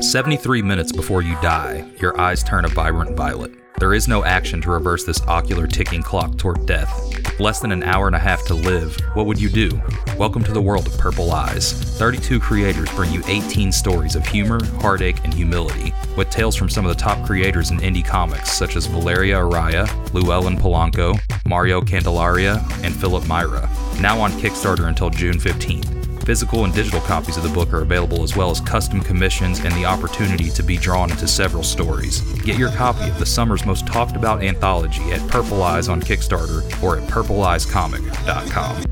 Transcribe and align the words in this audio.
73 0.00 0.62
minutes 0.62 0.90
before 0.90 1.22
you 1.22 1.34
die, 1.40 1.88
your 2.00 2.20
eyes 2.20 2.42
turn 2.42 2.64
a 2.64 2.68
vibrant 2.68 3.16
violet. 3.16 3.52
There 3.78 3.94
is 3.94 4.08
no 4.08 4.24
action 4.24 4.60
to 4.62 4.70
reverse 4.70 5.04
this 5.04 5.20
ocular 5.28 5.68
ticking 5.68 6.02
clock 6.02 6.36
toward 6.36 6.66
death. 6.66 6.90
With 7.14 7.38
less 7.38 7.60
than 7.60 7.70
an 7.70 7.84
hour 7.84 8.08
and 8.08 8.16
a 8.16 8.18
half 8.18 8.44
to 8.46 8.54
live, 8.54 8.96
what 9.14 9.26
would 9.26 9.40
you 9.40 9.48
do? 9.48 9.80
Welcome 10.18 10.42
to 10.42 10.52
the 10.52 10.60
world 10.60 10.88
of 10.88 10.98
Purple 10.98 11.30
Eyes. 11.30 11.72
32 11.72 12.40
creators 12.40 12.90
bring 12.96 13.12
you 13.12 13.22
18 13.28 13.70
stories 13.70 14.16
of 14.16 14.26
humor, 14.26 14.58
heartache, 14.80 15.22
and 15.22 15.32
humility, 15.32 15.94
with 16.16 16.30
tales 16.30 16.56
from 16.56 16.68
some 16.68 16.84
of 16.84 16.96
the 16.96 17.00
top 17.00 17.24
creators 17.24 17.70
in 17.70 17.78
indie 17.78 18.04
comics, 18.04 18.50
such 18.50 18.74
as 18.74 18.86
Valeria 18.86 19.36
Araya, 19.36 19.86
Llewellyn 20.12 20.56
Polanco, 20.56 21.16
Mario 21.46 21.80
Candelaria, 21.80 22.54
and 22.82 22.92
Phillip 22.92 23.22
Maira. 23.24 23.68
Now 24.00 24.20
on 24.20 24.32
Kickstarter 24.32 24.88
until 24.88 25.10
June 25.10 25.38
15th. 25.38 26.03
Physical 26.24 26.64
and 26.64 26.72
digital 26.72 27.00
copies 27.00 27.36
of 27.36 27.42
the 27.42 27.50
book 27.50 27.72
are 27.74 27.82
available, 27.82 28.22
as 28.22 28.34
well 28.34 28.50
as 28.50 28.60
custom 28.62 29.00
commissions 29.00 29.60
and 29.60 29.74
the 29.74 29.84
opportunity 29.84 30.48
to 30.50 30.62
be 30.62 30.78
drawn 30.78 31.10
into 31.10 31.28
several 31.28 31.62
stories. 31.62 32.20
Get 32.42 32.58
your 32.58 32.70
copy 32.70 33.10
of 33.10 33.18
the 33.18 33.26
summer's 33.26 33.66
most 33.66 33.86
talked 33.86 34.16
about 34.16 34.42
anthology 34.42 35.02
at 35.12 35.20
Purple 35.28 35.62
Eyes 35.62 35.88
on 35.88 36.00
Kickstarter 36.00 36.62
or 36.82 36.96
at 36.96 37.06
purpleeyescomic.com. 37.08 38.84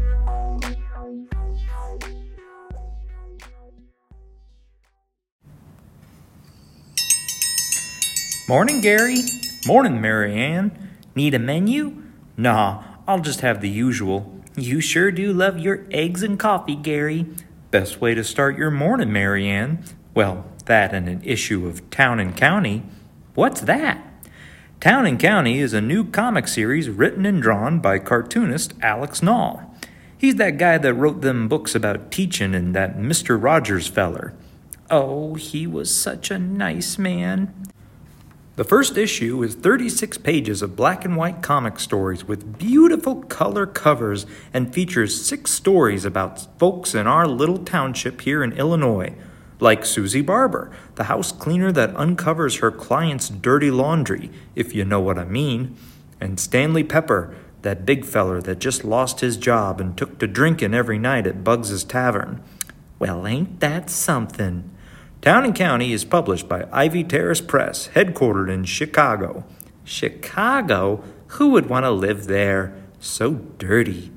Morning, 8.47 8.81
Gary. 8.83 9.21
Morning, 9.67 10.01
Marianne. 10.03 10.91
Need 11.15 11.33
a 11.33 11.39
menu? 11.39 12.03
Nah, 12.37 12.83
I'll 13.09 13.21
just 13.21 13.41
have 13.41 13.63
the 13.63 13.71
usual. 13.71 14.42
You 14.57 14.83
sure 14.83 15.11
do 15.11 15.33
love 15.33 15.59
your 15.59 15.87
eggs 15.91 16.23
and 16.23 16.39
coffee, 16.39 16.77
Gary. 16.77 17.27
Best 17.71 18.03
way 18.03 18.15
to 18.15 18.23
start 18.23 18.59
your 18.59 18.71
morning, 18.71 19.11
Marianne. 19.11 19.83
Well, 20.13 20.45
that 20.67 20.93
and 20.93 21.09
an 21.09 21.23
issue 21.25 21.67
of 21.67 21.89
Town 21.89 22.21
and 22.21 22.37
County. 22.37 22.83
What's 23.35 23.63
that? 23.63 24.07
Town 24.79 25.07
and 25.07 25.19
County 25.19 25.59
is 25.59 25.73
a 25.73 25.81
new 25.81 26.05
comic 26.05 26.49
series 26.49 26.91
written 26.91 27.25
and 27.25 27.41
drawn 27.41 27.81
by 27.81 27.99
cartoonist 27.99 28.75
Alex 28.83 29.21
Nall. 29.21 29.65
He's 30.19 30.35
that 30.37 30.59
guy 30.59 30.77
that 30.77 30.95
wrote 30.95 31.23
them 31.23 31.49
books 31.49 31.75
about 31.75 32.11
teaching 32.11 32.55
and 32.55 32.75
that 32.75 32.99
Mr. 32.99 33.43
Rogers 33.43 33.87
feller. 33.87 34.35
Oh, 34.91 35.35
he 35.35 35.67
was 35.67 35.95
such 35.95 36.31
a 36.31 36.39
nice 36.39 36.99
man. 36.99 37.55
The 38.63 38.69
first 38.69 38.97
issue 38.97 39.43
is 39.43 39.57
36 39.57 40.19
pages 40.19 40.63
of 40.63 40.77
black 40.77 41.05
and 41.05 41.17
white 41.17 41.43
comic 41.43 41.81
stories 41.81 42.25
with 42.27 42.59
beautiful 42.59 43.25
color 43.25 43.67
covers 43.67 44.25
and 44.55 44.73
features 44.73 45.21
six 45.21 45.51
stories 45.51 46.05
about 46.05 46.47
folks 46.61 46.95
in 46.95 47.09
our 47.09 47.27
little 47.27 47.59
township 47.59 48.21
here 48.21 48.45
in 48.45 48.53
Illinois, 48.53 49.17
like 49.59 49.85
Susie 49.85 50.23
Barber, 50.23 50.71
the 50.95 51.11
house 51.11 51.33
cleaner 51.33 51.73
that 51.73 51.97
uncovers 51.97 52.59
her 52.59 52.71
client's 52.71 53.29
dirty 53.29 53.73
laundry, 53.73 54.31
if 54.55 54.77
you 54.77 54.85
know 54.85 55.01
what 55.01 55.19
I 55.19 55.25
mean, 55.25 55.75
and 56.21 56.39
Stanley 56.39 56.85
Pepper, 56.85 57.35
that 57.63 57.85
big 57.85 58.05
feller 58.05 58.41
that 58.43 58.61
just 58.61 58.85
lost 58.85 59.23
his 59.23 59.37
job 59.37 59.81
and 59.81 59.99
took 59.99 60.21
to 60.21 60.29
drinking 60.29 60.73
every 60.73 61.01
night 61.01 61.27
at 61.27 61.43
Bugs's 61.43 61.83
Tavern. 61.83 62.41
Well, 63.01 63.27
ain't 63.27 63.59
that 63.59 63.91
something? 63.91 64.71
Town 65.23 65.45
and 65.45 65.55
County 65.55 65.93
is 65.93 66.05
published 66.05 66.49
by 66.49 66.67
Ivy 66.73 67.05
Terrace 67.05 67.41
Press, 67.41 67.91
headquartered 67.95 68.53
in 68.53 68.65
Chicago. 68.65 69.45
Chicago? 69.85 71.05
Who 71.39 71.51
would 71.51 71.69
want 71.69 71.85
to 71.85 71.93
live 71.93 72.27
there? 72.27 72.75
So 72.99 73.35
dirty. 73.35 74.11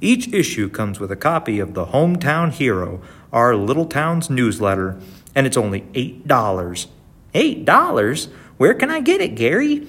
Each 0.00 0.26
issue 0.32 0.70
comes 0.70 0.98
with 0.98 1.12
a 1.12 1.16
copy 1.16 1.58
of 1.60 1.74
the 1.74 1.88
Hometown 1.88 2.50
Hero, 2.50 3.02
our 3.30 3.54
little 3.56 3.84
town's 3.84 4.30
newsletter, 4.30 4.98
and 5.34 5.46
it's 5.46 5.58
only 5.58 5.82
$8. 5.92 6.86
$8? 7.34 8.28
Where 8.56 8.74
can 8.74 8.88
I 8.88 9.00
get 9.00 9.20
it, 9.20 9.34
Gary? 9.34 9.86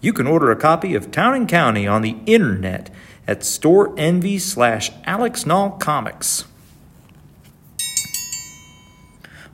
You 0.00 0.12
can 0.12 0.26
order 0.26 0.50
a 0.50 0.56
copy 0.56 0.96
of 0.96 1.12
Town 1.12 1.34
and 1.34 1.48
County 1.48 1.86
on 1.86 2.02
the 2.02 2.16
internet 2.26 2.90
at 3.28 3.42
Storenvy 3.42 4.40
slash 4.40 4.90
Alex 5.04 5.44
Comics. 5.44 6.46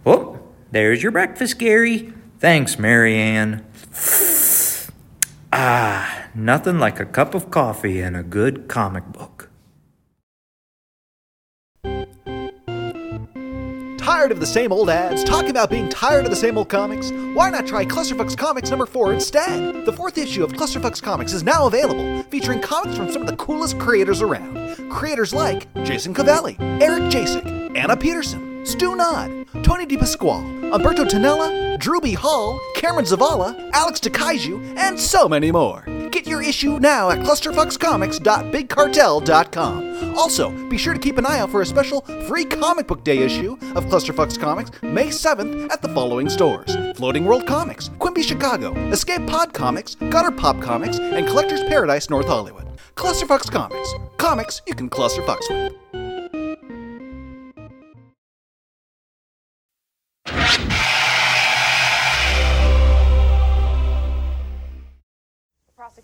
Oh, 0.06 0.38
there's 0.70 1.02
your 1.02 1.12
breakfast, 1.12 1.58
Gary. 1.58 2.12
Thanks, 2.38 2.78
Marianne. 2.78 3.64
Ah, 5.52 6.28
nothing 6.34 6.78
like 6.78 7.00
a 7.00 7.04
cup 7.04 7.34
of 7.34 7.50
coffee 7.50 8.00
and 8.00 8.16
a 8.16 8.22
good 8.22 8.68
comic 8.68 9.04
book. 9.12 9.50
Tired 13.98 14.32
of 14.32 14.40
the 14.40 14.46
same 14.46 14.72
old 14.72 14.88
ads? 14.90 15.22
Talking 15.22 15.50
about 15.50 15.70
being 15.70 15.88
tired 15.88 16.24
of 16.24 16.30
the 16.30 16.36
same 16.36 16.56
old 16.56 16.68
comics? 16.68 17.10
Why 17.34 17.50
not 17.50 17.66
try 17.66 17.84
Clusterfucks 17.84 18.36
Comics 18.36 18.70
number 18.70 18.86
4 18.86 19.12
instead? 19.12 19.84
The 19.84 19.92
fourth 19.92 20.18
issue 20.18 20.42
of 20.42 20.52
Clusterfucks 20.52 21.02
Comics 21.02 21.32
is 21.32 21.42
now 21.42 21.66
available, 21.66 22.22
featuring 22.24 22.60
comics 22.60 22.96
from 22.96 23.12
some 23.12 23.22
of 23.22 23.28
the 23.28 23.36
coolest 23.36 23.78
creators 23.78 24.22
around. 24.22 24.90
Creators 24.90 25.32
like 25.34 25.72
Jason 25.84 26.14
Cavalli, 26.14 26.56
Eric 26.58 27.04
Jasek, 27.04 27.76
Anna 27.76 27.96
Peterson, 27.96 28.49
Stu 28.64 28.96
Nod, 28.96 29.46
Tony 29.62 29.86
DiPasquale, 29.86 30.72
Umberto 30.72 31.04
Tanella, 31.04 31.78
Drew 31.78 32.00
B. 32.00 32.12
Hall, 32.12 32.60
Cameron 32.74 33.04
Zavala, 33.04 33.70
Alex 33.72 34.00
DeKaiju, 34.00 34.76
and 34.76 34.98
so 34.98 35.28
many 35.28 35.50
more. 35.50 35.84
Get 36.10 36.26
your 36.26 36.42
issue 36.42 36.78
now 36.80 37.10
at 37.10 37.18
clusterfuckscomics.bigcartel.com. 37.20 40.14
Also, 40.16 40.50
be 40.68 40.76
sure 40.76 40.92
to 40.92 40.98
keep 40.98 41.18
an 41.18 41.26
eye 41.26 41.38
out 41.38 41.50
for 41.50 41.62
a 41.62 41.66
special 41.66 42.00
free 42.26 42.44
comic 42.44 42.86
book 42.86 43.04
day 43.04 43.18
issue 43.18 43.52
of 43.74 43.86
Clusterfucks 43.86 44.38
Comics 44.38 44.70
May 44.82 45.06
7th 45.06 45.70
at 45.70 45.82
the 45.82 45.88
following 45.90 46.28
stores 46.28 46.76
Floating 46.96 47.24
World 47.24 47.46
Comics, 47.46 47.90
Quimby 47.98 48.22
Chicago, 48.22 48.74
Escape 48.90 49.26
Pod 49.26 49.54
Comics, 49.54 49.94
Gutter 49.94 50.32
Pop 50.32 50.60
Comics, 50.60 50.98
and 50.98 51.26
Collector's 51.26 51.62
Paradise 51.64 52.10
North 52.10 52.26
Hollywood. 52.26 52.66
Clusterfucks 52.96 53.50
Comics. 53.50 53.94
Comics 54.18 54.60
you 54.66 54.74
can 54.74 54.90
clusterfucks 54.90 55.48
with. 55.48 55.72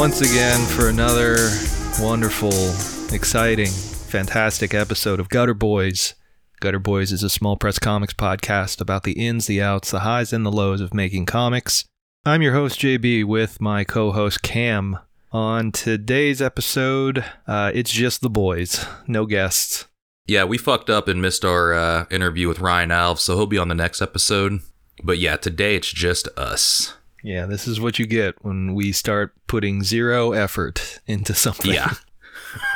Once 0.00 0.22
again 0.22 0.66
for 0.68 0.88
another 0.88 1.36
wonderful, 2.00 2.50
exciting, 3.14 3.68
fantastic 3.68 4.72
episode 4.72 5.20
of 5.20 5.28
Gutter 5.28 5.52
Boys. 5.52 6.14
Gutter 6.58 6.78
Boys 6.78 7.12
is 7.12 7.22
a 7.22 7.28
small 7.28 7.58
press 7.58 7.78
comics 7.78 8.14
podcast 8.14 8.80
about 8.80 9.02
the 9.02 9.12
ins, 9.12 9.46
the 9.46 9.60
outs, 9.60 9.90
the 9.90 10.00
highs, 10.00 10.32
and 10.32 10.46
the 10.46 10.50
lows 10.50 10.80
of 10.80 10.94
making 10.94 11.26
comics. 11.26 11.84
I'm 12.24 12.40
your 12.40 12.54
host, 12.54 12.80
JB, 12.80 13.26
with 13.26 13.60
my 13.60 13.84
co 13.84 14.10
host, 14.10 14.40
Cam. 14.40 14.98
On 15.32 15.70
today's 15.70 16.40
episode, 16.40 17.22
uh, 17.46 17.70
it's 17.74 17.92
just 17.92 18.22
the 18.22 18.30
boys, 18.30 18.86
no 19.06 19.26
guests. 19.26 19.84
Yeah, 20.26 20.44
we 20.44 20.56
fucked 20.56 20.88
up 20.88 21.08
and 21.08 21.20
missed 21.20 21.44
our 21.44 21.74
uh, 21.74 22.06
interview 22.10 22.48
with 22.48 22.60
Ryan 22.60 22.88
Alves, 22.88 23.18
so 23.18 23.36
he'll 23.36 23.46
be 23.46 23.58
on 23.58 23.68
the 23.68 23.74
next 23.74 24.00
episode. 24.00 24.60
But 25.04 25.18
yeah, 25.18 25.36
today 25.36 25.76
it's 25.76 25.92
just 25.92 26.26
us. 26.38 26.94
Yeah, 27.22 27.46
this 27.46 27.66
is 27.68 27.80
what 27.80 27.98
you 27.98 28.06
get 28.06 28.42
when 28.44 28.74
we 28.74 28.92
start 28.92 29.34
putting 29.46 29.82
zero 29.82 30.32
effort 30.32 31.00
into 31.06 31.34
something. 31.34 31.72
Yeah. 31.72 31.94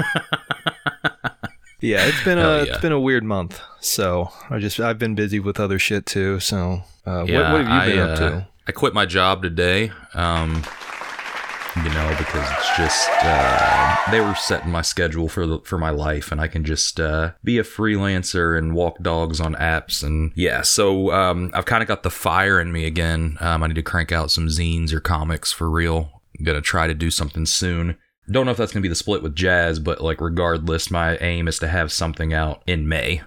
Yeah, 1.85 2.06
it's 2.06 2.25
been 2.25 2.38
Hell 2.38 2.50
a 2.50 2.64
yeah. 2.64 2.73
it's 2.73 2.81
been 2.81 2.93
a 2.93 3.00
weird 3.00 3.25
month. 3.25 3.61
So 3.81 4.31
I 4.49 4.58
just 4.58 4.81
I've 4.81 4.99
been 4.99 5.14
busy 5.14 5.38
with 5.38 5.61
other 5.61 5.79
shit 5.79 6.06
too. 6.06 6.41
So 6.41 6.82
uh, 7.05 7.19
what, 7.20 7.29
Yeah, 7.29 7.52
what 7.52 7.67
have 7.67 7.87
you 7.87 7.93
been 7.93 8.00
I, 8.00 8.02
up 8.02 8.11
uh, 8.19 8.31
to? 8.31 8.46
I 8.67 8.73
quit 8.73 8.94
my 8.94 9.05
job 9.05 9.43
today. 9.43 9.93
Um, 10.14 10.62
you 11.76 11.91
know, 11.91 12.15
because 12.19 12.49
it's 12.53 12.76
just 12.76 13.09
uh, 13.23 13.97
they 14.11 14.21
were 14.21 14.35
setting 14.35 14.71
my 14.71 14.82
schedule 14.82 15.29
for 15.29 15.47
the, 15.47 15.59
for 15.61 15.79
my 15.79 15.91
life, 15.91 16.31
and 16.31 16.41
I 16.41 16.47
can 16.47 16.65
just 16.65 17.00
uh, 17.00 17.32
be 17.43 17.59
a 17.59 17.62
freelancer 17.65 18.56
and 18.56 18.75
walk 18.75 18.99
dogs 19.03 19.41
on 19.41 19.55
apps, 19.56 20.03
and 20.03 20.32
yeah. 20.35 20.62
So 20.62 21.11
um, 21.11 21.50
I've 21.53 21.67
kind 21.67 21.82
of 21.82 21.88
got 21.88 22.03
the 22.03 22.11
fire 22.11 22.61
in 22.61 22.73
me 22.73 22.87
again. 22.87 23.37
Um, 23.41 23.62
I 23.62 23.67
need 23.67 23.75
to 23.75 23.82
crank 23.82 24.12
out 24.12 24.31
some 24.31 24.47
zines 24.47 24.93
or 24.93 25.00
comics 25.00 25.53
for 25.53 25.69
real. 25.69 26.23
I'm 26.38 26.44
gonna 26.44 26.61
try 26.61 26.87
to 26.87 26.94
do 26.94 27.11
something 27.11 27.47
soon. 27.47 27.97
Don't 28.31 28.47
know 28.47 28.53
if 28.53 28.56
that's 28.56 28.73
gonna 28.73 28.82
be 28.82 28.88
the 28.88 28.94
split 28.94 29.23
with 29.23 29.35
Jazz, 29.35 29.79
but 29.79 30.00
like 30.00 30.20
regardless, 30.20 30.91
my 30.91 31.17
aim 31.19 31.49
is 31.49 31.59
to 31.59 31.69
have 31.69 31.93
something 31.93 32.32
out 32.32 32.62
in 32.67 32.88
May 32.88 33.23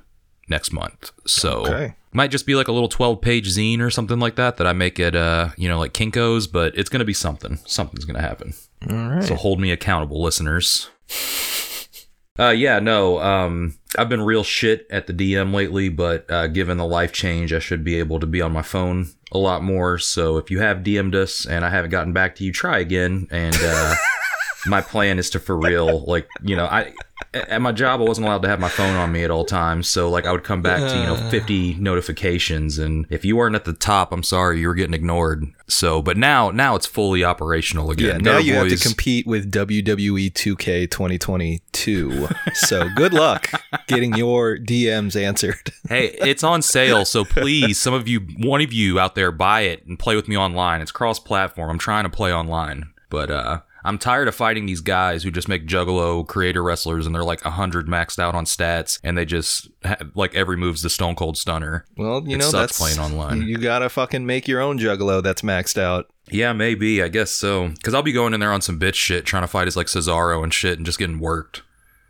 next 0.49 0.71
month. 0.71 1.11
So 1.25 1.65
Okay. 1.65 1.95
Might 2.17 2.31
just 2.31 2.47
be 2.47 2.55
like 2.55 2.67
a 2.67 2.71
little 2.71 2.89
12 2.89 3.21
page 3.21 3.47
zine 3.47 3.79
or 3.79 3.91
something 3.91 4.19
like 4.19 4.35
that 4.37 4.57
that 4.57 4.65
I 4.65 4.73
make 4.73 4.99
at 4.99 5.15
uh 5.15 5.49
you 5.55 5.69
know 5.69 5.77
like 5.77 5.93
Kinko's, 5.93 6.47
but 6.47 6.75
it's 6.75 6.89
gonna 6.89 7.05
be 7.05 7.13
something. 7.13 7.59
Something's 7.65 8.05
gonna 8.05 8.21
happen. 8.21 8.53
All 8.89 9.09
right. 9.09 9.23
So 9.23 9.35
hold 9.35 9.59
me 9.61 9.71
accountable, 9.71 10.21
listeners. 10.21 10.89
Uh 12.39 12.49
yeah, 12.49 12.77
no. 12.77 13.19
Um 13.19 13.79
I've 13.97 14.09
been 14.09 14.21
real 14.21 14.43
shit 14.43 14.85
at 14.91 15.07
the 15.07 15.13
DM 15.13 15.55
lately, 15.55 15.89
but 15.89 16.29
uh 16.29 16.45
given 16.45 16.77
the 16.77 16.85
life 16.85 17.11
change, 17.11 17.51
I 17.51 17.57
should 17.57 17.83
be 17.83 17.95
able 17.97 18.19
to 18.19 18.27
be 18.27 18.43
on 18.43 18.51
my 18.51 18.61
phone 18.61 19.07
a 19.31 19.39
lot 19.39 19.63
more. 19.63 19.97
So 19.97 20.37
if 20.37 20.51
you 20.51 20.59
have 20.59 20.83
DM'd 20.83 21.15
us 21.15 21.47
and 21.47 21.65
I 21.65 21.71
haven't 21.71 21.89
gotten 21.89 22.13
back 22.13 22.35
to 22.35 22.43
you, 22.43 22.51
try 22.51 22.77
again. 22.77 23.27
And 23.31 23.57
uh 23.59 23.95
my 24.67 24.81
plan 24.81 25.17
is 25.17 25.31
to 25.31 25.39
for 25.39 25.57
real 25.57 26.05
like, 26.05 26.27
you 26.43 26.55
know, 26.55 26.65
I 26.65 26.93
at 27.33 27.61
my 27.61 27.71
job 27.71 28.01
I 28.01 28.03
wasn't 28.03 28.27
allowed 28.27 28.41
to 28.43 28.47
have 28.47 28.59
my 28.59 28.69
phone 28.69 28.95
on 28.95 29.11
me 29.11 29.23
at 29.23 29.31
all 29.31 29.45
times. 29.45 29.87
So 29.87 30.09
like 30.09 30.25
I 30.25 30.31
would 30.31 30.43
come 30.43 30.61
back 30.61 30.79
to, 30.79 30.97
you 30.97 31.05
know, 31.05 31.15
50 31.29 31.75
notifications 31.75 32.77
and 32.77 33.05
if 33.09 33.25
you 33.25 33.35
weren't 33.35 33.55
at 33.55 33.65
the 33.65 33.73
top, 33.73 34.11
I'm 34.11 34.23
sorry, 34.23 34.59
you 34.59 34.67
were 34.67 34.75
getting 34.75 34.93
ignored. 34.93 35.45
So 35.67 36.01
but 36.01 36.17
now 36.17 36.51
now 36.51 36.75
it's 36.75 36.85
fully 36.85 37.23
operational 37.23 37.91
again. 37.91 38.23
yeah, 38.23 38.31
now 38.31 38.37
you 38.37 38.53
have 38.55 38.69
to 38.69 38.77
compete 38.77 39.27
with 39.27 39.51
WWE 39.51 40.31
2K 40.31 40.89
2022. 40.89 42.27
so 42.53 42.89
good 42.95 43.13
luck 43.13 43.49
getting 43.87 44.15
your 44.15 44.57
DMs 44.57 45.19
answered. 45.19 45.71
hey, 45.89 46.15
it's 46.19 46.43
on 46.43 46.61
sale, 46.61 47.05
so 47.05 47.25
please, 47.25 47.79
some 47.79 47.93
of 47.93 48.07
you, 48.07 48.21
one 48.39 48.61
of 48.61 48.73
you 48.73 48.99
out 48.99 49.15
there, 49.15 49.31
buy 49.31 49.61
it 49.61 49.85
and 49.85 49.97
play 49.97 50.15
with 50.15 50.27
me 50.27 50.37
online. 50.37 50.81
It's 50.81 50.91
cross-platform. 50.91 51.69
I'm 51.69 51.77
trying 51.79 52.03
to 52.03 52.09
play 52.09 52.33
online, 52.33 52.91
but 53.09 53.31
uh, 53.31 53.61
I'm 53.87 53.97
tired 53.97 54.27
of 54.27 54.35
fighting 54.35 54.65
these 54.65 54.81
guys 54.81 55.23
who 55.23 55.31
just 55.31 55.47
make 55.47 55.65
Juggalo 55.65 56.27
creator 56.27 56.61
wrestlers, 56.61 57.05
and 57.05 57.15
they're 57.15 57.23
like 57.23 57.41
hundred 57.41 57.87
maxed 57.87 58.19
out 58.19 58.35
on 58.35 58.43
stats, 58.43 58.99
and 59.01 59.17
they 59.17 59.23
just 59.23 59.69
like 60.13 60.35
every 60.35 60.57
move's 60.57 60.81
the 60.81 60.89
Stone 60.89 61.15
Cold 61.15 61.37
Stunner. 61.37 61.85
Well, 61.95 62.21
you 62.27 62.35
It 62.35 62.39
know 62.39 62.51
that's 62.51 62.77
playing 62.77 62.99
online. 62.99 63.43
You 63.43 63.57
gotta 63.57 63.87
fucking 63.87 64.25
make 64.25 64.45
your 64.45 64.59
own 64.59 64.77
Juggalo 64.77 65.23
that's 65.23 65.41
maxed 65.41 65.77
out. 65.77 66.09
Yeah, 66.29 66.51
maybe. 66.51 67.01
I 67.01 67.07
guess 67.07 67.31
so. 67.31 67.69
Because 67.69 67.93
I'll 67.93 68.03
be 68.03 68.11
going 68.11 68.33
in 68.33 68.41
there 68.41 68.51
on 68.51 68.59
some 68.59 68.77
bitch 68.77 68.95
shit, 68.95 69.25
trying 69.25 69.43
to 69.43 69.47
fight 69.47 69.67
as 69.67 69.77
like 69.77 69.87
Cesaro 69.87 70.43
and 70.43 70.53
shit, 70.53 70.77
and 70.77 70.85
just 70.85 70.99
getting 70.99 71.19
worked. 71.19 71.61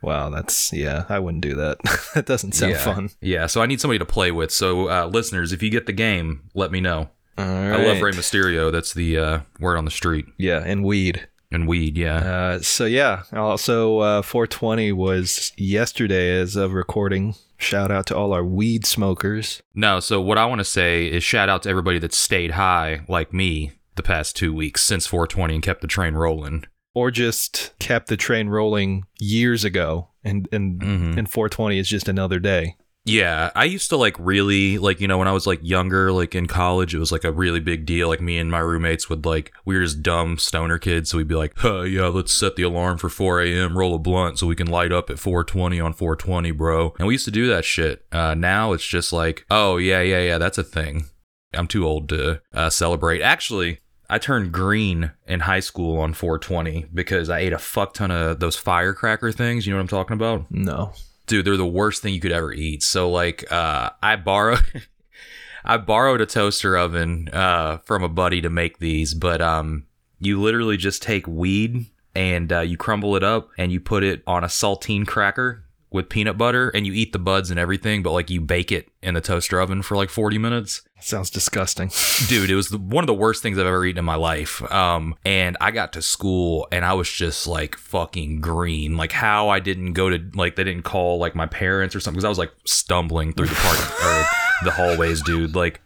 Wow, 0.01 0.31
that's 0.31 0.73
yeah. 0.73 1.05
I 1.09 1.19
wouldn't 1.19 1.43
do 1.43 1.53
that. 1.55 1.77
that 2.15 2.25
doesn't 2.25 2.53
sound 2.53 2.71
yeah. 2.71 2.83
fun. 2.83 3.09
Yeah, 3.21 3.45
so 3.45 3.61
I 3.61 3.67
need 3.67 3.81
somebody 3.81 3.99
to 3.99 4.05
play 4.05 4.31
with. 4.31 4.51
So, 4.51 4.89
uh, 4.89 5.05
listeners, 5.05 5.53
if 5.53 5.61
you 5.61 5.69
get 5.69 5.85
the 5.85 5.93
game, 5.93 6.49
let 6.55 6.71
me 6.71 6.81
know. 6.81 7.09
All 7.37 7.45
I 7.45 7.83
love. 7.83 8.01
Rey 8.01 8.13
Mysterio. 8.13 8.71
That's 8.71 8.95
the 8.95 9.17
uh, 9.19 9.39
word 9.59 9.77
on 9.77 9.85
the 9.85 9.91
street. 9.91 10.25
Yeah, 10.37 10.63
and 10.65 10.83
weed. 10.83 11.27
And 11.51 11.67
weed, 11.67 11.97
yeah. 11.97 12.17
Uh, 12.17 12.59
so 12.59 12.85
yeah, 12.85 13.23
also 13.31 13.99
uh, 13.99 14.21
420 14.21 14.91
was 14.91 15.53
yesterday 15.57 16.37
as 16.39 16.55
of 16.55 16.73
recording. 16.73 17.35
Shout 17.57 17.89
out 17.89 18.05
to 18.07 18.15
all 18.17 18.33
our 18.33 18.43
weed 18.43 18.85
smokers. 18.85 19.61
No, 19.73 19.99
so 19.99 20.19
what 20.21 20.37
I 20.37 20.45
want 20.45 20.59
to 20.59 20.65
say 20.65 21.07
is 21.07 21.23
shout 21.23 21.49
out 21.49 21.63
to 21.63 21.69
everybody 21.69 21.99
that 21.99 22.13
stayed 22.13 22.51
high, 22.51 23.01
like 23.07 23.33
me, 23.33 23.71
the 23.95 24.03
past 24.03 24.35
two 24.35 24.53
weeks 24.53 24.81
since 24.83 25.07
420 25.07 25.55
and 25.55 25.63
kept 25.63 25.81
the 25.81 25.87
train 25.87 26.15
rolling. 26.15 26.65
Or 26.93 27.11
just 27.11 27.73
kept 27.79 28.07
the 28.07 28.17
train 28.17 28.49
rolling 28.49 29.05
years 29.19 29.63
ago, 29.63 30.09
and 30.23 30.49
and 30.51 30.81
Mhm. 30.81 31.17
and 31.17 31.29
420 31.29 31.77
is 31.79 31.87
just 31.87 32.07
another 32.09 32.39
day. 32.39 32.75
Yeah, 33.07 33.51
I 33.55 33.63
used 33.63 33.89
to 33.89 33.97
like 33.97 34.17
really 34.19 34.77
like 34.77 34.99
you 34.99 35.07
know 35.07 35.17
when 35.17 35.29
I 35.29 35.31
was 35.31 35.47
like 35.47 35.59
younger, 35.63 36.11
like 36.11 36.35
in 36.35 36.45
college, 36.45 36.93
it 36.93 36.99
was 36.99 37.11
like 37.11 37.23
a 37.23 37.31
really 37.31 37.61
big 37.61 37.85
deal. 37.85 38.09
Like 38.09 38.19
me 38.19 38.37
and 38.37 38.51
my 38.51 38.59
roommates 38.59 39.09
would 39.09 39.25
like 39.25 39.53
we 39.63 39.75
were 39.75 39.83
just 39.83 40.03
dumb 40.03 40.37
stoner 40.37 40.77
kids, 40.77 41.09
so 41.09 41.17
we'd 41.17 41.27
be 41.27 41.35
like, 41.35 41.53
"Huh, 41.57 41.83
yeah, 41.83 42.07
let's 42.07 42.33
set 42.33 42.57
the 42.57 42.63
alarm 42.63 42.97
for 42.97 43.07
4 43.07 43.41
a.m. 43.41 43.77
Roll 43.77 43.95
a 43.95 43.99
blunt 43.99 44.39
so 44.39 44.45
we 44.45 44.55
can 44.55 44.67
light 44.67 44.91
up 44.91 45.09
at 45.09 45.17
4:20 45.17 45.83
on 45.83 45.93
420, 45.93 46.51
bro." 46.51 46.93
And 46.99 47.07
we 47.07 47.13
used 47.13 47.25
to 47.25 47.31
do 47.31 47.47
that 47.47 47.63
shit. 47.63 48.05
Uh, 48.11 48.33
now 48.33 48.73
it's 48.73 48.85
just 48.85 49.13
like, 49.13 49.45
oh 49.49 49.77
yeah, 49.77 50.01
yeah, 50.01 50.19
yeah, 50.19 50.37
that's 50.37 50.57
a 50.57 50.63
thing. 50.63 51.05
I'm 51.53 51.67
too 51.67 51.87
old 51.87 52.09
to 52.09 52.41
uh, 52.53 52.69
celebrate. 52.69 53.21
Actually, 53.21 53.79
I 54.09 54.17
turned 54.19 54.51
green 54.51 55.11
in 55.25 55.41
high 55.41 55.61
school 55.61 55.99
on 55.99 56.13
420 56.13 56.87
because 56.93 57.29
I 57.29 57.39
ate 57.39 57.53
a 57.53 57.57
fuck 57.57 57.93
ton 57.93 58.11
of 58.11 58.41
those 58.41 58.57
firecracker 58.57 59.31
things. 59.31 59.65
You 59.65 59.71
know 59.71 59.77
what 59.77 59.83
I'm 59.83 59.87
talking 59.87 60.15
about? 60.15 60.51
No. 60.51 60.91
Dude 61.27 61.45
they're 61.45 61.57
the 61.57 61.65
worst 61.65 62.01
thing 62.01 62.13
you 62.13 62.19
could 62.19 62.31
ever 62.31 62.51
eat. 62.51 62.83
So 62.83 63.09
like 63.09 63.49
uh 63.51 63.91
i 64.01 64.15
borrowed 64.15 64.87
i 65.65 65.77
borrowed 65.77 66.21
a 66.21 66.25
toaster 66.25 66.75
oven 66.77 67.29
uh 67.31 67.77
from 67.85 68.03
a 68.03 68.09
buddy 68.09 68.41
to 68.41 68.49
make 68.49 68.79
these 68.79 69.13
but 69.13 69.41
um 69.41 69.85
you 70.19 70.41
literally 70.41 70.77
just 70.77 71.03
take 71.03 71.27
weed 71.27 71.85
and 72.15 72.51
uh, 72.51 72.61
you 72.61 72.75
crumble 72.77 73.15
it 73.15 73.23
up 73.23 73.49
and 73.59 73.71
you 73.71 73.79
put 73.79 74.03
it 74.03 74.23
on 74.25 74.43
a 74.43 74.47
saltine 74.47 75.05
cracker 75.05 75.63
with 75.89 76.09
peanut 76.09 76.37
butter 76.37 76.69
and 76.69 76.85
you 76.85 76.93
eat 76.93 77.13
the 77.13 77.19
buds 77.19 77.49
and 77.49 77.59
everything 77.59 78.03
but 78.03 78.11
like 78.11 78.29
you 78.29 78.41
bake 78.41 78.71
it 78.71 78.89
in 79.01 79.13
the 79.13 79.21
toaster 79.21 79.61
oven 79.61 79.81
for 79.81 79.95
like 79.95 80.09
40 80.09 80.37
minutes. 80.37 80.81
Sounds 80.99 81.29
disgusting. 81.29 81.91
dude 82.27 82.49
it 82.49 82.55
was 82.55 82.69
the, 82.69 82.77
one 82.77 83.03
of 83.03 83.07
the 83.07 83.13
worst 83.13 83.41
things 83.41 83.57
i've 83.57 83.65
ever 83.65 83.85
eaten 83.85 83.99
in 83.99 84.05
my 84.05 84.15
life. 84.15 84.61
Um 84.71 85.15
and 85.25 85.55
i 85.61 85.71
got 85.71 85.93
to 85.93 86.01
school 86.01 86.67
and 86.71 86.83
i 86.83 86.93
was 86.93 87.09
just 87.09 87.47
like 87.47 87.77
fucking 87.77 88.41
green. 88.41 88.97
Like 88.97 89.11
how 89.11 89.49
i 89.49 89.59
didn't 89.59 89.93
go 89.93 90.09
to 90.09 90.19
like 90.33 90.55
they 90.55 90.63
didn't 90.63 90.83
call 90.83 91.19
like 91.19 91.35
my 91.35 91.45
parents 91.45 91.95
or 91.95 91.99
something 91.99 92.17
because 92.17 92.25
i 92.25 92.29
was 92.29 92.37
like 92.37 92.53
stumbling 92.65 93.33
through 93.33 93.47
the 93.47 93.55
park 93.55 93.79
or 94.03 94.25
the 94.65 94.71
hallways 94.71 95.21
dude. 95.23 95.55
Like 95.55 95.81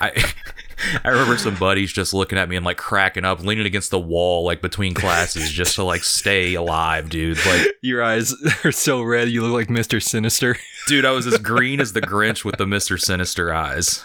i 0.00 0.10
I 1.04 1.08
remember 1.08 1.36
some 1.38 1.54
buddies 1.56 1.92
just 1.92 2.12
looking 2.14 2.38
at 2.38 2.48
me 2.48 2.56
and 2.56 2.64
like 2.64 2.76
cracking 2.76 3.24
up, 3.24 3.40
leaning 3.40 3.66
against 3.66 3.90
the 3.90 3.98
wall, 4.00 4.44
like 4.44 4.60
between 4.62 4.94
classes, 4.94 5.50
just 5.50 5.74
to 5.76 5.84
like 5.84 6.04
stay 6.04 6.54
alive, 6.54 7.10
dude. 7.10 7.38
Like, 7.46 7.68
Your 7.82 8.02
eyes 8.02 8.34
are 8.64 8.72
so 8.72 9.02
red. 9.02 9.28
You 9.28 9.42
look 9.42 9.52
like 9.52 9.68
Mr. 9.68 10.02
Sinister. 10.02 10.56
dude, 10.86 11.04
I 11.04 11.10
was 11.12 11.26
as 11.26 11.38
green 11.38 11.80
as 11.80 11.92
the 11.92 12.00
Grinch 12.02 12.44
with 12.44 12.56
the 12.56 12.66
Mister 12.66 12.98
Sinister 12.98 13.52
eyes. 13.54 14.04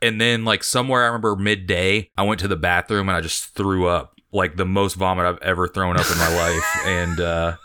And 0.00 0.20
then, 0.20 0.44
like 0.44 0.64
somewhere, 0.64 1.02
I 1.04 1.06
remember 1.06 1.36
midday, 1.36 2.10
I 2.18 2.22
went 2.22 2.40
to 2.40 2.48
the 2.48 2.56
bathroom 2.56 3.08
and 3.08 3.16
I 3.16 3.20
just 3.20 3.54
threw 3.54 3.86
up, 3.86 4.18
like 4.32 4.56
the 4.56 4.64
most 4.64 4.94
vomit 4.94 5.26
I've 5.26 5.38
ever 5.42 5.68
thrown 5.68 5.96
up 5.96 6.10
in 6.10 6.18
my 6.18 6.34
life, 6.36 6.86
and 6.86 7.20
uh, 7.20 7.56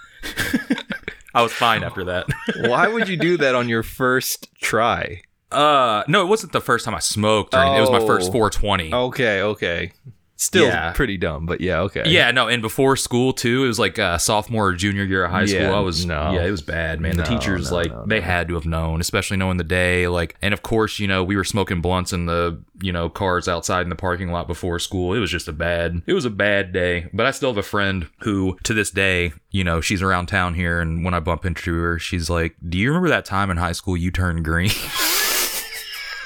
I 1.33 1.41
was 1.41 1.51
fine 1.51 1.83
after 1.83 2.03
that. 2.05 2.27
Why 2.57 2.87
would 2.87 3.07
you 3.09 3.17
do 3.17 3.37
that 3.37 3.55
on 3.55 3.67
your 3.69 3.81
first 3.81 4.53
try? 4.61 5.23
Uh, 5.51 6.03
no, 6.07 6.21
it 6.21 6.27
wasn't 6.27 6.51
the 6.51 6.61
first 6.61 6.85
time 6.85 6.95
I 6.95 6.99
smoked. 6.99 7.53
Or 7.53 7.59
anything. 7.59 7.77
It 7.77 7.81
was 7.81 7.91
my 7.91 8.05
first 8.05 8.29
Oh. 8.29 8.33
420. 8.33 8.93
Okay, 8.93 9.41
okay. 9.41 9.91
Still 10.39 10.67
Yeah. 10.67 10.91
pretty 10.91 11.17
dumb, 11.17 11.47
but 11.47 11.61
yeah, 11.61 11.79
okay. 11.81 12.03
Yeah, 12.05 12.29
no, 12.29 12.47
and 12.47 12.61
before 12.61 12.95
school 12.95 13.33
too, 13.33 13.63
it 13.63 13.67
was 13.67 13.79
like 13.79 13.97
uh, 13.97 14.19
sophomore 14.19 14.67
or 14.67 14.73
junior 14.75 15.03
year 15.03 15.25
of 15.25 15.31
high 15.31 15.47
school. 15.47 15.61
Yeah, 15.61 15.71
I 15.75 15.79
was 15.79 16.05
no. 16.05 16.31
yeah, 16.31 16.45
it 16.45 16.51
was 16.51 16.61
bad, 16.61 17.01
man. 17.01 17.17
No, 17.17 17.23
the 17.23 17.27
teachers 17.27 17.71
no, 17.71 17.77
like 17.77 17.89
no, 17.89 18.05
they 18.05 18.21
had 18.21 18.47
to 18.49 18.53
have 18.53 18.67
known, 18.67 19.01
especially 19.01 19.37
knowing 19.37 19.57
the 19.57 19.63
day. 19.63 20.07
Like, 20.07 20.35
and 20.43 20.53
of 20.53 20.61
course, 20.61 20.99
you 20.99 21.07
know, 21.07 21.23
we 21.23 21.35
were 21.35 21.43
smoking 21.43 21.81
blunts 21.81 22.13
in 22.13 22.27
the 22.27 22.61
you 22.83 22.91
know 22.91 23.09
cars 23.09 23.47
outside 23.47 23.81
in 23.81 23.89
the 23.89 23.95
parking 23.95 24.29
lot 24.31 24.45
before 24.47 24.77
school. 24.77 25.15
It 25.15 25.19
was 25.19 25.31
just 25.31 25.47
a 25.47 25.53
bad, 25.53 26.03
it 26.05 26.13
was 26.13 26.25
a 26.25 26.29
bad 26.29 26.71
day. 26.71 27.07
But 27.13 27.25
I 27.25 27.31
still 27.31 27.49
have 27.49 27.57
a 27.57 27.63
friend 27.63 28.07
who, 28.19 28.59
to 28.61 28.75
this 28.75 28.91
day, 28.91 29.33
you 29.49 29.63
know, 29.63 29.81
she's 29.81 30.03
around 30.03 30.27
town 30.27 30.53
here, 30.53 30.79
and 30.79 31.03
when 31.03 31.15
I 31.15 31.19
bump 31.19 31.45
into 31.47 31.73
her, 31.79 31.97
she's 31.97 32.29
like, 32.29 32.55
"Do 32.69 32.77
you 32.77 32.89
remember 32.89 33.09
that 33.09 33.25
time 33.25 33.49
in 33.49 33.57
high 33.57 33.71
school 33.71 33.97
you 33.97 34.11
turned 34.11 34.45
green?" 34.45 34.69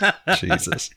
Jesus. 0.35 0.89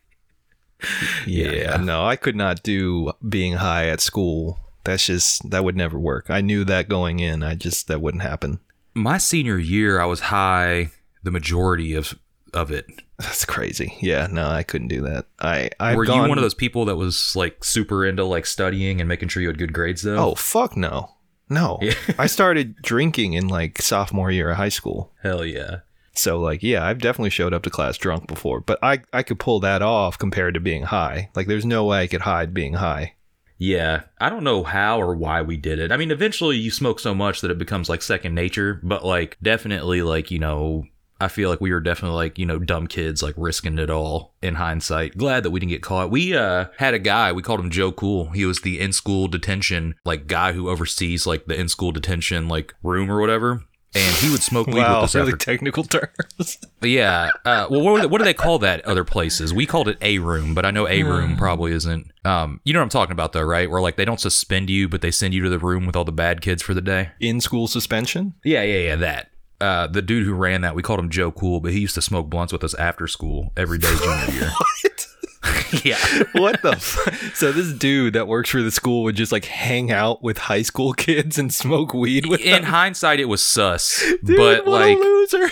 Yeah, 1.26 1.52
Yeah. 1.52 1.76
no, 1.78 2.04
I 2.04 2.16
could 2.16 2.36
not 2.36 2.62
do 2.62 3.12
being 3.26 3.54
high 3.54 3.88
at 3.88 4.00
school. 4.00 4.58
That's 4.84 5.06
just 5.06 5.48
that 5.50 5.64
would 5.64 5.76
never 5.76 5.98
work. 5.98 6.26
I 6.28 6.40
knew 6.42 6.64
that 6.64 6.88
going 6.88 7.20
in. 7.20 7.42
I 7.42 7.54
just 7.54 7.88
that 7.88 8.00
wouldn't 8.02 8.22
happen. 8.22 8.60
My 8.94 9.16
senior 9.18 9.58
year, 9.58 10.00
I 10.00 10.04
was 10.04 10.20
high 10.20 10.90
the 11.22 11.30
majority 11.30 11.94
of 11.94 12.18
of 12.52 12.70
it. 12.70 12.86
That's 13.18 13.44
crazy. 13.44 13.96
Yeah, 14.00 14.26
no, 14.30 14.46
I 14.48 14.62
couldn't 14.62 14.88
do 14.88 15.00
that. 15.02 15.26
I 15.40 15.70
I've 15.80 15.96
Were 15.96 16.04
gone, 16.04 16.24
you 16.24 16.28
one 16.28 16.36
of 16.38 16.42
those 16.42 16.52
people 16.54 16.84
that 16.86 16.96
was 16.96 17.34
like 17.34 17.64
super 17.64 18.04
into 18.04 18.24
like 18.24 18.44
studying 18.44 19.00
and 19.00 19.08
making 19.08 19.28
sure 19.28 19.40
you 19.40 19.48
had 19.48 19.58
good 19.58 19.72
grades 19.72 20.02
though? 20.02 20.16
Oh 20.18 20.34
fuck 20.34 20.76
no, 20.76 21.10
no. 21.48 21.80
I 22.18 22.26
started 22.26 22.76
drinking 22.82 23.32
in 23.32 23.48
like 23.48 23.80
sophomore 23.80 24.30
year 24.30 24.50
of 24.50 24.56
high 24.58 24.68
school. 24.68 25.12
hell 25.22 25.44
yeah. 25.46 25.78
So 26.14 26.38
like 26.40 26.62
yeah, 26.62 26.84
I've 26.86 26.98
definitely 26.98 27.30
showed 27.30 27.52
up 27.52 27.62
to 27.64 27.70
class 27.70 27.98
drunk 27.98 28.26
before, 28.26 28.60
but 28.60 28.78
I 28.82 29.00
I 29.12 29.22
could 29.22 29.38
pull 29.38 29.60
that 29.60 29.82
off 29.82 30.18
compared 30.18 30.54
to 30.54 30.60
being 30.60 30.84
high. 30.84 31.30
Like 31.34 31.46
there's 31.46 31.66
no 31.66 31.84
way 31.84 32.02
I 32.02 32.06
could 32.06 32.22
hide 32.22 32.54
being 32.54 32.74
high. 32.74 33.14
Yeah, 33.58 34.02
I 34.20 34.30
don't 34.30 34.44
know 34.44 34.62
how 34.64 35.00
or 35.00 35.14
why 35.14 35.42
we 35.42 35.56
did 35.56 35.78
it. 35.78 35.92
I 35.92 35.96
mean, 35.96 36.10
eventually 36.10 36.56
you 36.56 36.70
smoke 36.70 36.98
so 36.98 37.14
much 37.14 37.40
that 37.40 37.50
it 37.50 37.58
becomes 37.58 37.88
like 37.88 38.02
second 38.02 38.34
nature, 38.34 38.80
but 38.82 39.04
like 39.04 39.38
definitely 39.42 40.02
like, 40.02 40.30
you 40.30 40.40
know, 40.40 40.86
I 41.20 41.28
feel 41.28 41.48
like 41.48 41.60
we 41.60 41.72
were 41.72 41.80
definitely 41.80 42.16
like, 42.16 42.38
you 42.38 42.46
know, 42.46 42.58
dumb 42.58 42.88
kids 42.88 43.22
like 43.22 43.34
risking 43.36 43.78
it 43.78 43.90
all 43.90 44.34
in 44.42 44.56
hindsight. 44.56 45.16
Glad 45.16 45.44
that 45.44 45.50
we 45.50 45.60
didn't 45.60 45.70
get 45.70 45.82
caught. 45.82 46.10
We 46.10 46.36
uh 46.36 46.66
had 46.78 46.94
a 46.94 46.98
guy, 46.98 47.32
we 47.32 47.42
called 47.42 47.60
him 47.60 47.70
Joe 47.70 47.92
Cool. 47.92 48.30
He 48.30 48.44
was 48.44 48.60
the 48.60 48.80
in-school 48.80 49.28
detention 49.28 49.94
like 50.04 50.26
guy 50.26 50.52
who 50.52 50.68
oversees 50.68 51.26
like 51.26 51.46
the 51.46 51.58
in-school 51.58 51.92
detention 51.92 52.48
like 52.48 52.74
room 52.82 53.10
or 53.10 53.20
whatever. 53.20 53.62
And 53.96 54.16
he 54.16 54.30
would 54.30 54.42
smoke 54.42 54.66
weed 54.66 54.76
wow, 54.78 54.96
with 55.00 55.04
us 55.04 55.14
really 55.14 55.32
after 55.32 55.36
technical 55.44 55.84
terms. 55.84 56.58
yeah. 56.82 57.30
Uh, 57.44 57.68
well, 57.70 57.80
what, 57.82 57.96
do 57.96 58.00
they- 58.02 58.06
what 58.08 58.18
do 58.18 58.24
they 58.24 58.34
call 58.34 58.58
that 58.60 58.84
other 58.84 59.04
places? 59.04 59.54
We 59.54 59.66
called 59.66 59.88
it 59.88 59.98
a 60.02 60.18
room, 60.18 60.52
but 60.54 60.66
I 60.66 60.70
know 60.72 60.88
a 60.88 61.02
room 61.04 61.36
probably 61.36 61.72
isn't. 61.72 62.10
Um, 62.24 62.60
you 62.64 62.72
know 62.72 62.80
what 62.80 62.84
I'm 62.84 62.88
talking 62.88 63.12
about, 63.12 63.32
though, 63.32 63.42
right? 63.42 63.70
Where 63.70 63.80
like 63.80 63.96
they 63.96 64.04
don't 64.04 64.20
suspend 64.20 64.68
you, 64.68 64.88
but 64.88 65.00
they 65.00 65.10
send 65.12 65.32
you 65.34 65.42
to 65.44 65.48
the 65.48 65.58
room 65.58 65.86
with 65.86 65.94
all 65.94 66.04
the 66.04 66.12
bad 66.12 66.40
kids 66.40 66.60
for 66.62 66.74
the 66.74 66.80
day. 66.80 67.10
In 67.20 67.40
school 67.40 67.68
suspension? 67.68 68.34
Yeah, 68.44 68.62
yeah, 68.62 68.78
yeah. 68.80 68.96
That. 68.96 69.30
Uh, 69.60 69.86
the 69.86 70.02
dude 70.02 70.26
who 70.26 70.34
ran 70.34 70.60
that, 70.62 70.74
we 70.74 70.82
called 70.82 70.98
him 70.98 71.08
Joe 71.08 71.30
Cool, 71.30 71.60
but 71.60 71.72
he 71.72 71.78
used 71.80 71.94
to 71.94 72.02
smoke 72.02 72.28
blunts 72.28 72.52
with 72.52 72.64
us 72.64 72.74
after 72.74 73.06
school 73.06 73.52
every 73.56 73.78
day 73.78 73.94
junior 73.96 74.34
year. 74.34 74.50
yeah. 75.84 75.98
What 76.32 76.62
the? 76.62 76.72
F- 76.72 77.32
so 77.34 77.52
this 77.52 77.72
dude 77.72 78.14
that 78.14 78.26
works 78.28 78.50
for 78.50 78.62
the 78.62 78.70
school 78.70 79.02
would 79.04 79.16
just 79.16 79.32
like 79.32 79.44
hang 79.44 79.90
out 79.92 80.22
with 80.22 80.38
high 80.38 80.62
school 80.62 80.92
kids 80.94 81.38
and 81.38 81.52
smoke 81.52 81.94
weed 81.94 82.26
with 82.26 82.40
In 82.40 82.62
them. 82.62 82.64
hindsight, 82.64 83.20
it 83.20 83.26
was 83.26 83.42
sus, 83.42 84.02
Dude, 84.24 84.36
but 84.36 84.66
like, 84.66 84.96
a 84.96 85.00
loser. 85.00 85.48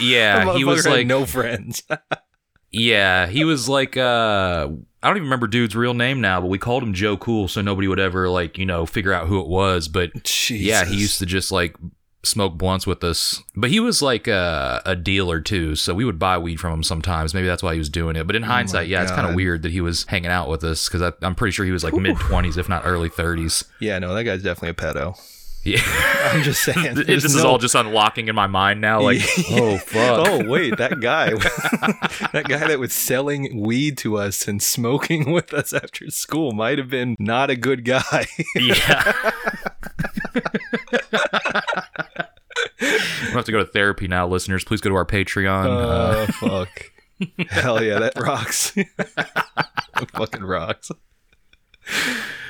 yeah, 0.00 0.56
he 0.56 0.64
was 0.64 0.86
like, 0.86 1.06
no 1.06 1.24
friends. 1.26 1.82
Yeah, 2.70 3.26
he 3.28 3.44
was 3.44 3.68
like 3.68 3.96
uh 3.96 4.68
I 5.02 5.06
don't 5.08 5.16
even 5.16 5.26
remember 5.26 5.46
dude's 5.46 5.76
real 5.76 5.94
name 5.94 6.20
now, 6.20 6.40
but 6.40 6.48
we 6.48 6.58
called 6.58 6.82
him 6.82 6.92
Joe 6.92 7.16
Cool 7.16 7.48
so 7.48 7.60
nobody 7.62 7.86
would 7.88 8.00
ever 8.00 8.28
like, 8.28 8.58
you 8.58 8.66
know, 8.66 8.84
figure 8.84 9.12
out 9.12 9.28
who 9.28 9.40
it 9.40 9.46
was, 9.48 9.88
but 9.88 10.10
yeah, 10.50 10.84
he 10.84 10.96
used 10.96 11.18
to 11.20 11.26
just 11.26 11.50
like 11.52 11.76
smoke 12.28 12.54
blunts 12.54 12.86
with 12.86 13.02
us. 13.02 13.42
But 13.56 13.70
he 13.70 13.80
was 13.80 14.02
like 14.02 14.26
a, 14.26 14.82
a 14.84 14.94
dealer 14.94 15.40
too, 15.40 15.74
so 15.74 15.94
we 15.94 16.04
would 16.04 16.18
buy 16.18 16.38
weed 16.38 16.60
from 16.60 16.72
him 16.72 16.82
sometimes. 16.82 17.34
Maybe 17.34 17.46
that's 17.46 17.62
why 17.62 17.72
he 17.72 17.78
was 17.78 17.88
doing 17.88 18.16
it. 18.16 18.26
But 18.26 18.36
in 18.36 18.44
oh 18.44 18.46
hindsight, 18.46 18.88
yeah, 18.88 19.02
it's 19.02 19.12
kind 19.12 19.26
of 19.26 19.28
Oh 19.32 19.36
weird 19.36 19.62
that 19.62 19.72
he 19.72 19.80
was 19.80 20.04
hanging 20.04 20.30
out 20.30 20.48
with 20.48 20.64
us 20.64 20.88
because 20.88 21.12
I'm 21.22 21.34
pretty 21.34 21.52
sure 21.52 21.64
he 21.64 21.72
was 21.72 21.84
like 21.84 21.94
mid 21.94 22.16
20s, 22.16 22.56
if 22.56 22.68
not 22.68 22.82
early 22.84 23.10
30s. 23.10 23.64
Yeah, 23.80 23.98
no, 23.98 24.14
that 24.14 24.24
guy's 24.24 24.42
definitely 24.42 24.70
a 24.70 24.74
pedo. 24.74 25.18
Yeah. 25.64 25.82
I'm 26.32 26.42
just 26.42 26.62
saying. 26.62 26.94
this 26.94 27.06
there's 27.06 27.24
is 27.24 27.44
all 27.44 27.58
just 27.58 27.74
unlocking 27.74 28.28
in 28.28 28.34
my 28.34 28.46
mind 28.46 28.80
now. 28.80 29.02
Like, 29.02 29.20
oh, 29.50 29.78
fuck. 29.78 30.26
Oh 30.26 30.44
wait, 30.48 30.76
that 30.78 31.00
guy, 31.00 31.30
that 32.32 32.44
guy 32.48 32.66
that 32.66 32.78
was 32.78 32.92
selling 32.92 33.60
weed 33.60 33.98
to 33.98 34.16
us 34.16 34.48
and 34.48 34.62
smoking 34.62 35.30
with 35.32 35.52
us 35.52 35.72
after 35.72 36.10
school 36.10 36.52
might 36.52 36.78
have 36.78 36.88
been 36.88 37.16
not 37.18 37.50
a 37.50 37.56
good 37.56 37.84
guy. 37.84 38.26
Yeah. 38.54 39.32
We 40.92 40.98
have 43.32 43.44
to 43.44 43.52
go 43.52 43.58
to 43.58 43.66
therapy 43.66 44.08
now, 44.08 44.26
listeners. 44.26 44.64
Please 44.64 44.80
go 44.80 44.90
to 44.90 44.96
our 44.96 45.04
Patreon. 45.06 45.66
Uh, 45.66 46.26
Oh 46.42 46.64
fuck! 46.66 47.48
Hell 47.50 47.82
yeah, 47.82 47.98
that 47.98 48.18
rocks. 48.18 48.72
That 48.72 50.08
fucking 50.14 50.44
rocks. 50.44 50.90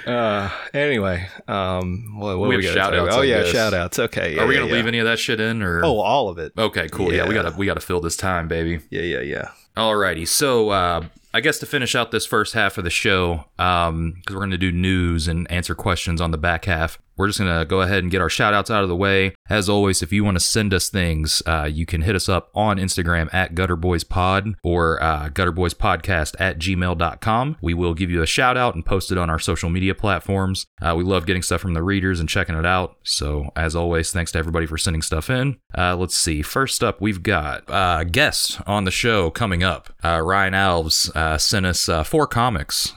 Uh, 0.06 0.50
anyway, 0.74 1.28
um, 1.46 2.16
what, 2.18 2.38
what 2.38 2.48
We 2.48 2.56
we, 2.56 2.64
have 2.66 2.74
got? 2.74 2.92
shout-outs, 2.92 3.14
Oh 3.14 3.20
yeah, 3.22 3.42
guess. 3.42 3.52
shout 3.52 3.74
outs. 3.74 3.98
Okay, 3.98 4.34
yeah, 4.34 4.42
are 4.42 4.46
we 4.46 4.54
yeah, 4.54 4.60
gonna 4.60 4.70
yeah. 4.70 4.76
leave 4.76 4.86
any 4.86 4.98
of 4.98 5.06
that 5.06 5.18
shit 5.18 5.40
in, 5.40 5.62
or 5.62 5.84
Oh, 5.84 5.98
all 6.00 6.28
of 6.28 6.38
it. 6.38 6.52
okay, 6.58 6.88
cool. 6.88 7.12
Yeah. 7.12 7.26
we 7.28 7.34
gotta 7.34 7.54
we 7.56 7.66
gotta 7.66 7.80
fill 7.80 8.00
this 8.00 8.16
time, 8.16 8.48
baby. 8.48 8.80
Yeah, 8.90 9.02
yeah, 9.02 9.20
yeah. 9.20 9.50
Alrighty, 9.76 10.26
so 10.26 10.70
uh, 10.70 11.06
I 11.32 11.40
guess 11.40 11.58
to 11.60 11.66
finish 11.66 11.94
out 11.94 12.10
this 12.10 12.26
first 12.26 12.54
half 12.54 12.78
of 12.78 12.84
the 12.84 12.90
show, 12.90 13.44
because 13.56 14.12
we're 14.30 14.38
going 14.40 14.50
to 14.50 14.58
do 14.58 14.72
news 14.72 15.28
and 15.28 15.48
answer 15.52 15.76
questions 15.76 16.20
on 16.20 16.32
the 16.32 16.38
back 16.38 16.64
half, 16.64 16.98
we're 17.18 17.26
just 17.26 17.40
going 17.40 17.58
to 17.58 17.64
go 17.64 17.80
ahead 17.82 18.02
and 18.02 18.10
get 18.10 18.20
our 18.20 18.28
shout 18.28 18.54
outs 18.54 18.70
out 18.70 18.82
of 18.82 18.88
the 18.88 18.96
way. 18.96 19.34
As 19.50 19.68
always, 19.68 20.02
if 20.02 20.12
you 20.12 20.24
want 20.24 20.36
to 20.36 20.44
send 20.44 20.72
us 20.72 20.88
things, 20.88 21.42
uh, 21.46 21.68
you 21.70 21.84
can 21.84 22.02
hit 22.02 22.14
us 22.14 22.28
up 22.28 22.50
on 22.54 22.78
Instagram 22.78 23.32
at 23.34 23.54
GutterBoysPod 23.54 24.54
or 24.62 25.02
uh, 25.02 25.28
GutterBoysPodcast 25.30 26.36
at 26.38 26.58
gmail.com. 26.58 27.56
We 27.60 27.74
will 27.74 27.94
give 27.94 28.10
you 28.10 28.22
a 28.22 28.26
shout 28.26 28.56
out 28.56 28.74
and 28.74 28.86
post 28.86 29.10
it 29.10 29.18
on 29.18 29.30
our 29.30 29.38
social 29.38 29.68
media 29.68 29.94
platforms. 29.94 30.66
Uh, 30.80 30.94
we 30.96 31.02
love 31.02 31.26
getting 31.26 31.42
stuff 31.42 31.60
from 31.60 31.74
the 31.74 31.82
readers 31.82 32.20
and 32.20 32.28
checking 32.28 32.54
it 32.54 32.66
out. 32.66 32.96
So, 33.02 33.50
as 33.56 33.74
always, 33.74 34.12
thanks 34.12 34.32
to 34.32 34.38
everybody 34.38 34.66
for 34.66 34.78
sending 34.78 35.02
stuff 35.02 35.28
in. 35.28 35.56
Uh, 35.76 35.96
let's 35.96 36.16
see. 36.16 36.42
First 36.42 36.84
up, 36.84 37.00
we've 37.00 37.22
got 37.22 37.68
uh, 37.68 38.04
guests 38.04 38.60
on 38.66 38.84
the 38.84 38.90
show 38.90 39.30
coming 39.30 39.64
up. 39.64 39.92
Uh, 40.04 40.20
Ryan 40.20 40.52
Alves 40.52 41.40
sent 41.40 41.66
us 41.66 41.88
four 42.08 42.26
comics 42.26 42.92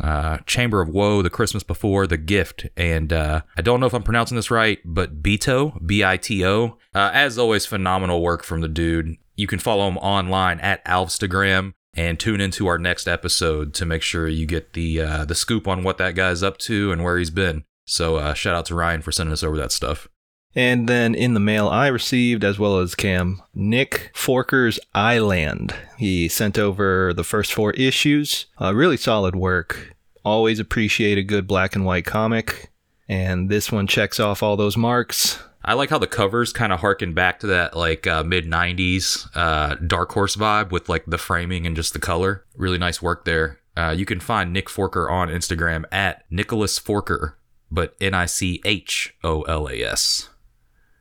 Chamber 0.46 0.82
of 0.82 0.90
Woe, 0.90 1.22
The 1.22 1.30
Christmas 1.30 1.64
Before, 1.64 2.06
The 2.06 2.18
Gift, 2.18 2.68
and 2.78 3.12
I 3.12 3.42
don't 3.64 3.80
know 3.80 3.88
if 3.88 3.94
I'm 3.94 4.04
pronouncing 4.12 4.36
this 4.36 4.52
right, 4.52 4.80
but 4.84 5.24
Bito, 5.24 5.80
B 5.88 6.04
I 6.04 6.18
T 6.18 6.46
O. 6.46 6.78
Uh, 6.94 7.12
as 7.14 7.38
always, 7.38 7.66
phenomenal 7.66 8.22
work 8.22 8.44
from 8.44 8.60
the 8.60 8.68
dude. 8.68 9.16
You 9.38 9.48
can 9.48 9.58
follow 9.58 9.88
him 9.88 9.98
online 10.00 10.60
at 10.60 10.84
Alvstagram 10.84 11.72
and 11.94 12.20
tune 12.20 12.42
into 12.42 12.68
our 12.68 12.78
next 12.78 13.08
episode 13.08 13.74
to 13.76 13.86
make 13.86 14.02
sure 14.02 14.28
you 14.28 14.46
get 14.46 14.74
the 14.74 15.00
uh, 15.00 15.24
the 15.24 15.34
scoop 15.34 15.66
on 15.66 15.84
what 15.84 15.98
that 16.00 16.14
guy's 16.14 16.44
up 16.44 16.58
to 16.58 16.92
and 16.92 17.06
where 17.06 17.18
he's 17.18 17.30
been. 17.30 17.64
So 17.86 18.18
uh, 18.18 18.34
shout 18.34 18.54
out 18.54 18.66
to 18.66 18.76
Ryan 18.76 19.02
for 19.02 19.14
sending 19.14 19.32
us 19.32 19.44
over 19.44 19.56
that 19.56 19.72
stuff. 19.72 20.10
And 20.54 20.90
then 20.90 21.16
in 21.16 21.34
the 21.34 21.40
mail 21.40 21.70
I 21.70 21.88
received, 21.88 22.44
as 22.44 22.60
well 22.60 22.80
as 22.80 22.96
Cam, 22.96 23.42
Nick 23.54 24.12
Forker's 24.14 24.78
Island. 24.94 25.74
He 25.98 26.28
sent 26.28 26.60
over 26.60 27.14
the 27.14 27.24
first 27.24 27.54
four 27.54 27.72
issues. 27.72 28.48
Uh, 28.60 28.76
really 28.76 28.98
solid 28.98 29.38
work. 29.38 29.96
Always 30.26 30.60
appreciate 30.60 31.18
a 31.18 31.24
good 31.24 31.48
black 31.48 31.78
and 31.78 31.86
white 31.86 32.06
comic. 32.06 32.71
And 33.12 33.50
this 33.50 33.74
one 33.74 33.88
checks 33.88 34.22
off 34.22 34.42
all 34.42 34.56
those 34.56 34.78
marks. 34.78 35.38
I 35.66 35.74
like 35.74 35.90
how 35.90 35.98
the 35.98 36.08
covers 36.08 36.54
kind 36.54 36.72
of 36.72 36.80
harken 36.80 37.14
back 37.14 37.42
to 37.42 37.48
that 37.48 37.76
like 37.76 38.08
uh, 38.08 38.24
mid 38.24 38.46
'90s 38.46 39.28
uh, 39.36 39.76
Dark 39.76 40.14
Horse 40.14 40.38
vibe 40.38 40.72
with 40.72 40.88
like 40.88 41.04
the 41.06 41.18
framing 41.18 41.68
and 41.68 41.76
just 41.76 41.92
the 41.92 42.00
color. 42.00 42.46
Really 42.56 42.78
nice 42.78 43.02
work 43.02 43.26
there. 43.26 43.60
Uh, 43.76 43.94
you 43.96 44.06
can 44.06 44.22
find 44.22 44.54
Nick 44.54 44.68
Forker 44.68 45.12
on 45.12 45.28
Instagram 45.28 45.84
at 45.92 46.24
Nicholas 46.32 46.80
Forker, 46.80 47.34
but 47.70 47.96
N 48.00 48.14
I 48.14 48.28
C 48.28 48.62
H 48.64 49.14
O 49.26 49.42
L 49.42 49.68
A 49.68 49.84
S. 49.84 50.30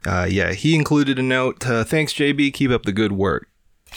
Uh, 0.04 0.26
yeah, 0.28 0.50
he 0.52 0.74
included 0.74 1.16
a 1.16 1.22
note. 1.22 1.64
Uh, 1.64 1.84
thanks, 1.84 2.12
JB. 2.12 2.52
Keep 2.52 2.72
up 2.72 2.82
the 2.82 2.92
good 2.92 3.12
work. 3.12 3.46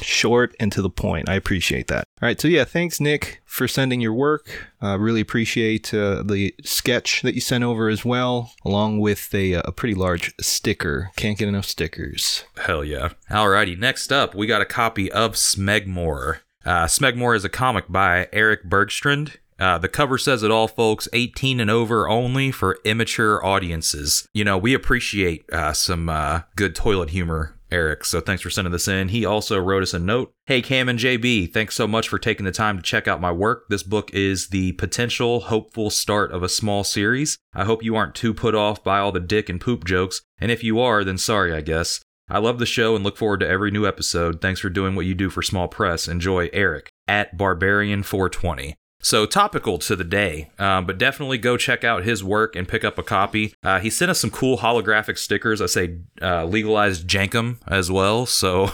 Short 0.05 0.55
and 0.59 0.71
to 0.71 0.81
the 0.81 0.89
point. 0.89 1.29
I 1.29 1.35
appreciate 1.35 1.87
that. 1.87 2.05
All 2.21 2.27
right, 2.27 2.39
so 2.39 2.47
yeah, 2.47 2.63
thanks, 2.63 2.99
Nick, 2.99 3.41
for 3.45 3.67
sending 3.67 4.01
your 4.01 4.13
work. 4.13 4.71
Uh, 4.81 4.97
really 4.99 5.21
appreciate 5.21 5.93
uh, 5.93 6.23
the 6.23 6.53
sketch 6.63 7.21
that 7.21 7.35
you 7.35 7.41
sent 7.41 7.63
over 7.63 7.89
as 7.89 8.05
well, 8.05 8.51
along 8.63 8.99
with 8.99 9.33
a, 9.33 9.53
a 9.53 9.71
pretty 9.71 9.95
large 9.95 10.33
sticker. 10.39 11.11
Can't 11.15 11.37
get 11.37 11.47
enough 11.47 11.65
stickers. 11.65 12.45
Hell 12.57 12.83
yeah. 12.83 13.09
Alrighty, 13.29 13.77
next 13.77 14.11
up, 14.11 14.35
we 14.35 14.47
got 14.47 14.61
a 14.61 14.65
copy 14.65 15.11
of 15.11 15.33
Smegmore. 15.33 16.39
Uh, 16.65 16.85
Smegmore 16.85 17.35
is 17.35 17.43
a 17.43 17.49
comic 17.49 17.85
by 17.89 18.27
Eric 18.31 18.65
Bergstrand. 18.65 19.37
Uh, 19.59 19.77
the 19.77 19.87
cover 19.87 20.17
says 20.17 20.43
it 20.43 20.51
all, 20.51 20.67
folks. 20.67 21.07
18 21.13 21.59
and 21.59 21.69
over 21.69 22.09
only 22.09 22.51
for 22.51 22.79
immature 22.83 23.43
audiences. 23.45 24.27
You 24.33 24.43
know, 24.43 24.57
we 24.57 24.73
appreciate 24.73 25.49
uh, 25.51 25.73
some 25.73 26.09
uh, 26.09 26.41
good 26.55 26.75
toilet 26.75 27.11
humor, 27.11 27.52
Eric. 27.73 28.05
So 28.05 28.21
thanks 28.21 28.43
for 28.43 28.51
sending 28.51 28.71
this 28.71 28.87
in. 28.87 29.09
He 29.09 29.25
also 29.25 29.59
wrote 29.59 29.83
us 29.83 29.93
a 29.93 29.99
note. 29.99 30.31
Hey, 30.45 30.61
Cam 30.61 30.87
and 30.87 30.99
JB, 30.99 31.51
thanks 31.51 31.75
so 31.75 31.87
much 31.87 32.07
for 32.07 32.19
taking 32.19 32.45
the 32.45 32.51
time 32.51 32.77
to 32.77 32.83
check 32.83 33.07
out 33.07 33.19
my 33.19 33.31
work. 33.31 33.65
This 33.69 33.83
book 33.83 34.13
is 34.13 34.49
the 34.49 34.73
potential, 34.73 35.41
hopeful 35.41 35.89
start 35.89 36.31
of 36.31 36.43
a 36.43 36.49
small 36.49 36.83
series. 36.83 37.37
I 37.53 37.65
hope 37.65 37.83
you 37.83 37.95
aren't 37.95 38.15
too 38.15 38.33
put 38.33 38.53
off 38.53 38.83
by 38.83 38.99
all 38.99 39.11
the 39.11 39.19
dick 39.19 39.49
and 39.49 39.59
poop 39.59 39.85
jokes. 39.85 40.21
And 40.39 40.51
if 40.51 40.63
you 40.63 40.79
are, 40.79 41.03
then 41.03 41.17
sorry, 41.17 41.53
I 41.53 41.61
guess. 41.61 41.99
I 42.29 42.37
love 42.37 42.59
the 42.59 42.65
show 42.65 42.95
and 42.95 43.03
look 43.03 43.17
forward 43.17 43.41
to 43.41 43.49
every 43.49 43.71
new 43.71 43.85
episode. 43.85 44.39
Thanks 44.39 44.59
for 44.59 44.69
doing 44.69 44.95
what 44.95 45.05
you 45.05 45.15
do 45.15 45.29
for 45.29 45.41
small 45.41 45.67
press. 45.67 46.07
Enjoy, 46.07 46.49
Eric 46.53 46.89
at 47.07 47.37
Barbarian420. 47.37 48.75
So 49.03 49.25
topical 49.25 49.77
to 49.79 49.95
the 49.97 50.05
day, 50.05 50.49
uh, 50.57 50.81
but 50.81 50.97
definitely 50.97 51.37
go 51.37 51.57
check 51.57 51.83
out 51.83 52.03
his 52.05 52.23
work 52.23 52.55
and 52.55 52.65
pick 52.67 52.85
up 52.85 52.97
a 52.97 53.03
copy. 53.03 53.53
Uh, 53.61 53.79
he 53.79 53.89
sent 53.89 54.09
us 54.09 54.19
some 54.21 54.29
cool 54.31 54.59
holographic 54.59 55.17
stickers. 55.17 55.61
I 55.61 55.65
say 55.65 55.97
uh, 56.21 56.45
legalized 56.45 57.05
Jenkem 57.05 57.57
as 57.67 57.91
well. 57.91 58.25
So, 58.25 58.69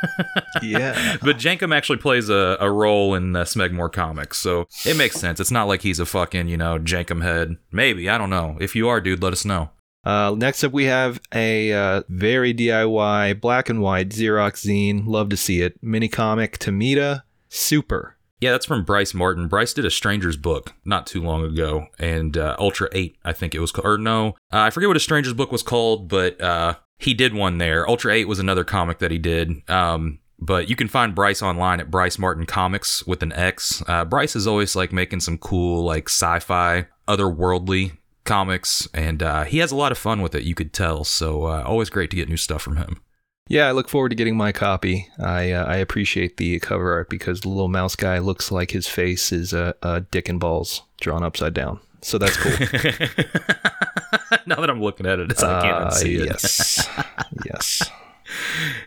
Yeah. 0.62 1.18
but 1.22 1.36
Jenkem 1.36 1.74
actually 1.76 1.98
plays 1.98 2.28
a, 2.30 2.56
a 2.60 2.70
role 2.70 3.14
in 3.14 3.32
the 3.32 3.42
Smegmore 3.42 3.92
comics, 3.92 4.38
so 4.38 4.66
it 4.86 4.96
makes 4.96 5.16
sense. 5.16 5.38
It's 5.38 5.50
not 5.50 5.68
like 5.68 5.82
he's 5.82 6.00
a 6.00 6.06
fucking 6.06 6.48
you 6.48 6.56
know 6.56 6.78
Jenkem 6.78 7.22
head. 7.22 7.56
Maybe 7.70 8.08
I 8.08 8.16
don't 8.18 8.30
know. 8.30 8.56
If 8.60 8.74
you 8.74 8.88
are, 8.88 9.00
dude, 9.00 9.22
let 9.22 9.32
us 9.32 9.44
know. 9.44 9.70
Uh, 10.04 10.34
next 10.36 10.64
up, 10.64 10.72
we 10.72 10.84
have 10.86 11.20
a 11.34 11.72
uh, 11.72 12.02
very 12.08 12.54
DIY 12.54 13.40
black 13.40 13.68
and 13.68 13.82
white 13.82 14.08
Xerox 14.08 14.66
zine. 14.66 15.02
Love 15.06 15.28
to 15.28 15.36
see 15.36 15.60
it. 15.60 15.76
Mini 15.82 16.08
comic 16.08 16.58
Tamita 16.58 17.22
Super. 17.50 18.16
Yeah, 18.40 18.52
that's 18.52 18.66
from 18.66 18.84
Bryce 18.84 19.14
Martin. 19.14 19.48
Bryce 19.48 19.72
did 19.72 19.84
a 19.84 19.90
Stranger's 19.90 20.36
book 20.36 20.74
not 20.84 21.06
too 21.06 21.20
long 21.20 21.44
ago, 21.44 21.88
and 21.98 22.36
uh, 22.36 22.54
Ultra 22.58 22.88
8, 22.92 23.16
I 23.24 23.32
think 23.32 23.54
it 23.54 23.58
was 23.60 23.72
called. 23.72 23.86
Or 23.86 23.98
no, 23.98 24.28
uh, 24.52 24.60
I 24.60 24.70
forget 24.70 24.88
what 24.88 24.96
a 24.96 25.00
Stranger's 25.00 25.34
book 25.34 25.50
was 25.50 25.62
called, 25.62 26.08
but 26.08 26.40
uh, 26.40 26.74
he 26.98 27.14
did 27.14 27.34
one 27.34 27.58
there. 27.58 27.88
Ultra 27.88 28.14
8 28.14 28.26
was 28.26 28.38
another 28.38 28.64
comic 28.64 28.98
that 29.00 29.10
he 29.10 29.18
did. 29.18 29.68
Um, 29.68 30.20
but 30.38 30.68
you 30.70 30.76
can 30.76 30.86
find 30.86 31.16
Bryce 31.16 31.42
online 31.42 31.80
at 31.80 31.90
Bryce 31.90 32.18
Martin 32.18 32.46
Comics 32.46 33.04
with 33.06 33.24
an 33.24 33.32
X. 33.32 33.82
Uh, 33.88 34.04
Bryce 34.04 34.36
is 34.36 34.46
always 34.46 34.76
like 34.76 34.92
making 34.92 35.20
some 35.20 35.36
cool, 35.36 35.84
like 35.84 36.08
sci 36.08 36.38
fi 36.38 36.86
otherworldly 37.08 37.96
comics, 38.24 38.86
and 38.94 39.22
uh, 39.22 39.44
he 39.44 39.58
has 39.58 39.72
a 39.72 39.76
lot 39.76 39.90
of 39.90 39.98
fun 39.98 40.22
with 40.22 40.34
it. 40.34 40.44
You 40.44 40.54
could 40.54 40.72
tell. 40.72 41.02
So 41.02 41.44
uh, 41.46 41.64
always 41.66 41.90
great 41.90 42.10
to 42.10 42.16
get 42.16 42.28
new 42.28 42.36
stuff 42.36 42.62
from 42.62 42.76
him. 42.76 43.00
Yeah, 43.48 43.66
I 43.66 43.72
look 43.72 43.88
forward 43.88 44.10
to 44.10 44.14
getting 44.14 44.36
my 44.36 44.52
copy. 44.52 45.08
I 45.18 45.52
uh, 45.52 45.64
I 45.64 45.76
appreciate 45.76 46.36
the 46.36 46.58
cover 46.60 46.92
art 46.92 47.08
because 47.08 47.40
the 47.40 47.48
little 47.48 47.68
mouse 47.68 47.96
guy 47.96 48.18
looks 48.18 48.52
like 48.52 48.70
his 48.72 48.86
face 48.86 49.32
is 49.32 49.52
a, 49.54 49.74
a 49.82 50.02
dick 50.02 50.28
and 50.28 50.38
balls 50.38 50.82
drawn 51.00 51.22
upside 51.22 51.54
down. 51.54 51.80
So 52.02 52.18
that's 52.18 52.36
cool. 52.36 52.52
now 54.46 54.56
that 54.56 54.68
I'm 54.70 54.80
looking 54.82 55.06
at 55.06 55.18
it, 55.18 55.30
it's, 55.30 55.42
I 55.42 55.62
can't 55.62 55.84
Uh, 55.84 55.90
unsee 55.90 56.20
it. 56.20 56.26
yes, 56.26 56.88
yes. 57.46 57.90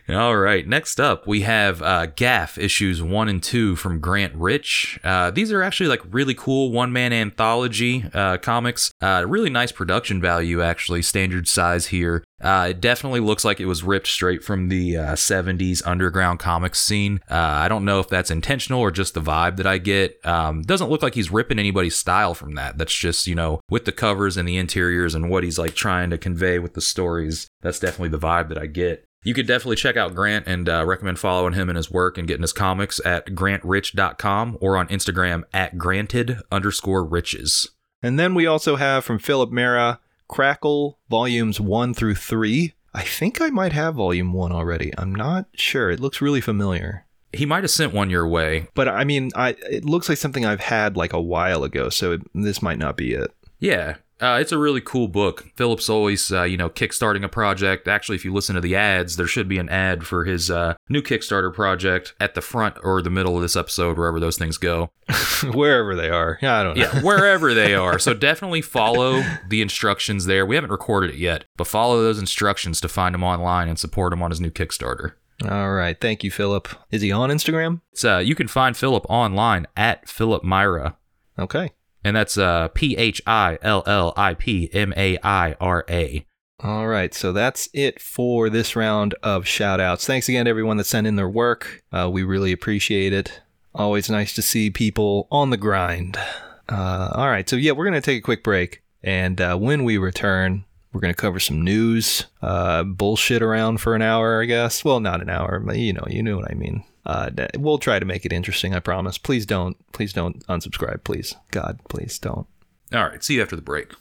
All 0.08 0.36
right. 0.36 0.66
Next 0.66 0.98
up, 0.98 1.26
we 1.26 1.42
have 1.42 1.80
uh, 1.80 2.06
Gaff 2.06 2.58
issues 2.58 3.00
one 3.00 3.28
and 3.28 3.42
two 3.42 3.76
from 3.76 4.00
Grant 4.00 4.34
Rich. 4.34 4.98
Uh, 5.04 5.30
these 5.30 5.52
are 5.52 5.62
actually 5.62 5.88
like 5.88 6.00
really 6.10 6.34
cool 6.34 6.72
one 6.72 6.92
man 6.92 7.12
anthology 7.12 8.04
uh, 8.12 8.38
comics. 8.38 8.90
Uh, 9.00 9.24
really 9.26 9.50
nice 9.50 9.70
production 9.70 10.20
value, 10.20 10.60
actually. 10.60 11.02
Standard 11.02 11.46
size 11.46 11.86
here. 11.86 12.24
Uh, 12.42 12.68
it 12.70 12.80
definitely 12.80 13.20
looks 13.20 13.44
like 13.44 13.60
it 13.60 13.66
was 13.66 13.84
ripped 13.84 14.08
straight 14.08 14.42
from 14.42 14.68
the 14.68 14.96
uh, 14.96 15.12
70s 15.12 15.80
underground 15.86 16.40
comics 16.40 16.80
scene. 16.80 17.20
Uh, 17.30 17.36
I 17.36 17.68
don't 17.68 17.84
know 17.84 18.00
if 18.00 18.08
that's 18.08 18.32
intentional 18.32 18.80
or 18.80 18.90
just 18.90 19.14
the 19.14 19.20
vibe 19.20 19.56
that 19.58 19.66
I 19.66 19.78
get. 19.78 20.18
Um, 20.26 20.62
doesn't 20.62 20.90
look 20.90 21.02
like 21.02 21.14
he's 21.14 21.30
ripping 21.30 21.60
anybody's 21.60 21.94
style 21.94 22.34
from 22.34 22.56
that. 22.56 22.78
That's 22.78 22.94
just, 22.94 23.28
you 23.28 23.36
know, 23.36 23.60
with 23.70 23.84
the 23.84 23.92
covers 23.92 24.36
and 24.36 24.48
the 24.48 24.56
interiors 24.56 25.14
and 25.14 25.30
what 25.30 25.44
he's 25.44 25.58
like 25.58 25.74
trying 25.74 26.10
to 26.10 26.18
convey 26.18 26.58
with 26.58 26.74
the 26.74 26.80
stories. 26.80 27.46
That's 27.60 27.78
definitely 27.78 28.08
the 28.08 28.18
vibe 28.18 28.48
that 28.48 28.58
I 28.58 28.66
get. 28.66 29.04
You 29.22 29.34
could 29.34 29.46
definitely 29.46 29.76
check 29.76 29.96
out 29.96 30.14
Grant 30.14 30.46
and 30.48 30.68
uh, 30.68 30.84
recommend 30.84 31.18
following 31.18 31.52
him 31.52 31.68
and 31.68 31.76
his 31.76 31.90
work 31.90 32.18
and 32.18 32.26
getting 32.26 32.42
his 32.42 32.52
comics 32.52 33.00
at 33.04 33.26
grantrich.com 33.26 34.58
or 34.60 34.76
on 34.76 34.88
Instagram 34.88 35.44
at 35.52 35.78
granted 35.78 36.38
underscore 36.50 37.04
riches. 37.04 37.70
And 38.02 38.18
then 38.18 38.34
we 38.34 38.46
also 38.46 38.76
have 38.76 39.04
from 39.04 39.20
Phillip 39.20 39.50
Maira 39.50 39.98
Crackle 40.26 40.98
volumes 41.08 41.60
one 41.60 41.94
through 41.94 42.16
three. 42.16 42.74
I 42.94 43.02
think 43.02 43.40
I 43.40 43.50
might 43.50 43.72
have 43.72 43.94
volume 43.94 44.32
one 44.32 44.50
already. 44.50 44.90
I'm 44.98 45.14
not 45.14 45.46
sure. 45.54 45.90
It 45.90 46.00
looks 46.00 46.20
really 46.20 46.40
familiar. 46.40 47.06
He 47.32 47.46
might 47.46 47.64
have 47.64 47.70
sent 47.70 47.94
one 47.94 48.10
your 48.10 48.26
way. 48.26 48.66
But 48.74 48.88
I 48.88 49.04
mean, 49.04 49.30
I 49.34 49.50
it 49.70 49.84
looks 49.84 50.08
like 50.08 50.18
something 50.18 50.44
I've 50.44 50.60
had 50.60 50.96
like 50.96 51.12
a 51.12 51.20
while 51.20 51.64
ago, 51.64 51.88
so 51.88 52.12
it, 52.12 52.22
this 52.34 52.60
might 52.60 52.78
not 52.78 52.96
be 52.96 53.14
it. 53.14 53.30
Yeah, 53.58 53.96
uh, 54.22 54.38
it's 54.40 54.52
a 54.52 54.58
really 54.58 54.80
cool 54.80 55.08
book. 55.08 55.46
Philip's 55.56 55.88
always, 55.88 56.30
uh, 56.32 56.44
you 56.44 56.56
know, 56.56 56.68
kickstarting 56.70 57.24
a 57.24 57.28
project. 57.28 57.88
Actually, 57.88 58.14
if 58.14 58.24
you 58.24 58.32
listen 58.32 58.54
to 58.54 58.60
the 58.60 58.76
ads, 58.76 59.16
there 59.16 59.26
should 59.26 59.48
be 59.48 59.58
an 59.58 59.68
ad 59.68 60.06
for 60.06 60.24
his 60.24 60.50
uh, 60.50 60.74
new 60.88 61.02
Kickstarter 61.02 61.52
project 61.52 62.14
at 62.20 62.34
the 62.34 62.40
front 62.40 62.76
or 62.84 63.02
the 63.02 63.10
middle 63.10 63.34
of 63.36 63.42
this 63.42 63.56
episode, 63.56 63.98
wherever 63.98 64.20
those 64.20 64.36
things 64.38 64.58
go. 64.58 64.90
Wherever 65.52 65.96
they 65.96 66.08
are. 66.08 66.38
Yeah, 66.40 66.60
I 66.60 66.62
don't 66.62 66.76
know. 66.78 66.82
Yeah, 66.84 67.00
wherever 67.02 67.52
they 67.52 67.74
are. 67.84 67.98
So 67.98 68.14
definitely 68.14 68.62
follow 68.62 69.22
the 69.48 69.60
instructions 69.60 70.26
there. 70.26 70.46
We 70.46 70.54
haven't 70.54 70.70
recorded 70.70 71.10
it 71.10 71.16
yet, 71.16 71.44
but 71.56 71.66
follow 71.66 72.00
those 72.00 72.20
instructions 72.20 72.80
to 72.82 72.88
find 72.88 73.14
him 73.14 73.24
online 73.24 73.68
and 73.68 73.78
support 73.78 74.12
him 74.12 74.22
on 74.22 74.30
his 74.30 74.40
new 74.40 74.50
Kickstarter. 74.50 75.14
All 75.50 75.72
right. 75.72 76.00
Thank 76.00 76.22
you, 76.22 76.30
Philip. 76.30 76.68
Is 76.92 77.02
he 77.02 77.10
on 77.10 77.30
Instagram? 77.30 77.80
It's, 77.92 78.04
uh, 78.04 78.18
you 78.18 78.36
can 78.36 78.46
find 78.46 78.76
Philip 78.76 79.04
online 79.08 79.66
at 79.76 80.08
Phillip 80.08 80.44
Maira, 80.44 80.94
Okay. 81.38 81.70
And 82.04 82.16
that's 82.16 82.36
uh, 82.38 82.68
P 82.68 82.96
H 82.96 83.22
I 83.26 83.58
L 83.62 83.82
L 83.86 84.12
I 84.16 84.34
P 84.34 84.70
M 84.72 84.92
A 84.96 85.18
I 85.22 85.54
R 85.60 85.84
A. 85.88 86.26
All 86.60 86.86
right, 86.86 87.12
so 87.12 87.32
that's 87.32 87.68
it 87.72 88.00
for 88.00 88.48
this 88.48 88.76
round 88.76 89.14
of 89.22 89.46
shout 89.48 89.80
outs. 89.80 90.06
Thanks 90.06 90.28
again 90.28 90.44
to 90.44 90.50
everyone 90.50 90.76
that 90.76 90.84
sent 90.84 91.08
in 91.08 91.16
their 91.16 91.28
work. 91.28 91.82
Uh, 91.90 92.08
we 92.12 92.22
really 92.22 92.52
appreciate 92.52 93.12
it. 93.12 93.40
Always 93.74 94.08
nice 94.08 94.32
to 94.34 94.42
see 94.42 94.70
people 94.70 95.26
on 95.30 95.50
the 95.50 95.56
grind. 95.56 96.16
Uh, 96.68 97.10
all 97.14 97.28
right, 97.28 97.48
so 97.48 97.56
yeah, 97.56 97.72
we're 97.72 97.86
going 97.86 98.00
to 98.00 98.00
take 98.00 98.18
a 98.18 98.24
quick 98.24 98.44
break. 98.44 98.82
And 99.02 99.40
uh, 99.40 99.56
when 99.56 99.82
we 99.82 99.98
return, 99.98 100.64
we're 100.92 101.00
going 101.00 101.14
to 101.14 101.20
cover 101.20 101.40
some 101.40 101.62
news, 101.62 102.26
uh, 102.42 102.82
bullshit 102.84 103.42
around 103.42 103.78
for 103.78 103.94
an 103.94 104.02
hour, 104.02 104.42
I 104.42 104.46
guess. 104.46 104.84
Well, 104.84 105.00
not 105.00 105.22
an 105.22 105.30
hour, 105.30 105.58
but 105.60 105.78
you 105.78 105.92
know, 105.92 106.04
you 106.08 106.22
know 106.22 106.36
what 106.36 106.50
I 106.50 106.54
mean. 106.54 106.84
Uh, 107.04 107.30
we'll 107.58 107.78
try 107.78 107.98
to 107.98 108.04
make 108.04 108.24
it 108.24 108.32
interesting, 108.32 108.74
I 108.74 108.80
promise. 108.80 109.18
Please 109.18 109.46
don't, 109.46 109.76
please 109.92 110.12
don't 110.12 110.46
unsubscribe, 110.46 111.02
please. 111.04 111.34
God, 111.50 111.80
please 111.88 112.18
don't. 112.18 112.46
All 112.92 113.04
right, 113.08 113.24
see 113.24 113.34
you 113.34 113.42
after 113.42 113.56
the 113.56 113.62
break. 113.62 113.92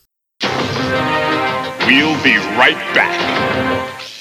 We'll 1.87 2.23
be 2.23 2.37
right 2.57 2.77
back. 2.93 4.20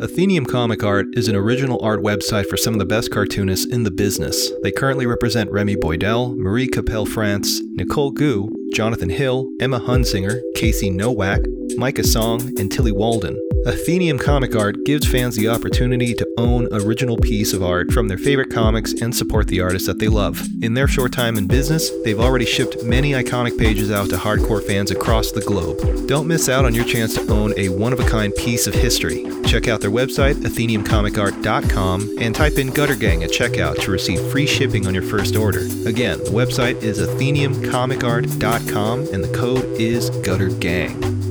Athenium 0.00 0.46
Comic 0.46 0.84
Art 0.84 1.06
is 1.14 1.26
an 1.26 1.34
original 1.34 1.80
art 1.82 2.00
website 2.00 2.46
for 2.46 2.56
some 2.56 2.72
of 2.72 2.78
the 2.78 2.84
best 2.84 3.10
cartoonists 3.10 3.66
in 3.66 3.82
the 3.82 3.90
business. 3.90 4.52
They 4.62 4.70
currently 4.70 5.06
represent 5.06 5.50
Remy 5.50 5.74
Boydell, 5.74 6.36
Marie 6.36 6.68
Capelle 6.68 7.04
France, 7.04 7.60
Nicole 7.72 8.12
Goux, 8.12 8.48
Jonathan 8.72 9.10
Hill, 9.10 9.48
Emma 9.58 9.80
Hunsinger, 9.80 10.40
Casey 10.54 10.88
Nowak, 10.88 11.40
Micah 11.76 12.06
Song, 12.06 12.52
and 12.60 12.70
Tilly 12.70 12.92
Walden. 12.92 13.36
Athenium 13.68 14.18
Comic 14.18 14.56
Art 14.56 14.86
gives 14.86 15.06
fans 15.06 15.36
the 15.36 15.48
opportunity 15.48 16.14
to 16.14 16.26
own 16.38 16.68
original 16.72 17.18
piece 17.18 17.52
of 17.52 17.62
art 17.62 17.92
from 17.92 18.08
their 18.08 18.16
favorite 18.16 18.50
comics 18.50 18.94
and 19.02 19.14
support 19.14 19.46
the 19.46 19.60
artists 19.60 19.86
that 19.86 19.98
they 19.98 20.08
love. 20.08 20.40
In 20.62 20.72
their 20.72 20.88
short 20.88 21.12
time 21.12 21.36
in 21.36 21.46
business, 21.46 21.90
they've 22.02 22.18
already 22.18 22.46
shipped 22.46 22.82
many 22.82 23.10
iconic 23.10 23.58
pages 23.58 23.90
out 23.90 24.08
to 24.08 24.16
hardcore 24.16 24.66
fans 24.66 24.90
across 24.90 25.32
the 25.32 25.42
globe. 25.42 26.08
Don't 26.08 26.26
miss 26.26 26.48
out 26.48 26.64
on 26.64 26.74
your 26.74 26.86
chance 26.86 27.14
to 27.16 27.30
own 27.30 27.52
a 27.58 27.68
one-of-a-kind 27.68 28.34
piece 28.36 28.66
of 28.66 28.72
history. 28.72 29.26
Check 29.44 29.68
out 29.68 29.82
their 29.82 29.90
website, 29.90 30.36
atheniumcomicart.com, 30.36 32.16
and 32.20 32.34
type 32.34 32.56
in 32.56 32.70
Gutter 32.70 32.96
Gang 32.96 33.22
at 33.22 33.28
checkout 33.28 33.82
to 33.82 33.90
receive 33.90 34.18
free 34.30 34.46
shipping 34.46 34.86
on 34.86 34.94
your 34.94 35.02
first 35.02 35.36
order. 35.36 35.60
Again, 35.86 36.20
the 36.20 36.30
website 36.30 36.82
is 36.82 37.00
atheniumcomicart.com, 37.00 39.08
and 39.12 39.22
the 39.22 39.36
code 39.36 39.66
is 39.78 40.08
Gutter 40.08 40.48
Gang. 40.48 41.27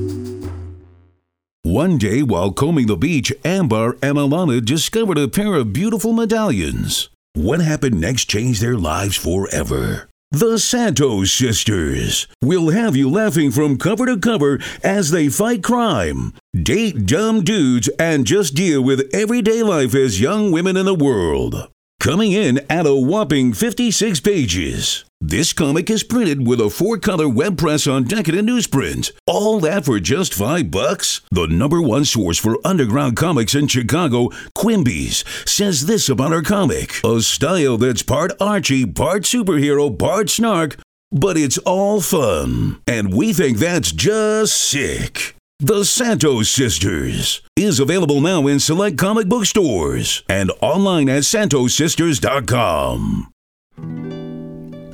One 1.68 1.98
day, 1.98 2.22
while 2.22 2.50
combing 2.50 2.86
the 2.86 2.96
beach, 2.96 3.30
Ambar 3.44 3.98
and 4.00 4.16
Alana 4.16 4.64
discovered 4.64 5.18
a 5.18 5.28
pair 5.28 5.52
of 5.52 5.74
beautiful 5.74 6.14
medallions. 6.14 7.10
What 7.34 7.60
happened 7.60 8.00
next 8.00 8.24
changed 8.24 8.62
their 8.62 8.78
lives 8.78 9.16
forever. 9.16 10.08
The 10.30 10.58
Santos 10.58 11.30
sisters 11.30 12.26
will 12.40 12.70
have 12.70 12.96
you 12.96 13.10
laughing 13.10 13.50
from 13.50 13.76
cover 13.76 14.06
to 14.06 14.16
cover 14.16 14.58
as 14.82 15.10
they 15.10 15.28
fight 15.28 15.62
crime, 15.62 16.32
date 16.54 17.04
dumb 17.04 17.44
dudes, 17.44 17.90
and 17.98 18.26
just 18.26 18.54
deal 18.54 18.80
with 18.80 19.10
everyday 19.12 19.62
life 19.62 19.94
as 19.94 20.22
young 20.22 20.50
women 20.50 20.74
in 20.74 20.86
the 20.86 20.94
world. 20.94 21.68
Coming 22.00 22.32
in 22.32 22.60
at 22.70 22.86
a 22.86 22.94
whopping 22.94 23.52
56 23.52 24.20
pages. 24.20 25.04
This 25.20 25.52
comic 25.52 25.90
is 25.90 26.04
printed 26.04 26.46
with 26.46 26.60
a 26.60 26.70
four-color 26.70 27.28
web 27.28 27.58
press 27.58 27.88
on 27.88 28.04
Decadent 28.04 28.48
newsprint. 28.48 29.10
All 29.26 29.58
that 29.58 29.84
for 29.84 29.98
just 29.98 30.32
five 30.32 30.70
bucks? 30.70 31.22
The 31.32 31.48
number 31.48 31.82
one 31.82 32.04
source 32.04 32.38
for 32.38 32.64
underground 32.64 33.16
comics 33.16 33.56
in 33.56 33.66
Chicago, 33.66 34.28
Quimby's, 34.54 35.24
says 35.44 35.86
this 35.86 36.08
about 36.08 36.32
our 36.32 36.42
comic. 36.42 37.00
A 37.04 37.20
style 37.20 37.76
that's 37.76 38.04
part 38.04 38.30
Archie, 38.40 38.86
part 38.86 39.24
superhero, 39.24 39.98
part 39.98 40.30
snark, 40.30 40.76
but 41.10 41.36
it's 41.36 41.58
all 41.58 42.00
fun. 42.00 42.80
And 42.86 43.12
we 43.12 43.32
think 43.32 43.58
that's 43.58 43.90
just 43.90 44.56
sick. 44.56 45.34
The 45.58 45.84
Santos 45.84 46.48
Sisters 46.48 47.40
is 47.56 47.80
available 47.80 48.20
now 48.20 48.46
in 48.46 48.60
select 48.60 48.98
comic 48.98 49.26
book 49.26 49.46
stores 49.46 50.22
and 50.28 50.52
online 50.60 51.08
at 51.08 51.24
santosisters.com. 51.24 53.32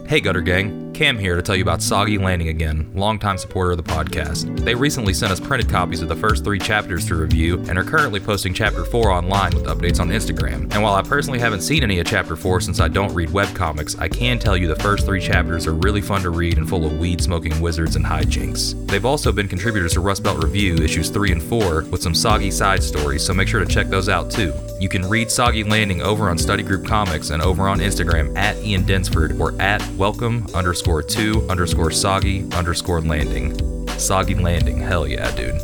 Hey 0.07 0.21
Gutter 0.21 0.43
Gang, 0.43 0.84
Cam 0.95 1.19
here 1.19 1.35
to 1.35 1.43
tell 1.43 1.57
you 1.57 1.63
about 1.63 1.83
Soggy 1.83 2.19
Landing 2.19 2.49
again, 2.49 2.89
longtime 2.95 3.37
supporter 3.37 3.73
of 3.73 3.79
the 3.79 3.83
podcast. 3.83 4.65
They 4.65 4.77
recently 4.77 5.13
sent 5.13 5.33
us 5.33 5.41
printed 5.41 5.69
copies 5.69 6.03
of 6.03 6.09
the 6.09 6.15
first 6.15 6.45
three 6.45 6.61
chapters 6.61 7.05
to 7.09 7.17
review 7.17 7.59
and 7.69 7.77
are 7.77 7.83
currently 7.83 8.21
posting 8.21 8.55
chapter 8.55 8.85
4 8.85 9.11
online 9.11 9.53
with 9.55 9.65
updates 9.65 9.99
on 9.99 10.11
Instagram. 10.11 10.73
And 10.73 10.85
while 10.85 10.95
I 10.95 11.03
personally 11.03 11.41
haven't 11.41 11.63
seen 11.63 11.83
any 11.83 11.99
of 11.99 12.07
chapter 12.07 12.37
4 12.37 12.61
since 12.61 12.79
I 12.79 12.87
don't 12.87 13.13
read 13.13 13.31
webcomics, 13.31 14.01
I 14.01 14.09
can 14.09 14.39
tell 14.39 14.57
you 14.57 14.69
the 14.69 14.77
first 14.77 15.05
three 15.05 15.21
chapters 15.21 15.67
are 15.67 15.75
really 15.75 16.01
fun 16.01 16.23
to 16.23 16.31
read 16.31 16.59
and 16.59 16.69
full 16.69 16.87
of 16.87 16.97
weed 16.97 17.21
smoking 17.21 17.61
wizards 17.61 17.97
and 17.97 18.07
hijinks. 18.07 18.87
They've 18.87 19.05
also 19.05 19.33
been 19.33 19.49
contributors 19.49 19.95
to 19.95 20.01
Rust 20.01 20.23
Belt 20.23 20.45
Review 20.45 20.77
issues 20.77 21.11
3 21.11 21.33
and 21.33 21.43
4 21.43 21.87
with 21.91 22.03
some 22.03 22.15
soggy 22.15 22.53
side 22.53 22.85
stories, 22.85 23.27
so 23.27 23.35
make 23.35 23.49
sure 23.49 23.59
to 23.59 23.67
check 23.67 23.89
those 23.89 24.09
out 24.09 24.31
too. 24.31 24.53
You 24.79 24.89
can 24.89 25.09
read 25.09 25.29
Soggy 25.29 25.65
Landing 25.65 26.03
over 26.03 26.31
on 26.31 26.39
Study 26.39 26.63
Group 26.63 26.87
Comics 26.87 27.31
and 27.31 27.43
over 27.43 27.69
on 27.69 27.81
Instagram 27.81 28.37
at 28.37 28.57
Ian 28.59 28.85
Densford 28.85 29.41
or 29.41 29.61
at 29.61 29.85
welcome 29.93 30.47
underscore 30.55 30.84
two 31.03 31.47
underscore 31.49 31.91
soggy 31.91 32.49
underscore 32.53 33.01
landing. 33.01 33.75
Soggy 33.99 34.35
Landing, 34.35 34.79
hell 34.79 35.07
yeah, 35.07 35.31
dude. 35.35 35.61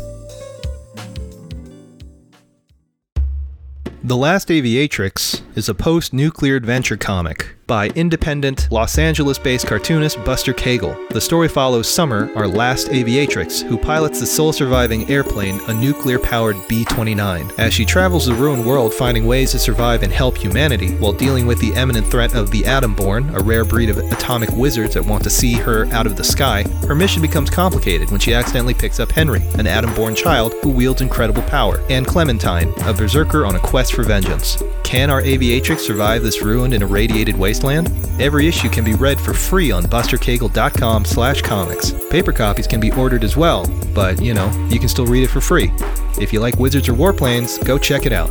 The 4.02 4.16
Last 4.16 4.48
Aviatrix 4.48 5.42
is 5.56 5.68
a 5.68 5.74
post 5.74 6.12
nuclear 6.12 6.56
adventure 6.56 6.96
comic 6.96 7.56
by 7.70 7.86
independent 7.90 8.66
Los 8.72 8.98
Angeles 8.98 9.38
based 9.38 9.64
cartoonist 9.64 10.24
Buster 10.24 10.52
Cagle. 10.52 11.08
The 11.10 11.20
story 11.20 11.46
follows 11.46 11.88
Summer, 11.88 12.28
our 12.34 12.48
last 12.48 12.88
aviatrix, 12.88 13.62
who 13.62 13.78
pilots 13.78 14.18
the 14.18 14.26
sole 14.26 14.52
surviving 14.52 15.08
airplane, 15.08 15.60
a 15.68 15.74
nuclear 15.74 16.18
powered 16.18 16.56
B 16.66 16.84
29. 16.84 17.48
As 17.58 17.72
she 17.72 17.84
travels 17.84 18.26
the 18.26 18.34
ruined 18.34 18.66
world 18.66 18.92
finding 18.92 19.24
ways 19.24 19.52
to 19.52 19.60
survive 19.60 20.02
and 20.02 20.12
help 20.12 20.36
humanity 20.36 20.96
while 20.96 21.12
dealing 21.12 21.46
with 21.46 21.60
the 21.60 21.72
imminent 21.74 22.08
threat 22.08 22.34
of 22.34 22.50
the 22.50 22.62
Atomborn, 22.62 23.32
a 23.36 23.40
rare 23.40 23.64
breed 23.64 23.88
of 23.88 23.98
atomic 23.98 24.50
wizards 24.50 24.94
that 24.94 25.06
want 25.06 25.22
to 25.22 25.30
see 25.30 25.52
her 25.52 25.86
out 25.92 26.08
of 26.08 26.16
the 26.16 26.24
sky, 26.24 26.64
her 26.88 26.96
mission 26.96 27.22
becomes 27.22 27.50
complicated 27.50 28.10
when 28.10 28.18
she 28.18 28.34
accidentally 28.34 28.74
picks 28.74 28.98
up 28.98 29.12
Henry, 29.12 29.42
an 29.60 29.68
Atom-born 29.68 30.16
child 30.16 30.54
who 30.62 30.70
wields 30.70 31.02
incredible 31.02 31.42
power, 31.42 31.80
and 31.88 32.04
Clementine, 32.04 32.74
a 32.80 32.92
berserker 32.92 33.46
on 33.46 33.54
a 33.54 33.60
quest 33.60 33.92
for 33.92 34.02
vengeance. 34.02 34.60
Can 34.82 35.08
our 35.08 35.22
aviatrix 35.22 35.78
survive 35.78 36.24
this 36.24 36.42
ruined 36.42 36.74
and 36.74 36.82
irradiated 36.82 37.38
wasteland? 37.38 37.59
Every 38.20 38.46
issue 38.46 38.68
can 38.68 38.84
be 38.84 38.94
read 38.94 39.20
for 39.20 39.32
free 39.32 39.70
on 39.70 39.84
bustercagle.com 39.84 41.04
slash 41.04 41.42
comics. 41.42 41.92
Paper 42.10 42.32
copies 42.32 42.66
can 42.66 42.80
be 42.80 42.92
ordered 42.92 43.24
as 43.24 43.36
well, 43.36 43.66
but, 43.94 44.20
you 44.20 44.34
know, 44.34 44.50
you 44.70 44.78
can 44.78 44.88
still 44.88 45.06
read 45.06 45.22
it 45.22 45.28
for 45.28 45.40
free. 45.40 45.70
If 46.20 46.32
you 46.32 46.40
like 46.40 46.56
wizards 46.56 46.88
or 46.88 46.94
warplanes, 46.94 47.64
go 47.64 47.78
check 47.78 48.06
it 48.06 48.12
out. 48.12 48.30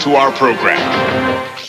To 0.00 0.16
our 0.16 0.32
program. 0.32 1.59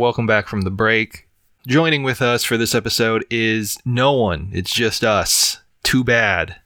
Welcome 0.00 0.26
back 0.26 0.48
from 0.48 0.62
the 0.62 0.70
break. 0.70 1.28
Joining 1.68 2.02
with 2.02 2.22
us 2.22 2.42
for 2.42 2.56
this 2.56 2.74
episode 2.74 3.26
is 3.30 3.78
no 3.84 4.12
one. 4.12 4.48
It's 4.50 4.72
just 4.72 5.04
us. 5.04 5.58
Too 5.82 6.02
bad. 6.02 6.56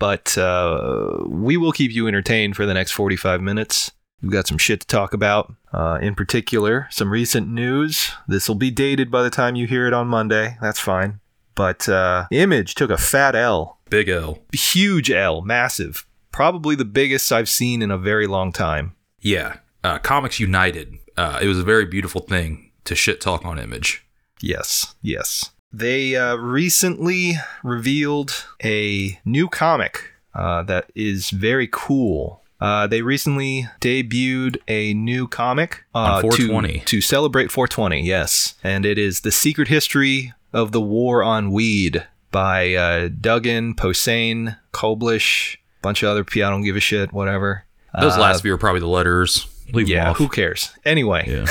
But 0.00 0.36
uh, 0.36 1.18
we 1.24 1.56
will 1.56 1.70
keep 1.70 1.92
you 1.92 2.08
entertained 2.08 2.56
for 2.56 2.66
the 2.66 2.74
next 2.74 2.90
45 2.90 3.40
minutes. 3.40 3.92
We've 4.20 4.32
got 4.32 4.48
some 4.48 4.58
shit 4.58 4.80
to 4.80 4.86
talk 4.88 5.14
about. 5.14 5.54
Uh, 5.72 6.00
in 6.02 6.16
particular, 6.16 6.88
some 6.90 7.10
recent 7.10 7.46
news. 7.46 8.10
This 8.26 8.48
will 8.48 8.56
be 8.56 8.72
dated 8.72 9.08
by 9.08 9.22
the 9.22 9.30
time 9.30 9.54
you 9.54 9.68
hear 9.68 9.86
it 9.86 9.92
on 9.92 10.08
Monday. 10.08 10.56
That's 10.60 10.80
fine. 10.80 11.20
But 11.54 11.88
uh, 11.88 12.26
Image 12.32 12.74
took 12.74 12.90
a 12.90 12.98
fat 12.98 13.36
L. 13.36 13.78
Big 13.88 14.08
L. 14.08 14.40
Huge 14.52 15.12
L. 15.12 15.42
Massive. 15.42 16.06
Probably 16.32 16.74
the 16.74 16.84
biggest 16.84 17.30
I've 17.30 17.48
seen 17.48 17.82
in 17.82 17.92
a 17.92 17.98
very 17.98 18.26
long 18.26 18.50
time. 18.50 18.96
Yeah. 19.20 19.58
Uh, 19.84 19.98
Comics 19.98 20.40
United. 20.40 20.98
Uh, 21.16 21.38
it 21.40 21.46
was 21.46 21.58
a 21.58 21.64
very 21.64 21.84
beautiful 21.84 22.22
thing 22.22 22.69
to 22.90 22.94
shit 22.94 23.20
talk 23.20 23.44
on 23.46 23.58
Image. 23.58 24.04
Yes, 24.42 24.94
yes. 25.02 25.50
They 25.72 26.16
uh, 26.16 26.34
recently 26.36 27.34
revealed 27.62 28.44
a 28.62 29.18
new 29.24 29.48
comic 29.48 30.10
uh, 30.34 30.62
that 30.64 30.90
is 30.94 31.30
very 31.30 31.68
cool. 31.70 32.42
Uh, 32.60 32.86
they 32.86 33.00
recently 33.02 33.66
debuted 33.80 34.56
a 34.68 34.92
new 34.94 35.26
comic 35.26 35.84
uh, 35.94 35.98
On 35.98 36.22
420. 36.22 36.80
to, 36.80 36.84
to 36.84 37.00
celebrate 37.00 37.50
420. 37.50 38.02
Yes, 38.04 38.54
and 38.62 38.84
it 38.84 38.98
is 38.98 39.20
the 39.20 39.30
Secret 39.32 39.68
History 39.68 40.32
of 40.52 40.72
the 40.72 40.80
War 40.80 41.22
on 41.22 41.52
Weed 41.52 42.06
by 42.32 42.74
uh, 42.74 43.08
Duggan, 43.08 43.74
Posehn, 43.74 44.56
Koblish, 44.72 45.56
bunch 45.82 46.02
of 46.02 46.08
other 46.10 46.24
people. 46.24 46.48
I 46.48 46.50
don't 46.50 46.62
give 46.64 46.76
a 46.76 46.80
shit. 46.80 47.12
Whatever. 47.12 47.64
Those 47.98 48.16
Uh, 48.16 48.20
last 48.20 48.42
few 48.42 48.52
are 48.54 48.58
probably 48.58 48.80
the 48.80 48.86
letters. 48.88 49.46
Leave 49.72 49.88
yeah, 49.88 50.12
who 50.14 50.28
cares? 50.28 50.70
Anyway, 50.84 51.24
Yeah. 51.28 51.46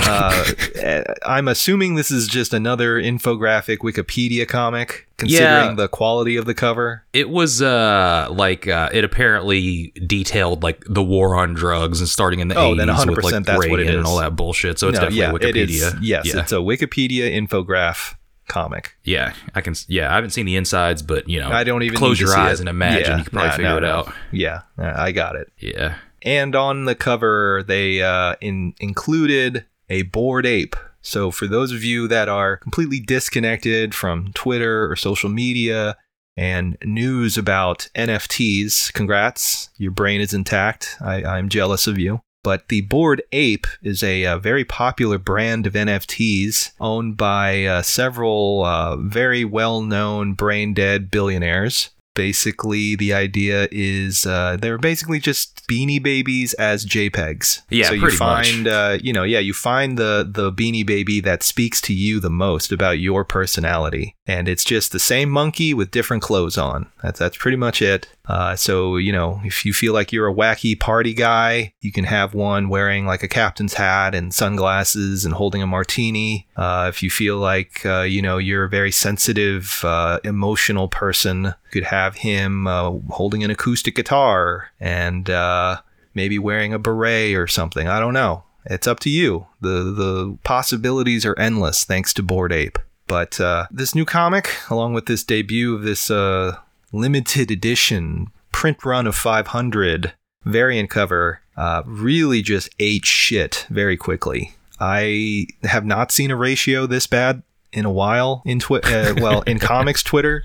uh, 0.00 1.04
I'm 1.26 1.48
assuming 1.48 1.94
this 1.94 2.10
is 2.10 2.26
just 2.26 2.52
another 2.54 3.00
infographic 3.00 3.78
Wikipedia 3.78 4.46
comic, 4.48 5.08
considering 5.16 5.70
Yeah. 5.70 5.74
the 5.74 5.88
quality 5.88 6.36
of 6.36 6.44
the 6.46 6.54
cover. 6.54 7.04
It 7.12 7.28
was 7.30 7.60
uh 7.62 8.28
like 8.30 8.66
uh 8.68 8.88
it 8.92 9.04
apparently 9.04 9.92
detailed 10.06 10.62
like 10.62 10.82
the 10.88 11.02
war 11.02 11.36
on 11.36 11.54
drugs 11.54 12.00
and 12.00 12.08
starting 12.08 12.40
in 12.40 12.48
the 12.48 12.54
Oh, 12.56 12.74
80s 12.74 12.76
then 12.78 12.88
100% 12.88 13.06
with 13.16 13.24
like 13.24 13.44
that's 13.44 13.58
what 13.58 13.66
it 13.80 13.82
Reagan 13.84 13.96
and 13.98 14.06
all 14.06 14.18
that 14.18 14.36
bullshit. 14.36 14.78
So 14.78 14.88
it's 14.88 14.98
No, 14.98 15.08
definitely 15.08 15.18
yeah, 15.18 15.52
Wikipedia. 15.52 15.62
it 15.62 15.70
is. 15.70 15.94
Yes, 16.00 16.34
it's 16.34 16.52
a 16.52 16.56
Wikipedia 16.56 17.30
infograph 17.36 18.14
comic. 18.48 18.96
yeah, 19.04 19.32
I 19.54 19.60
can. 19.60 19.74
Yeah, 19.88 20.10
I 20.10 20.14
haven't 20.16 20.30
seen 20.30 20.46
the 20.46 20.56
insides, 20.56 21.00
but 21.02 21.28
you 21.28 21.40
know, 21.40 21.50
I 21.50 21.64
don't 21.64 21.82
even 21.84 21.96
close 21.96 22.20
your 22.20 22.36
eyes 22.36 22.58
it. 22.58 22.62
and 22.62 22.68
imagine. 22.68 23.18
You 23.18 23.24
can 23.24 23.32
probably 23.32 23.50
figure 23.52 23.70
no, 23.70 23.76
it 23.78 23.84
out. 23.84 24.12
Yeah, 24.30 24.62
I 24.78 25.12
got 25.12 25.36
it. 25.36 25.50
Yeah, 25.58 25.94
And 26.22 26.54
on 26.54 26.84
the 26.84 26.94
cover, 26.94 27.64
they 27.66 28.02
uh, 28.02 28.36
in, 28.40 28.74
included 28.80 29.66
a 29.88 30.02
bored 30.02 30.46
ape. 30.46 30.76
So 31.02 31.30
for 31.30 31.46
those 31.46 31.72
of 31.72 31.82
you 31.82 32.06
that 32.08 32.28
are 32.28 32.56
completely 32.56 33.00
disconnected 33.00 33.94
from 33.94 34.32
Twitter 34.32 34.90
or 34.90 34.96
social 34.96 35.28
media 35.28 35.96
and 36.36 36.78
news 36.84 37.36
about 37.36 37.88
NFTs, 37.94 38.92
congrats, 38.92 39.70
your 39.76 39.90
brain 39.90 40.20
is 40.20 40.32
intact. 40.32 40.96
I, 41.00 41.24
I'm 41.24 41.48
jealous 41.48 41.86
of 41.86 41.98
you. 41.98 42.20
But 42.44 42.68
the 42.68 42.80
Bored 42.82 43.22
Ape 43.30 43.68
is 43.82 44.02
a, 44.02 44.24
uh 44.24 44.38
very 44.38 44.64
popular 44.64 45.18
brand 45.18 45.66
of 45.66 45.74
NFTs 45.74 46.72
owned 46.80 47.16
by 47.16 47.64
uh, 47.64 47.82
several 47.82 48.64
uh, 48.64 48.96
very 48.96 49.44
well 49.44 49.80
known 49.82 50.34
brain 50.34 50.74
dead 50.74 51.10
billionaires. 51.10 51.90
Basically, 52.14 52.94
the 52.94 53.12
idea 53.14 53.68
is 53.70 54.26
uh, 54.26 54.56
they're 54.60 54.78
basically 54.78 55.18
just 55.18 55.66
beanie 55.66 56.02
babies 56.02 56.52
as 56.54 56.84
JPEGs. 56.84 57.62
Yeah, 57.70 57.88
so 57.88 57.94
you 57.94 58.10
find, 58.10 58.68
uh, 58.68 58.98
you 59.00 59.12
know, 59.12 59.22
yeah, 59.22 59.38
you 59.38 59.54
find 59.54 59.96
the 59.96 60.28
the 60.30 60.52
beanie 60.52 60.86
baby 60.86 61.20
that 61.20 61.42
speaks 61.42 61.80
to 61.82 61.94
you 61.94 62.20
the 62.20 62.30
most 62.30 62.72
about 62.72 62.98
your 62.98 63.24
personality, 63.24 64.16
and 64.26 64.46
it's 64.46 64.64
just 64.64 64.92
the 64.92 65.00
same 65.00 65.28
monkey 65.30 65.74
with 65.74 65.90
different 65.90 66.22
clothes 66.22 66.56
on. 66.56 66.90
That's 67.02 67.18
that's 67.18 67.36
pretty 67.36 67.56
much 67.56 67.82
it. 67.82 68.08
Uh, 68.26 68.54
so 68.54 68.96
you 68.96 69.12
know, 69.12 69.40
if 69.44 69.64
you 69.64 69.72
feel 69.72 69.92
like 69.92 70.12
you're 70.12 70.28
a 70.28 70.34
wacky 70.34 70.78
party 70.78 71.12
guy, 71.12 71.74
you 71.80 71.90
can 71.90 72.04
have 72.04 72.34
one 72.34 72.68
wearing 72.68 73.04
like 73.04 73.22
a 73.22 73.28
captain's 73.28 73.74
hat 73.74 74.14
and 74.14 74.32
sunglasses 74.32 75.24
and 75.24 75.34
holding 75.34 75.62
a 75.62 75.66
martini. 75.66 76.46
Uh, 76.56 76.86
if 76.88 77.02
you 77.02 77.10
feel 77.10 77.38
like 77.38 77.84
uh, 77.84 78.02
you 78.02 78.22
know 78.22 78.38
you're 78.38 78.64
a 78.64 78.68
very 78.68 78.92
sensitive, 78.92 79.80
uh, 79.84 80.20
emotional 80.22 80.86
person, 80.88 81.44
you 81.44 81.70
could 81.72 81.84
have 81.84 82.16
him 82.16 82.66
uh, 82.66 82.92
holding 83.10 83.42
an 83.42 83.50
acoustic 83.50 83.96
guitar 83.96 84.68
and 84.78 85.28
uh, 85.30 85.80
maybe 86.14 86.38
wearing 86.38 86.72
a 86.72 86.78
beret 86.78 87.34
or 87.34 87.48
something. 87.48 87.88
I 87.88 87.98
don't 87.98 88.14
know. 88.14 88.44
It's 88.64 88.86
up 88.86 89.00
to 89.00 89.10
you. 89.10 89.48
the 89.60 89.82
The 89.82 90.38
possibilities 90.44 91.26
are 91.26 91.36
endless 91.36 91.82
thanks 91.82 92.14
to 92.14 92.22
Bored 92.22 92.52
Ape. 92.52 92.78
But 93.06 93.40
uh, 93.40 93.66
this 93.70 93.94
new 93.94 94.04
comic, 94.04 94.50
along 94.70 94.94
with 94.94 95.06
this 95.06 95.24
debut 95.24 95.74
of 95.74 95.82
this 95.82 96.10
uh, 96.10 96.56
limited 96.92 97.50
edition 97.50 98.28
print 98.52 98.84
run 98.84 99.06
of 99.06 99.14
500 99.14 100.12
variant 100.44 100.90
cover, 100.90 101.40
uh, 101.56 101.82
really 101.84 102.42
just 102.42 102.68
ate 102.78 103.04
shit 103.04 103.66
very 103.70 103.96
quickly. 103.96 104.54
I 104.80 105.46
have 105.64 105.84
not 105.84 106.10
seen 106.10 106.30
a 106.30 106.36
ratio 106.36 106.86
this 106.86 107.06
bad 107.06 107.42
in 107.72 107.84
a 107.84 107.90
while 107.90 108.42
in 108.44 108.58
twi- 108.58 108.80
uh, 108.80 109.14
well 109.18 109.42
in 109.42 109.58
comics 109.60 110.02
Twitter. 110.02 110.44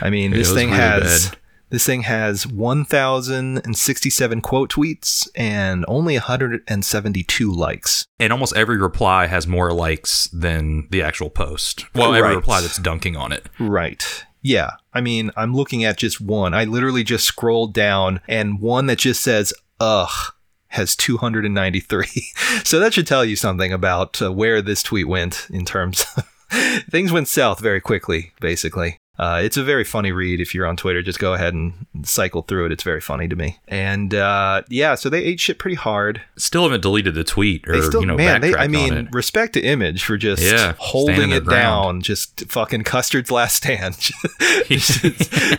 I 0.00 0.10
mean, 0.10 0.32
It 0.32 0.36
this 0.36 0.52
thing 0.52 0.68
really 0.68 0.80
has 0.80 1.28
bad. 1.30 1.38
This 1.72 1.84
thing 1.84 2.02
has 2.02 2.46
1,067 2.46 4.40
quote 4.40 4.70
tweets 4.70 5.28
and 5.34 5.84
only 5.88 6.14
172 6.14 7.52
likes. 7.52 8.06
and 8.20 8.32
almost 8.32 8.54
every 8.54 8.76
reply 8.78 9.26
has 9.26 9.46
more 9.48 9.72
likes 9.72 10.28
than 10.32 10.86
the 10.90 11.02
actual 11.02 11.30
post. 11.30 11.84
Well, 11.94 12.14
every 12.14 12.28
Right. 12.30 12.36
reply 12.36 12.60
that's 12.60 12.78
dunking 12.78 13.16
on 13.16 13.32
it. 13.32 13.48
Right. 13.58 14.24
Yeah. 14.42 14.70
I 14.94 15.00
mean, 15.00 15.30
I'm 15.36 15.54
looking 15.54 15.82
at 15.84 15.96
just 15.96 16.20
one. 16.20 16.54
I 16.54 16.64
literally 16.64 17.02
just 17.04 17.24
scrolled 17.24 17.74
down 17.74 18.20
and 18.28 18.60
one 18.60 18.86
that 18.86 18.98
just 18.98 19.22
says, 19.22 19.52
ugh, 19.80 20.10
has 20.68 20.94
293. 20.96 22.06
so 22.64 22.78
that 22.78 22.94
should 22.94 23.06
tell 23.06 23.24
you 23.24 23.34
something 23.36 23.72
about 23.72 24.20
uh, 24.22 24.32
where 24.32 24.62
this 24.62 24.82
tweet 24.82 25.08
went 25.08 25.46
in 25.50 25.64
terms 25.64 26.04
of 26.16 26.28
things 26.90 27.10
went 27.12 27.28
south 27.28 27.60
very 27.60 27.80
quickly, 27.80 28.32
basically. 28.40 28.98
Uh, 29.18 29.40
it's 29.42 29.56
a 29.56 29.62
very 29.62 29.84
funny 29.84 30.10
read. 30.10 30.40
If 30.40 30.54
you're 30.54 30.66
on 30.66 30.76
Twitter, 30.76 31.02
just 31.02 31.18
go 31.18 31.34
ahead 31.34 31.52
and 31.52 31.86
cycle 32.02 32.42
through 32.42 32.66
it. 32.66 32.72
It's 32.72 32.82
very 32.82 33.00
funny 33.00 33.28
to 33.28 33.36
me. 33.36 33.58
And 33.68 34.14
uh, 34.14 34.62
yeah, 34.68 34.94
so 34.94 35.10
they 35.10 35.22
ate 35.22 35.38
shit 35.38 35.58
pretty 35.58 35.76
hard. 35.76 36.22
Still 36.36 36.62
haven't 36.62 36.80
deleted 36.80 37.14
the 37.14 37.22
tweet 37.22 37.68
or 37.68 37.72
They 37.72 37.82
still, 37.82 38.00
you 38.00 38.06
know 38.06 38.16
man, 38.16 38.40
they, 38.40 38.54
I 38.54 38.68
mean, 38.68 39.08
respect 39.12 39.52
to 39.54 39.60
Image 39.60 40.02
for 40.02 40.16
just 40.16 40.42
Yeah, 40.42 40.74
holding 40.78 41.30
it 41.30 41.46
down, 41.48 42.00
just 42.00 42.50
fucking 42.50 42.84
Custard's 42.84 43.30
last 43.30 43.56
stand, 43.56 43.98
just 44.66 45.04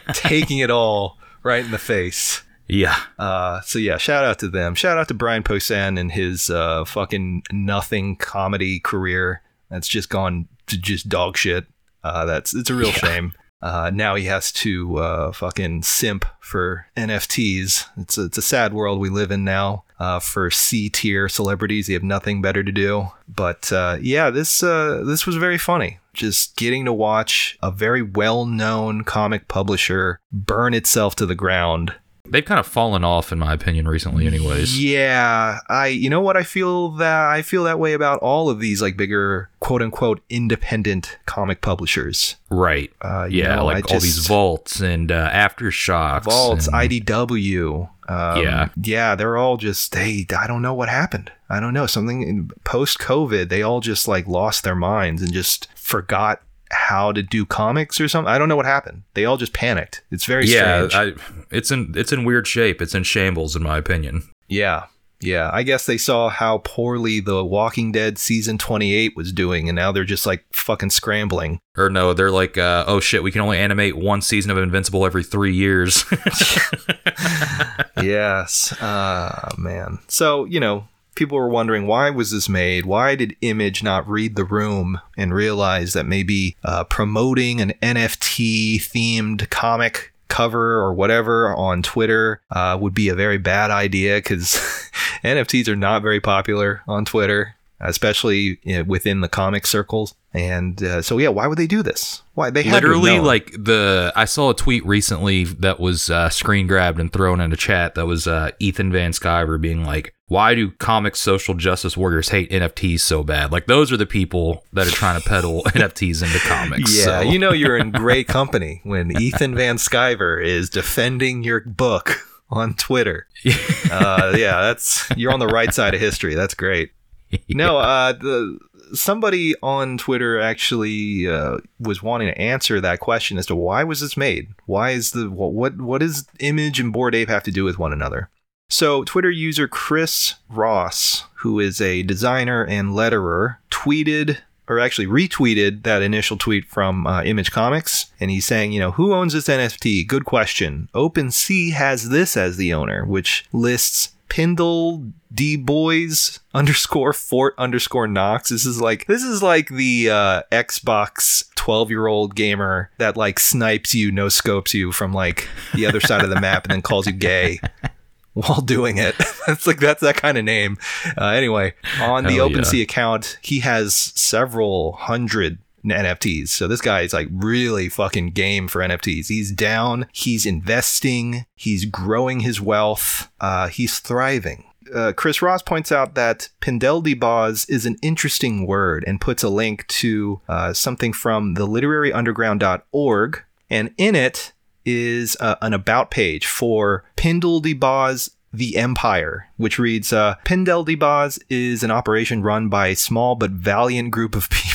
taking 0.13 0.57
it 0.57 0.71
all 0.71 1.17
right 1.43 1.63
in 1.63 1.71
the 1.71 1.77
face. 1.77 2.41
Yeah. 2.67 2.97
Uh, 3.19 3.61
so 3.61 3.77
yeah, 3.77 3.97
shout 3.97 4.23
out 4.25 4.39
to 4.39 4.49
them. 4.49 4.73
Shout 4.73 4.97
out 4.97 5.07
to 5.09 5.13
Brian 5.13 5.43
Posehn 5.43 5.99
and 5.99 6.11
his 6.11 6.49
uh, 6.49 6.85
fucking 6.85 7.43
nothing 7.51 8.15
comedy 8.15 8.79
career. 8.79 9.41
That's 9.69 9.87
just 9.87 10.09
gone 10.09 10.47
to 10.67 10.77
just 10.77 11.07
dog 11.07 11.37
shit. 11.37 11.65
Uh, 12.03 12.25
that's 12.25 12.53
it's 12.55 12.69
a 12.69 12.75
real 12.75 12.91
shame. 12.91 13.33
Uh, 13.63 13.89
now 13.93 14.13
he 14.15 14.25
has 14.25 14.51
to 14.51 14.97
uh, 14.97 15.31
fucking 15.31 15.81
simp 15.83 16.25
for 16.41 16.85
NFTs. 16.97 17.87
It's 17.95 18.17
a, 18.17 18.25
it's 18.25 18.37
a 18.37 18.41
sad 18.41 18.73
world 18.73 18.99
we 18.99 19.09
live 19.09 19.31
in 19.31 19.45
now. 19.45 19.85
Uh, 19.97 20.19
for 20.19 20.51
C 20.51 20.89
tier 20.89 21.29
celebrities, 21.29 21.87
they 21.87 21.93
have 21.93 22.03
nothing 22.03 22.41
better 22.41 22.61
to 22.61 22.73
do. 22.73 23.07
But 23.33 23.71
uh, 23.71 23.99
yeah, 24.01 24.29
this 24.31 24.61
uh, 24.61 25.03
this 25.05 25.25
was 25.25 25.37
very 25.37 25.57
funny. 25.57 25.99
Just 26.13 26.57
getting 26.57 26.83
to 26.83 26.91
watch 26.91 27.57
a 27.63 27.71
very 27.71 28.01
well 28.01 28.45
known 28.45 29.05
comic 29.05 29.47
publisher 29.47 30.19
burn 30.29 30.73
itself 30.73 31.15
to 31.15 31.25
the 31.25 31.35
ground 31.35 31.95
They've 32.29 32.43
kind 32.45 32.59
of 32.59 32.65
fallen 32.65 33.03
off 33.03 33.33
in 33.33 33.39
my 33.39 33.51
opinion 33.53 33.85
recently 33.85 34.25
anyways. 34.25 34.81
yeah, 34.81 35.59
I 35.67 35.87
you 35.87 36.09
know 36.09 36.21
what 36.21 36.37
I 36.37 36.43
feel 36.43 36.89
that 36.91 37.25
I 37.29 37.41
feel 37.41 37.65
that 37.65 37.79
way 37.79 37.91
about 37.93 38.19
all 38.19 38.49
of 38.49 38.59
these 38.61 38.81
like 38.81 38.95
bigger 38.95 39.49
quote 39.59 39.81
unquote 39.81 40.21
independent 40.29 41.17
comic 41.25 41.59
publishers. 41.59 42.37
Right. 42.49 42.93
Uh, 43.01 43.27
yeah, 43.29 43.55
know, 43.55 43.65
like 43.65 43.91
I 43.91 43.93
all 43.95 43.99
these 43.99 44.25
vaults 44.25 44.79
and 44.79 45.11
uh, 45.11 45.29
aftershocks. 45.31 46.23
Vaults, 46.23 46.67
and- 46.67 46.75
IDW. 46.75 47.89
Um, 48.07 48.41
Yeah. 48.41 48.69
yeah, 48.81 49.15
they're 49.15 49.37
all 49.37 49.57
just 49.57 49.91
they. 49.91 50.25
I 50.37 50.47
don't 50.47 50.61
know 50.61 50.73
what 50.73 50.87
happened. 50.89 51.29
I 51.49 51.59
don't 51.59 51.73
know 51.73 51.85
something 51.87 52.49
post 52.63 52.99
COVID. 52.99 53.49
They 53.49 53.61
all 53.61 53.81
just 53.81 54.07
like 54.07 54.27
lost 54.27 54.63
their 54.63 54.75
minds 54.75 55.21
and 55.21 55.33
just 55.33 55.67
forgot 55.75 56.41
how 56.73 57.11
to 57.11 57.23
do 57.23 57.45
comics 57.45 58.01
or 58.01 58.07
something. 58.07 58.31
I 58.31 58.37
don't 58.37 58.49
know 58.49 58.55
what 58.55 58.65
happened. 58.65 59.03
They 59.13 59.25
all 59.25 59.37
just 59.37 59.53
panicked. 59.53 60.03
It's 60.11 60.25
very 60.25 60.45
yeah, 60.45 60.87
strange. 60.87 61.17
I, 61.17 61.23
it's 61.51 61.71
in 61.71 61.93
it's 61.95 62.11
in 62.11 62.25
weird 62.25 62.47
shape. 62.47 62.81
It's 62.81 62.95
in 62.95 63.03
shambles 63.03 63.55
in 63.55 63.63
my 63.63 63.77
opinion. 63.77 64.29
Yeah. 64.47 64.85
Yeah. 65.21 65.49
I 65.53 65.63
guess 65.63 65.85
they 65.85 65.97
saw 65.97 66.29
how 66.29 66.59
poorly 66.59 67.19
The 67.21 67.45
Walking 67.45 67.91
Dead 67.91 68.17
season 68.17 68.57
28 68.57 69.15
was 69.15 69.31
doing, 69.31 69.69
and 69.69 69.75
now 69.75 69.91
they're 69.91 70.03
just 70.03 70.25
like 70.25 70.43
fucking 70.51 70.89
scrambling. 70.89 71.59
Or 71.77 71.89
no, 71.89 72.13
they're 72.13 72.31
like, 72.31 72.57
uh, 72.57 72.83
oh 72.87 72.99
shit, 72.99 73.23
we 73.23 73.31
can 73.31 73.41
only 73.41 73.57
animate 73.57 73.95
one 73.95 74.21
season 74.21 74.51
of 74.51 74.57
Invincible 74.57 75.05
every 75.05 75.23
three 75.23 75.53
years. 75.53 76.03
yes. 78.01 78.73
Uh, 78.81 79.49
man. 79.57 79.99
So, 80.09 80.45
you 80.45 80.59
know, 80.59 80.87
people 81.15 81.37
were 81.37 81.49
wondering 81.49 81.87
why 81.87 82.09
was 82.09 82.31
this 82.31 82.49
made? 82.49 82.85
Why 82.85 83.15
did 83.15 83.35
Image 83.41 83.83
not 83.83 84.07
read 84.07 84.35
the 84.35 84.45
room 84.45 84.99
and 85.17 85.33
realize 85.33 85.93
that 85.93 86.05
maybe 86.05 86.55
uh, 86.63 86.83
promoting 86.85 87.61
an 87.61 87.73
NFT 87.81 88.77
themed 88.77 89.49
comic 89.49 90.13
cover 90.27 90.79
or 90.79 90.93
whatever 90.93 91.53
on 91.55 91.83
Twitter 91.83 92.41
uh, 92.49 92.77
would 92.79 92.93
be 92.93 93.09
a 93.09 93.15
very 93.15 93.37
bad 93.37 93.69
idea 93.69 94.17
because 94.17 94.53
NFTs 95.23 95.67
are 95.67 95.75
not 95.75 96.01
very 96.01 96.19
popular 96.19 96.81
on 96.87 97.05
Twitter, 97.05 97.55
especially 97.83 98.59
you 98.63 98.77
know, 98.77 98.83
within 98.83 99.21
the 99.21 99.29
comic 99.29 99.67
circles. 99.67 100.15
And 100.33 100.81
uh, 100.81 101.01
so, 101.03 101.19
yeah, 101.19 101.29
why 101.29 101.45
would 101.45 101.59
they 101.59 101.67
do 101.67 101.83
this? 101.83 102.23
Why 102.33 102.49
they 102.49 102.63
had 102.63 102.81
to 102.81 102.87
have 102.87 102.97
Literally, 102.97 103.19
like 103.19 103.51
the 103.51 104.11
I 104.15 104.25
saw 104.25 104.49
a 104.49 104.55
tweet 104.55 104.83
recently 104.85 105.43
that 105.43 105.79
was 105.79 106.09
uh, 106.09 106.29
screen 106.29 106.65
grabbed 106.65 106.99
and 106.99 107.13
thrown 107.13 107.39
in 107.39 107.53
a 107.53 107.55
chat. 107.55 107.93
That 107.93 108.07
was 108.07 108.25
uh, 108.25 108.49
Ethan 108.59 108.91
Van 108.91 109.11
Sciver 109.11 109.61
being 109.61 109.83
like, 109.83 110.15
"Why 110.27 110.55
do 110.55 110.71
comic 110.71 111.15
social 111.15 111.53
justice 111.53 111.95
warriors 111.95 112.29
hate 112.29 112.49
NFTs 112.49 113.01
so 113.01 113.23
bad?" 113.23 113.51
Like 113.51 113.67
those 113.67 113.91
are 113.91 113.97
the 113.97 114.07
people 114.07 114.65
that 114.73 114.87
are 114.87 114.91
trying 114.91 115.21
to 115.21 115.29
peddle 115.29 115.61
NFTs 115.67 116.23
into 116.23 116.39
comics. 116.39 116.97
Yeah, 116.97 117.03
so. 117.03 117.21
you 117.21 117.37
know 117.37 117.51
you're 117.51 117.77
in 117.77 117.91
great 117.91 118.27
company 118.27 118.81
when 118.83 119.15
Ethan 119.21 119.53
Van 119.53 119.77
Sciver 119.77 120.43
is 120.43 120.71
defending 120.71 121.43
your 121.43 121.59
book 121.59 122.27
on 122.49 122.73
Twitter. 122.73 123.27
Uh, 123.91 124.33
yeah, 124.35 124.61
that's 124.61 125.07
you're 125.15 125.31
on 125.31 125.39
the 125.39 125.45
right 125.45 125.71
side 125.71 125.93
of 125.93 125.99
history. 125.99 126.33
That's 126.33 126.55
great. 126.55 126.93
No, 127.49 127.77
uh, 127.77 128.13
the 128.13 128.59
somebody 128.93 129.55
on 129.61 129.97
Twitter 129.97 130.39
actually 130.39 131.27
uh, 131.27 131.57
was 131.79 132.03
wanting 132.03 132.27
to 132.27 132.37
answer 132.39 132.79
that 132.81 132.99
question 132.99 133.37
as 133.37 133.45
to 133.47 133.55
why 133.55 133.83
was 133.83 134.01
this 134.01 134.17
made? 134.17 134.49
Why 134.65 134.91
is 134.91 135.11
the 135.11 135.29
what 135.29 135.77
what, 135.77 135.99
does 135.99 136.27
Image 136.39 136.79
and 136.79 136.93
Bored 136.93 137.15
Ape 137.15 137.29
have 137.29 137.43
to 137.43 137.51
do 137.51 137.63
with 137.63 137.79
one 137.79 137.93
another? 137.93 138.29
So, 138.69 139.03
Twitter 139.03 139.29
user 139.29 139.67
Chris 139.67 140.35
Ross, 140.49 141.25
who 141.35 141.59
is 141.59 141.79
a 141.79 142.03
designer 142.03 142.65
and 142.65 142.89
letterer, 142.89 143.57
tweeted 143.69 144.39
or 144.67 144.79
actually 144.79 145.07
retweeted 145.07 145.83
that 145.83 146.01
initial 146.01 146.37
tweet 146.37 146.65
from 146.65 147.05
uh, 147.05 147.21
Image 147.23 147.51
Comics, 147.51 148.07
and 148.19 148.31
he's 148.31 148.45
saying, 148.45 148.71
you 148.71 148.79
know, 148.79 148.91
who 148.91 149.13
owns 149.13 149.33
this 149.33 149.47
NFT? 149.47 150.07
Good 150.07 150.25
question. 150.25 150.89
OpenSea 150.93 151.73
has 151.73 152.09
this 152.09 152.37
as 152.37 152.55
the 152.55 152.73
owner, 152.73 153.05
which 153.05 153.45
lists 153.51 154.12
Pindle 154.33 155.11
D 155.31 155.55
Boys 155.57 156.39
underscore 156.55 157.13
Fort 157.13 157.53
underscore 157.59 158.07
Knox. 158.07 158.49
This 158.49 158.65
is 158.65 158.81
like 158.81 159.05
this 159.05 159.21
is 159.21 159.43
like 159.43 159.67
the 159.67 160.09
uh, 160.09 160.41
Xbox 160.51 161.53
twelve 161.53 161.91
year 161.91 162.07
old 162.07 162.33
gamer 162.33 162.89
that 162.97 163.15
like 163.15 163.37
snipes 163.37 163.93
you, 163.93 164.11
no 164.11 164.29
scopes 164.29 164.73
you 164.73 164.91
from 164.91 165.13
like 165.13 165.47
the 165.75 165.85
other 165.85 165.99
side 165.99 166.23
of 166.23 166.31
the 166.31 166.41
map, 166.41 166.63
and 166.63 166.71
then 166.71 166.81
calls 166.81 167.05
you 167.05 167.13
gay 167.13 167.59
while 168.33 168.61
doing 168.61 168.97
it. 168.97 169.13
that's 169.45 169.67
like 169.67 169.79
that's 169.79 170.01
that 170.01 170.15
kind 170.15 170.35
of 170.35 170.43
name. 170.43 170.79
Uh, 171.15 171.27
anyway, 171.27 171.75
on 172.01 172.23
the 172.23 172.37
Hell 172.37 172.49
yeah. 172.49 172.57
OpenSea 172.57 172.81
account, 172.81 173.37
he 173.43 173.59
has 173.59 173.93
several 173.95 174.93
hundred 174.93 175.59
NFTs. 175.83 176.49
So 176.49 176.67
this 176.67 176.81
guy 176.81 177.01
is 177.01 177.13
like 177.13 177.27
really 177.31 177.89
fucking 177.89 178.31
game 178.31 178.67
for 178.67 178.81
NFTs. 178.81 179.27
He's 179.27 179.51
down. 179.51 180.07
He's 180.11 180.45
investing. 180.45 181.45
He's 181.55 181.85
growing 181.85 182.41
his 182.41 182.61
wealth. 182.61 183.29
Uh, 183.39 183.67
he's 183.67 183.99
thriving. 183.99 184.65
Uh, 184.93 185.13
Chris 185.15 185.41
Ross 185.41 185.61
points 185.61 185.91
out 185.91 186.15
that 186.15 186.49
Pindeldyboz 186.61 187.69
is 187.69 187.85
an 187.85 187.97
interesting 188.01 188.67
word 188.67 189.03
and 189.07 189.21
puts 189.21 189.43
a 189.43 189.49
link 189.49 189.87
to 189.87 190.41
uh, 190.47 190.73
something 190.73 191.13
from 191.13 191.55
the 191.55 191.67
literaryunderground.org. 191.67 193.43
And 193.69 193.93
in 193.97 194.15
it 194.15 194.53
is 194.85 195.37
uh, 195.39 195.55
an 195.61 195.73
about 195.73 196.11
page 196.11 196.45
for 196.45 197.03
Pindeldyboz 197.15 198.31
the 198.53 198.77
Empire, 198.77 199.49
which 199.57 199.79
reads 199.79 200.13
uh, 200.13 200.35
Pindeldyboz 200.45 201.39
is 201.49 201.83
an 201.83 201.89
operation 201.89 202.43
run 202.43 202.69
by 202.69 202.87
a 202.87 202.95
small 202.95 203.35
but 203.35 203.51
valiant 203.51 204.11
group 204.11 204.35
of 204.35 204.49
people. 204.51 204.72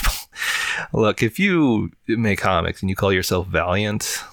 Look, 0.93 1.23
if 1.23 1.39
you 1.39 1.91
make 2.07 2.39
comics 2.39 2.81
and 2.81 2.89
you 2.89 2.95
call 2.95 3.13
yourself 3.13 3.47
valiant, 3.47 4.23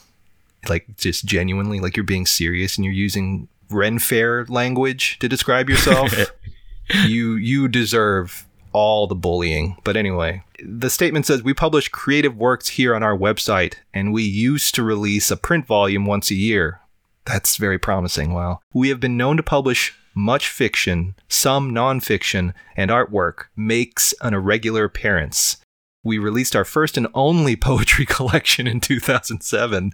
like 0.69 0.97
just 0.97 1.25
genuinely, 1.25 1.81
like 1.81 1.97
you're 1.97 2.05
being 2.05 2.27
serious 2.27 2.77
and 2.77 2.85
you're 2.85 2.95
using 2.95 3.49
Ren 3.71 3.99
Fair 3.99 4.45
language 4.47 5.19
to 5.19 5.29
describe 5.29 5.69
yourself, 5.69 6.13
you 7.07 7.35
you 7.35 7.69
deserve 7.69 8.47
all 8.73 9.07
the 9.07 9.15
bullying. 9.15 9.77
But 9.85 9.97
anyway, 9.97 10.45
the 10.63 10.91
statement 10.91 11.27
says 11.27 11.43
we 11.43 11.55
publish 11.55 11.89
creative 11.89 12.37
works 12.37 12.69
here 12.69 12.95
on 12.95 13.03
our 13.03 13.17
website, 13.17 13.77
and 13.95 14.13
we 14.13 14.23
used 14.23 14.75
to 14.75 14.83
release 14.83 15.31
a 15.31 15.37
print 15.37 15.67
volume 15.67 16.05
once 16.05 16.31
a 16.31 16.35
year. 16.35 16.81
That's 17.25 17.57
very 17.57 17.79
promising. 17.79 18.33
Wow. 18.33 18.61
We 18.73 18.89
have 18.91 19.01
been 19.01 19.17
known 19.17 19.37
to 19.39 19.43
publish 19.43 19.95
much 20.15 20.49
fiction, 20.49 21.15
some 21.29 21.73
nonfiction, 21.73 22.55
and 22.77 22.91
artwork 22.91 23.45
makes 23.57 24.15
an 24.23 24.35
irregular 24.35 24.85
appearance. 24.85 25.59
We 26.07 26.19
released 26.19 26.55
our 26.55 26.65
first 26.65 26.97
and 26.97 27.09
only 27.15 27.57
poetry 27.57 28.07
collection 28.09 28.69
in 28.69 28.81
2007. 28.81 29.91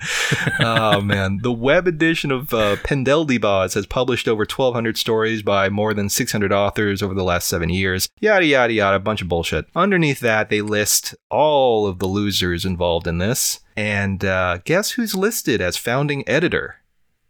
oh 0.61 1.01
man, 1.01 1.39
the 1.43 1.51
web 1.51 1.89
edition 1.89 2.31
of 2.31 2.53
uh, 2.53 2.77
has 2.87 3.87
published 3.89 4.29
over 4.29 4.43
1,200 4.43 4.99
stories 4.99 5.43
by 5.43 5.71
more 5.71 5.95
than 5.95 6.11
600 6.11 6.53
authors 6.53 7.03
over 7.03 7.15
the 7.15 7.25
last 7.25 7.47
seven 7.47 7.71
years. 7.71 8.11
Yada 8.21 8.45
yada 8.45 8.75
yada, 8.75 8.97
a 8.97 9.01
bunch 9.01 9.23
of 9.23 9.29
bullshit. 9.29 9.65
Underneath 9.75 10.21
that, 10.21 10.51
they 10.51 10.61
list 10.61 11.15
all 11.31 11.87
of 11.87 11.99
the 11.99 12.07
losers 12.07 12.67
involved 12.67 13.07
in 13.07 13.17
this, 13.17 13.61
and 13.75 14.23
uh, 14.23 14.59
guess 14.65 14.91
who's 14.91 15.15
listed 15.15 15.63
as 15.63 15.79
founding 15.79 16.29
editor? 16.29 16.77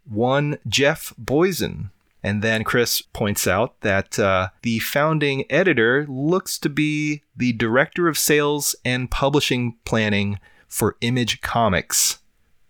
One 0.03 0.57
Jeff 0.67 1.13
Boison. 1.17 1.91
And 2.23 2.41
then 2.41 2.63
Chris 2.63 3.01
points 3.01 3.45
out 3.47 3.81
that 3.81 4.17
uh, 4.17 4.49
the 4.61 4.79
founding 4.79 5.43
editor 5.51 6.05
looks 6.07 6.57
to 6.59 6.69
be 6.69 7.21
the 7.35 7.51
director 7.51 8.07
of 8.07 8.17
sales 8.17 8.75
and 8.85 9.11
publishing 9.11 9.75
planning 9.83 10.39
for 10.67 10.95
Image 11.01 11.41
Comics. 11.41 12.19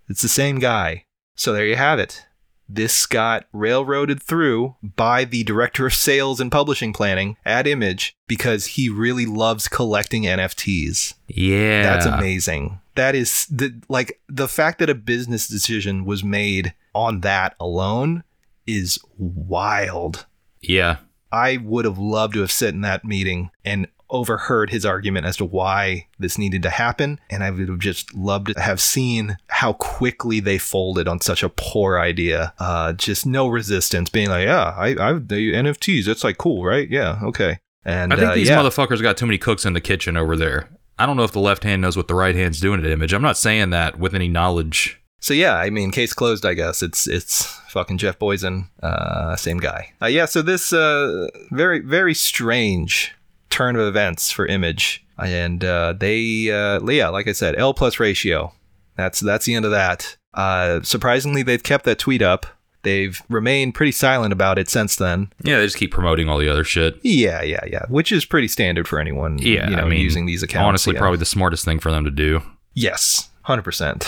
It's 0.09 0.23
the 0.23 0.27
same 0.27 0.57
guy. 0.57 1.05
So 1.35 1.53
there 1.53 1.65
you 1.67 1.75
have 1.75 1.99
it. 1.99 2.25
this 2.67 3.05
got 3.05 3.45
railroaded 3.53 4.21
through 4.21 4.75
by 4.81 5.25
the 5.25 5.43
director 5.43 5.85
of 5.85 5.93
sales 5.93 6.39
and 6.39 6.51
publishing 6.51 6.93
planning 6.93 7.37
at 7.45 7.67
Image 7.67 8.15
because 8.27 8.65
he 8.65 8.89
really 8.89 9.25
loves 9.25 9.67
collecting 9.67 10.23
NFTs. 10.23 11.13
Yeah. 11.27 11.83
That's 11.83 12.05
amazing. 12.05 12.79
That 12.95 13.15
is 13.15 13.45
the 13.47 13.81
like 13.89 14.19
the 14.27 14.47
fact 14.47 14.79
that 14.79 14.89
a 14.89 14.95
business 14.95 15.47
decision 15.47 16.05
was 16.05 16.23
made 16.23 16.73
on 16.93 17.21
that 17.21 17.55
alone 17.59 18.23
is 18.67 18.99
wild. 19.17 20.26
Yeah. 20.62 20.97
I 21.32 21.58
would 21.58 21.86
have 21.86 21.97
loved 21.97 22.36
to 22.36 22.41
have 22.41 22.52
sat 22.52 22.73
in 22.73 22.82
that 22.82 23.04
meeting 23.04 23.49
and 23.65 23.88
overheard 24.10 24.69
his 24.69 24.86
argument 24.86 25.26
as 25.26 25.36
to 25.38 25.45
why 25.45 26.08
this 26.19 26.38
needed 26.38 26.62
to 26.62 26.69
happen. 26.69 27.19
And 27.30 27.43
I 27.43 27.49
would 27.49 27.67
have 27.67 27.80
just 27.80 28.13
loved 28.13 28.47
to 28.47 28.62
have 28.62 28.80
seen 28.80 29.38
how 29.47 29.73
quickly 29.73 30.39
they 30.39 30.60
folded 30.60 31.08
on 31.08 31.19
such 31.19 31.41
a 31.41 31.49
poor 31.49 31.99
idea. 31.99 32.54
Uh, 32.60 32.93
just 32.93 33.26
no 33.26 33.47
resistance, 33.47 34.10
being 34.10 34.30
like, 34.30 34.45
yeah, 34.45 34.76
I, 34.78 34.89
I, 34.89 35.13
the 35.13 35.54
NFTs, 35.54 36.06
that's 36.06 36.23
like 36.23 36.38
cool, 36.38 36.63
right? 36.63 36.88
Yeah, 36.89 37.19
okay. 37.23 37.58
And 37.84 38.13
I 38.13 38.15
think 38.15 38.30
uh, 38.30 38.36
these 38.36 38.49
yeah. 38.49 38.58
motherfuckers 38.58 39.02
got 39.02 39.17
too 39.17 39.26
many 39.26 39.39
cooks 39.39 39.65
in 39.65 39.73
the 39.73 39.82
kitchen 39.82 40.15
over 40.15 40.38
there. 40.38 40.69
I 40.97 41.06
don't 41.06 41.17
know 41.17 41.23
if 41.23 41.32
the 41.32 41.39
left 41.39 41.63
hand 41.63 41.82
knows 41.82 41.97
what 41.97 42.08
the 42.08 42.15
right 42.15 42.36
hand's 42.36 42.60
doing 42.60 42.80
at 42.80 42.86
Image. 42.86 43.13
I'm 43.13 43.21
not 43.21 43.38
saying 43.38 43.71
that 43.71 43.97
with 43.97 44.13
any 44.13 44.28
knowledge. 44.28 45.02
So 45.23 45.33
yeah, 45.33 45.55
I 45.55 45.69
mean, 45.69 45.91
case 45.91 46.12
closed. 46.12 46.45
I 46.45 46.53
guess 46.53 46.83
it's 46.83 47.07
it's 47.07 47.45
fucking 47.69 47.97
Jeff 47.97 48.19
Boison, 48.19 48.67
uh, 48.81 49.38
same 49.38 49.57
guy. 49.57 49.93
Uh, 50.01 50.07
yeah. 50.07 50.25
So 50.25 50.41
this 50.41 50.73
uh, 50.73 51.29
very 51.49 51.79
very 51.79 52.13
strange 52.13 53.13
turn 53.49 53.77
of 53.77 53.88
events 53.88 54.31
for 54.31 54.45
Image, 54.45 55.05
and 55.17 55.63
uh, 55.63 55.93
they 55.93 56.51
uh, 56.51 56.81
yeah, 56.89 57.07
like 57.07 57.29
I 57.29 57.31
said, 57.31 57.55
L 57.57 57.73
plus 57.73 58.01
ratio. 58.01 58.51
That's 58.97 59.21
that's 59.21 59.45
the 59.45 59.55
end 59.55 59.63
of 59.63 59.71
that. 59.71 60.17
Uh, 60.33 60.81
surprisingly, 60.81 61.41
they've 61.41 61.63
kept 61.63 61.86
that 61.86 61.99
tweet 61.99 62.21
up. 62.21 62.45
They've 62.81 63.21
remained 63.29 63.75
pretty 63.75 63.93
silent 63.93 64.33
about 64.33 64.59
it 64.59 64.67
since 64.67 64.97
then. 64.97 65.31
Yeah, 65.41 65.59
they 65.59 65.65
just 65.65 65.77
keep 65.77 65.91
promoting 65.91 66.27
all 66.27 66.38
the 66.38 66.49
other 66.49 66.65
shit. 66.65 66.99
Yeah, 67.01 67.41
yeah, 67.43 67.63
yeah. 67.65 67.86
Which 67.88 68.12
is 68.12 68.25
pretty 68.25 68.49
standard 68.49 68.89
for 68.89 68.99
anyone. 68.99 69.38
Yeah, 69.38 69.69
you 69.69 69.77
know, 69.77 69.83
I 69.83 69.88
mean, 69.88 70.01
using 70.01 70.25
these 70.25 70.43
accounts. 70.43 70.67
Honestly, 70.67 70.95
yeah. 70.95 70.99
probably 70.99 71.19
the 71.19 71.25
smartest 71.25 71.63
thing 71.63 71.79
for 71.79 71.91
them 71.91 72.03
to 72.03 72.12
do. 72.12 72.41
yes, 72.73 73.29
hundred 73.43 73.62
percent. 73.62 74.05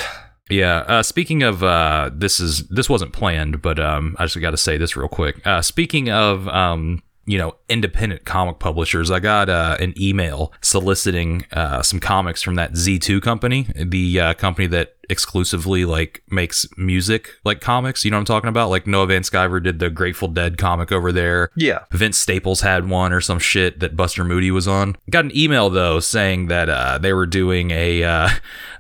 Yeah. 0.49 0.83
Uh, 0.87 1.03
speaking 1.03 1.43
of, 1.43 1.63
uh, 1.63 2.11
this 2.13 2.39
is 2.39 2.67
this 2.67 2.89
wasn't 2.89 3.13
planned, 3.13 3.61
but 3.61 3.79
um, 3.79 4.15
I 4.19 4.25
just 4.25 4.39
got 4.39 4.51
to 4.51 4.57
say 4.57 4.77
this 4.77 4.95
real 4.95 5.07
quick. 5.07 5.45
Uh, 5.45 5.61
speaking 5.61 6.09
of, 6.09 6.47
um, 6.49 7.01
you 7.25 7.39
know, 7.39 7.55
independent 7.67 8.25
comic 8.25 8.59
publishers, 8.59 9.09
I 9.09 9.19
got 9.19 9.49
uh, 9.49 9.77
an 9.79 9.95
email 9.99 10.53
soliciting 10.61 11.45
uh, 11.51 11.81
some 11.81 11.99
comics 11.99 12.43
from 12.43 12.55
that 12.55 12.73
Z2 12.73 13.21
company, 13.21 13.67
the 13.75 14.19
uh, 14.19 14.33
company 14.35 14.67
that 14.67 14.94
exclusively 15.09 15.85
like 15.85 16.23
makes 16.29 16.67
music 16.77 17.29
like 17.43 17.61
comics. 17.61 18.03
You 18.03 18.11
know 18.11 18.17
what 18.17 18.21
I'm 18.21 18.25
talking 18.25 18.49
about? 18.49 18.69
Like 18.69 18.87
Noah 18.87 19.07
Van 19.07 19.21
Sciver 19.21 19.61
did 19.61 19.79
the 19.79 19.89
Grateful 19.89 20.27
Dead 20.27 20.57
comic 20.57 20.91
over 20.91 21.11
there. 21.11 21.49
Yeah. 21.55 21.85
Vince 21.91 22.17
Staples 22.17 22.61
had 22.61 22.89
one 22.89 23.13
or 23.13 23.21
some 23.21 23.39
shit 23.39 23.79
that 23.79 23.95
Buster 23.95 24.23
Moody 24.23 24.51
was 24.51 24.67
on. 24.67 24.95
Got 25.09 25.25
an 25.25 25.37
email 25.37 25.69
though 25.69 25.99
saying 25.99 26.47
that 26.47 26.69
uh, 26.69 26.97
they 26.97 27.13
were 27.13 27.25
doing 27.25 27.71
a 27.71 28.03
uh, 28.03 28.29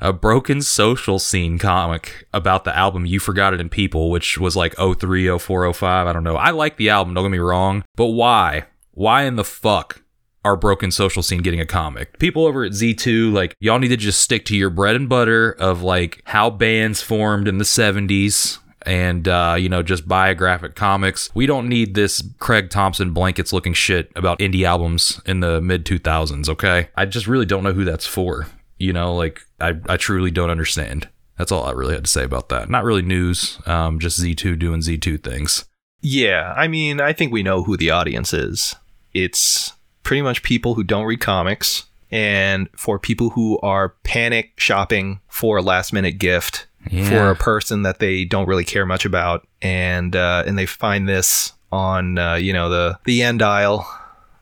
a 0.01 0.13
broken 0.13 0.61
social 0.61 1.19
scene 1.19 1.57
comic 1.57 2.27
about 2.33 2.63
the 2.63 2.75
album 2.75 3.05
You 3.05 3.19
Forgot 3.19 3.53
It 3.53 3.61
in 3.61 3.69
People, 3.69 4.09
which 4.09 4.37
was 4.37 4.55
like 4.55 4.75
03, 4.75 5.37
04, 5.37 5.73
05. 5.73 6.07
I 6.07 6.13
don't 6.13 6.23
know. 6.23 6.35
I 6.35 6.51
like 6.51 6.77
the 6.77 6.89
album, 6.89 7.13
don't 7.13 7.25
get 7.25 7.31
me 7.31 7.37
wrong, 7.39 7.83
but 7.95 8.07
why? 8.07 8.65
Why 8.91 9.23
in 9.23 9.35
the 9.35 9.43
fuck 9.43 10.01
are 10.45 10.55
broken 10.55 10.91
social 10.91 11.21
scene 11.21 11.41
getting 11.41 11.59
a 11.59 11.65
comic? 11.65 12.17
People 12.19 12.45
over 12.45 12.63
at 12.63 12.71
Z2, 12.71 13.33
like, 13.33 13.55
y'all 13.59 13.79
need 13.79 13.89
to 13.89 13.97
just 13.97 14.21
stick 14.21 14.45
to 14.45 14.55
your 14.55 14.69
bread 14.69 14.95
and 14.95 15.09
butter 15.09 15.51
of 15.51 15.81
like 15.81 16.21
how 16.25 16.49
bands 16.49 17.01
formed 17.01 17.47
in 17.47 17.57
the 17.57 17.65
70s 17.65 18.59
and 18.85 19.27
uh, 19.27 19.55
you 19.57 19.67
know 19.67 19.83
just 19.83 20.07
biographic 20.07 20.75
comics. 20.75 21.29
We 21.33 21.45
don't 21.45 21.67
need 21.67 21.95
this 21.95 22.23
Craig 22.39 22.69
Thompson 22.69 23.11
blankets 23.11 23.51
looking 23.51 23.73
shit 23.73 24.11
about 24.15 24.39
indie 24.39 24.63
albums 24.63 25.19
in 25.25 25.39
the 25.39 25.59
mid 25.61 25.85
2000s. 25.85 26.47
Okay, 26.47 26.89
I 26.95 27.05
just 27.05 27.27
really 27.27 27.45
don't 27.45 27.63
know 27.63 27.73
who 27.73 27.83
that's 27.83 28.05
for. 28.05 28.47
You 28.77 28.93
know, 28.93 29.15
like 29.15 29.41
I 29.59 29.73
I 29.89 29.97
truly 29.97 30.31
don't 30.31 30.49
understand. 30.49 31.09
That's 31.37 31.51
all 31.51 31.65
I 31.65 31.71
really 31.71 31.95
had 31.95 32.05
to 32.05 32.11
say 32.11 32.23
about 32.23 32.49
that. 32.49 32.69
Not 32.69 32.85
really 32.85 33.01
news. 33.01 33.59
Um, 33.65 33.99
just 33.99 34.21
Z2 34.21 34.57
doing 34.57 34.79
Z2 34.79 35.21
things. 35.21 35.65
Yeah, 36.01 36.53
I 36.55 36.67
mean, 36.67 37.01
I 37.01 37.11
think 37.11 37.33
we 37.33 37.43
know 37.43 37.63
who 37.63 37.75
the 37.75 37.89
audience 37.89 38.31
is. 38.31 38.75
It's 39.13 39.73
pretty 40.05 40.21
much 40.21 40.41
people 40.43 40.75
who 40.75 40.83
don't 40.83 41.03
read 41.05 41.19
comics 41.19 41.83
and 42.11 42.69
for 42.77 42.97
people 42.97 43.31
who 43.31 43.59
are 43.59 43.89
panic 44.03 44.53
shopping 44.57 45.19
for 45.27 45.57
a 45.57 45.61
last 45.61 45.91
minute 45.91 46.17
gift 46.19 46.67
for 47.09 47.31
a 47.31 47.35
person 47.35 47.81
that 47.81 47.97
they 47.99 48.23
don't 48.23 48.47
really 48.47 48.63
care 48.63 48.85
much 48.85 49.03
about. 49.05 49.45
And 49.61 50.15
uh, 50.15 50.43
and 50.45 50.57
they 50.57 50.67
find 50.67 51.09
this 51.09 51.51
on 51.71 52.17
uh, 52.17 52.35
you 52.35 52.53
know 52.53 52.69
the 52.69 52.99
the 53.05 53.23
end 53.23 53.41
aisle 53.41 53.85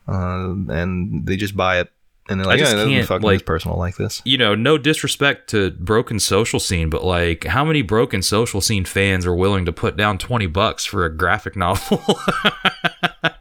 uh, 0.06 0.54
and 0.68 1.26
they 1.26 1.36
just 1.36 1.56
buy 1.56 1.80
it 1.80 1.90
and 2.28 2.40
they're 2.40 2.46
like 2.46 2.58
just 2.58 2.76
yeah, 2.76 2.84
can't, 2.84 3.06
fucking 3.06 3.26
like- 3.26 3.44
personal 3.44 3.78
like 3.78 3.96
this. 3.96 4.22
you 4.24 4.38
know, 4.38 4.54
no 4.54 4.78
disrespect 4.78 5.50
to 5.50 5.70
broken 5.72 6.18
social 6.18 6.58
scene, 6.60 6.90
but 6.90 7.04
like, 7.04 7.44
how 7.44 7.64
many 7.64 7.82
broken 7.82 8.22
social 8.22 8.60
scene 8.60 8.84
fans 8.84 9.26
are 9.26 9.34
willing 9.34 9.64
to 9.66 9.72
put 9.72 9.96
down 9.96 10.18
twenty 10.18 10.46
bucks 10.46 10.84
for 10.84 11.04
a 11.04 11.14
graphic 11.14 11.56
novel? 11.56 12.02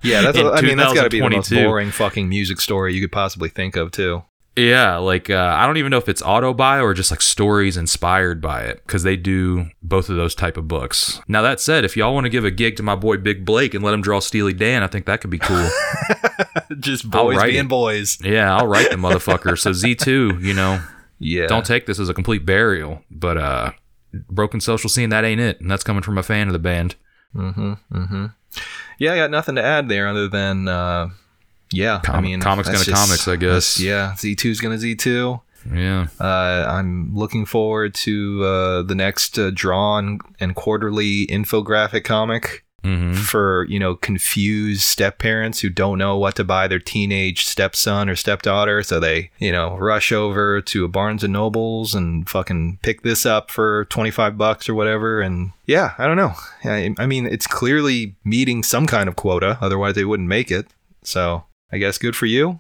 yeah 0.04 0.22
that's 0.22 0.38
in 0.38 0.48
I 0.48 0.62
mean 0.62 0.78
that's 0.78 0.94
got 0.94 1.04
to 1.04 1.10
be 1.10 1.20
the 1.20 1.30
most 1.30 1.50
boring 1.50 1.92
fucking 1.92 2.28
music 2.28 2.60
story 2.60 2.94
you 2.94 3.02
could 3.02 3.12
possibly 3.12 3.50
think 3.50 3.76
of 3.76 3.92
too 3.92 4.24
Yeah, 4.56 4.98
like 4.98 5.32
uh, 5.32 5.56
I 5.58 5.66
don't 5.66 5.78
even 5.78 5.90
know 5.90 5.98
if 5.98 6.08
it's 6.08 6.22
auto 6.22 6.54
buy 6.54 6.80
or 6.80 6.94
just 6.94 7.10
like 7.10 7.22
stories 7.22 7.76
inspired 7.76 8.40
by 8.40 8.62
it 8.62 8.84
because 8.86 9.02
they 9.02 9.16
do 9.16 9.70
both 9.82 10.10
of 10.10 10.16
those 10.16 10.36
type 10.36 10.58
of 10.58 10.68
books. 10.68 11.20
Now 11.28 11.42
that 11.42 11.60
said, 11.60 11.84
if 11.84 11.98
y'all 11.98 12.14
want 12.14 12.26
to 12.26 12.30
give 12.30 12.46
a 12.46 12.52
gig 12.52 12.76
to 12.78 12.84
my 12.84 12.96
boy 12.96 13.18
Big 13.18 13.46
Blake 13.46 13.74
and 13.74 13.84
let 13.84 13.96
him 13.96 14.02
draw 14.02 14.20
Steely 14.20 14.54
Dan, 14.54 14.84
I 14.84 14.88
think 14.88 15.08
that 15.08 15.22
could 15.22 15.32
be 15.32 15.40
cool. 15.40 15.70
just 16.80 17.10
boys 17.10 17.42
being 17.42 17.66
it. 17.66 17.68
boys 17.68 18.20
yeah, 18.24 18.56
I'll 18.56 18.68
write 18.68 18.92
the 18.92 18.96
motherfucker. 18.96 19.58
So 19.58 19.74
Z 19.74 19.96
two, 19.96 20.38
you 20.42 20.54
know, 20.54 20.84
yeah 21.18 21.48
don't 21.48 21.66
take 21.66 21.88
this 21.88 22.00
as 22.00 22.10
a 22.10 22.14
complete 22.14 22.46
burial, 22.46 23.02
but 23.10 23.38
uh, 23.38 23.72
broken 24.30 24.62
social 24.62 24.90
scene 24.90 25.10
that 25.10 25.26
ain't 25.26 25.42
it, 25.42 25.62
and 25.62 25.72
that's 25.72 25.84
coming 25.84 26.04
from 26.04 26.20
a 26.20 26.24
fan 26.24 26.46
of 26.46 26.54
the 26.54 26.60
band. 26.60 26.96
Mm-hmm. 27.36 27.74
Mm-hmm. 27.92 28.26
Yeah, 29.00 29.14
I 29.14 29.16
got 29.16 29.32
nothing 29.32 29.56
to 29.56 29.64
add 29.64 29.90
there 29.90 30.08
other 30.08 30.28
than 30.28 30.68
uh 30.68 31.10
yeah, 31.74 32.02
I 32.08 32.22
mean 32.22 32.40
comics 32.42 32.70
gonna 32.70 32.86
comics, 32.86 33.28
I 33.28 33.36
guess. 33.36 33.80
Yeah, 33.80 34.14
Z2's 34.16 34.62
gonna 34.62 34.78
Z2. 34.78 35.42
Yeah, 35.74 36.08
Uh, 36.20 36.66
I'm 36.68 37.16
looking 37.16 37.46
forward 37.46 37.94
to 37.96 38.44
uh, 38.44 38.82
the 38.82 38.96
next 38.96 39.40
uh, 39.40 39.50
drawn 39.54 40.20
and 40.40 40.56
quarterly 40.56 41.26
infographic 41.28 42.04
comic 42.04 42.66
hmm 42.84 43.14
for 43.14 43.66
you 43.70 43.80
know 43.80 43.96
confused 43.96 44.82
step 44.82 45.18
parents 45.18 45.62
who 45.62 45.70
don't 45.70 45.98
know 45.98 46.18
what 46.18 46.36
to 46.36 46.44
buy 46.44 46.68
their 46.68 46.80
teenage 46.80 47.46
stepson 47.46 48.10
or 48.10 48.16
stepdaughter, 48.18 48.84
so 48.84 49.00
they 49.00 49.30
you 49.40 49.54
know 49.54 49.78
rush 49.78 50.12
over 50.12 50.60
to 50.60 50.84
a 50.84 50.90
Barnes 50.90 51.24
and 51.24 51.32
Nobles 51.32 51.96
and 51.96 52.28
fucking 52.30 52.80
pick 52.82 53.02
this 53.04 53.26
up 53.26 53.50
for 53.50 53.86
25 53.86 54.38
bucks 54.38 54.68
or 54.68 54.74
whatever. 54.76 55.22
And 55.22 55.52
yeah, 55.66 55.94
I 55.98 56.08
don't 56.08 56.18
know. 56.18 56.34
I, 56.66 56.94
I 56.98 57.06
mean, 57.06 57.26
it's 57.26 57.48
clearly 57.48 58.16
meeting 58.26 58.64
some 58.64 58.86
kind 58.86 59.08
of 59.08 59.16
quota, 59.16 59.58
otherwise 59.62 59.96
they 59.96 60.04
wouldn't 60.04 60.28
make 60.28 60.52
it. 60.52 60.68
So 61.04 61.46
I 61.74 61.78
guess 61.80 61.98
good 61.98 62.16
for 62.16 62.28
you. 62.28 62.60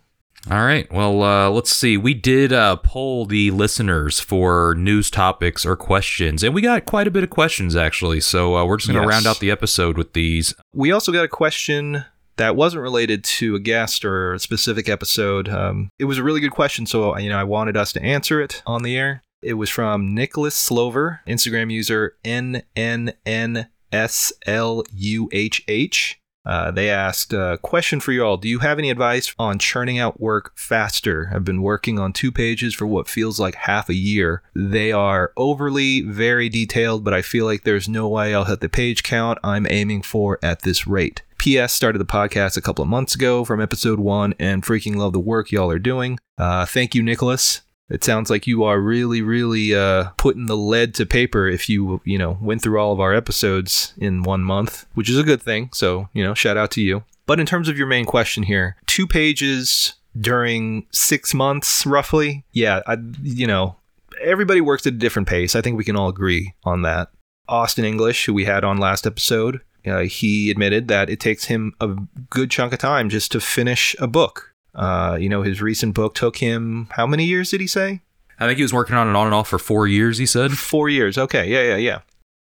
All 0.51 0.65
right. 0.65 0.91
Well, 0.91 1.23
uh, 1.23 1.49
let's 1.49 1.73
see. 1.73 1.95
We 1.95 2.13
did 2.13 2.51
uh, 2.51 2.75
poll 2.77 3.25
the 3.25 3.51
listeners 3.51 4.19
for 4.19 4.75
news 4.75 5.09
topics 5.09 5.65
or 5.65 5.77
questions, 5.77 6.43
and 6.43 6.53
we 6.53 6.61
got 6.61 6.85
quite 6.85 7.07
a 7.07 7.11
bit 7.11 7.23
of 7.23 7.29
questions 7.29 7.75
actually. 7.77 8.19
So 8.19 8.57
uh, 8.57 8.65
we're 8.65 8.75
just 8.77 8.89
going 8.91 9.01
to 9.01 9.07
Yes. 9.07 9.13
round 9.15 9.27
out 9.27 9.39
the 9.39 9.51
episode 9.51 9.97
with 9.97 10.11
these. 10.13 10.53
We 10.73 10.91
also 10.91 11.13
got 11.13 11.23
a 11.23 11.29
question 11.29 12.03
that 12.35 12.55
wasn't 12.57 12.81
related 12.81 13.23
to 13.23 13.55
a 13.55 13.59
guest 13.59 14.03
or 14.03 14.33
a 14.33 14.39
specific 14.39 14.89
episode. 14.89 15.47
Um, 15.47 15.87
it 15.99 16.05
was 16.05 16.17
a 16.17 16.23
really 16.23 16.41
good 16.41 16.51
question, 16.51 16.85
so 16.87 17.15
you 17.17 17.29
know 17.29 17.37
I 17.37 17.43
wanted 17.45 17.77
us 17.77 17.93
to 17.93 18.01
answer 18.03 18.41
it 18.41 18.63
on 18.65 18.83
the 18.83 18.97
air. 18.97 19.21
It 19.41 19.53
was 19.53 19.69
from 19.69 20.13
Nicholas 20.15 20.55
Slover, 20.55 21.21
Instagram 21.27 21.71
user 21.71 22.17
N 22.25 22.63
N 22.75 23.13
N 23.25 23.67
S 23.93 24.33
L 24.45 24.83
U 24.93 25.29
H 25.31 25.63
H. 25.69 26.19
Uh, 26.45 26.71
they 26.71 26.89
asked, 26.89 27.33
a 27.33 27.57
question 27.61 27.99
for 27.99 28.11
you 28.11 28.23
all. 28.23 28.37
Do 28.37 28.47
you 28.49 28.59
have 28.59 28.79
any 28.79 28.89
advice 28.89 29.33
on 29.39 29.59
churning 29.59 29.99
out 29.99 30.19
work 30.19 30.51
faster? 30.55 31.31
I've 31.33 31.45
been 31.45 31.61
working 31.61 31.99
on 31.99 32.13
two 32.13 32.31
pages 32.31 32.73
for 32.73 32.85
what 32.85 33.07
feels 33.07 33.39
like 33.39 33.55
half 33.55 33.89
a 33.89 33.95
year. 33.95 34.43
They 34.55 34.91
are 34.91 35.31
overly 35.37 36.01
very 36.01 36.49
detailed, 36.49 37.03
but 37.03 37.13
I 37.13 37.21
feel 37.21 37.45
like 37.45 37.63
there's 37.63 37.87
no 37.87 38.09
way 38.09 38.35
I'll 38.35 38.45
hit 38.45 38.59
the 38.59 38.69
page 38.69 39.03
count 39.03 39.39
I'm 39.43 39.67
aiming 39.69 40.01
for 40.01 40.39
at 40.43 40.61
this 40.63 40.85
rate. 40.85 41.21
P.S. 41.37 41.73
started 41.73 41.99
the 41.99 42.05
podcast 42.05 42.55
a 42.55 42.61
couple 42.61 42.83
of 42.83 42.89
months 42.89 43.15
ago 43.15 43.43
from 43.43 43.59
episode 43.59 43.99
one 43.99 44.33
and 44.39 44.63
freaking 44.63 44.95
love 44.95 45.11
the 45.11 45.19
work 45.19 45.51
y'all 45.51 45.69
are 45.69 45.79
doing. 45.79 46.17
Uh, 46.37 46.65
thank 46.65 46.95
you, 46.95 47.03
Nicholas. 47.03 47.61
It 47.89 48.03
sounds 48.03 48.29
like 48.29 48.47
you 48.47 48.63
are 48.63 48.79
really, 48.79 49.21
really 49.21 49.75
uh, 49.75 50.09
putting 50.17 50.45
the 50.45 50.57
lead 50.57 50.95
to 50.95 51.05
paper 51.05 51.47
if 51.47 51.69
you, 51.69 52.01
you 52.05 52.17
know, 52.17 52.37
went 52.41 52.61
through 52.61 52.79
all 52.79 52.93
of 52.93 52.99
our 52.99 53.13
episodes 53.13 53.93
in 53.97 54.23
one 54.23 54.43
month, 54.43 54.85
which 54.93 55.09
is 55.09 55.17
a 55.17 55.23
good 55.23 55.41
thing. 55.41 55.69
So, 55.73 56.09
you 56.13 56.23
know, 56.23 56.33
shout 56.33 56.57
out 56.57 56.71
to 56.71 56.81
you. 56.81 57.03
But 57.25 57.39
in 57.39 57.45
terms 57.45 57.69
of 57.69 57.77
your 57.77 57.87
main 57.87 58.05
question 58.05 58.43
here, 58.43 58.77
two 58.85 59.05
pages 59.05 59.93
during 60.19 60.87
six 60.91 61.33
months, 61.33 61.85
roughly. 61.85 62.45
Yeah, 62.51 62.81
I, 62.87 62.97
you 63.21 63.47
know, 63.47 63.75
everybody 64.21 64.61
works 64.61 64.85
at 64.87 64.93
a 64.93 64.97
different 64.97 65.27
pace. 65.27 65.55
I 65.55 65.61
think 65.61 65.77
we 65.77 65.83
can 65.83 65.95
all 65.95 66.09
agree 66.09 66.53
on 66.63 66.83
that. 66.83 67.09
Austin 67.47 67.85
English, 67.85 68.25
who 68.25 68.33
we 68.33 68.45
had 68.45 68.63
on 68.63 68.77
last 68.77 69.05
episode, 69.05 69.61
uh, 69.85 69.99
he 69.99 70.49
admitted 70.49 70.87
that 70.87 71.09
it 71.09 71.19
takes 71.19 71.45
him 71.45 71.73
a 71.81 71.95
good 72.29 72.49
chunk 72.49 72.71
of 72.71 72.79
time 72.79 73.09
just 73.09 73.31
to 73.33 73.39
finish 73.39 73.95
a 73.99 74.07
book. 74.07 74.52
Uh, 74.75 75.17
you 75.19 75.29
know, 75.29 75.43
his 75.43 75.61
recent 75.61 75.93
book 75.93 76.15
took 76.15 76.37
him 76.37 76.87
how 76.91 77.05
many 77.05 77.25
years 77.25 77.51
did 77.51 77.61
he 77.61 77.67
say? 77.67 78.01
I 78.39 78.47
think 78.47 78.57
he 78.57 78.63
was 78.63 78.73
working 78.73 78.95
on 78.95 79.07
it 79.07 79.15
on 79.15 79.27
and 79.27 79.33
off 79.33 79.47
for 79.47 79.59
four 79.59 79.87
years. 79.87 80.17
He 80.17 80.25
said. 80.25 80.53
Four 80.53 80.89
years. 80.89 81.17
Okay. 81.17 81.47
Yeah, 81.47 81.61
yeah, 81.61 81.77
yeah. 81.77 81.99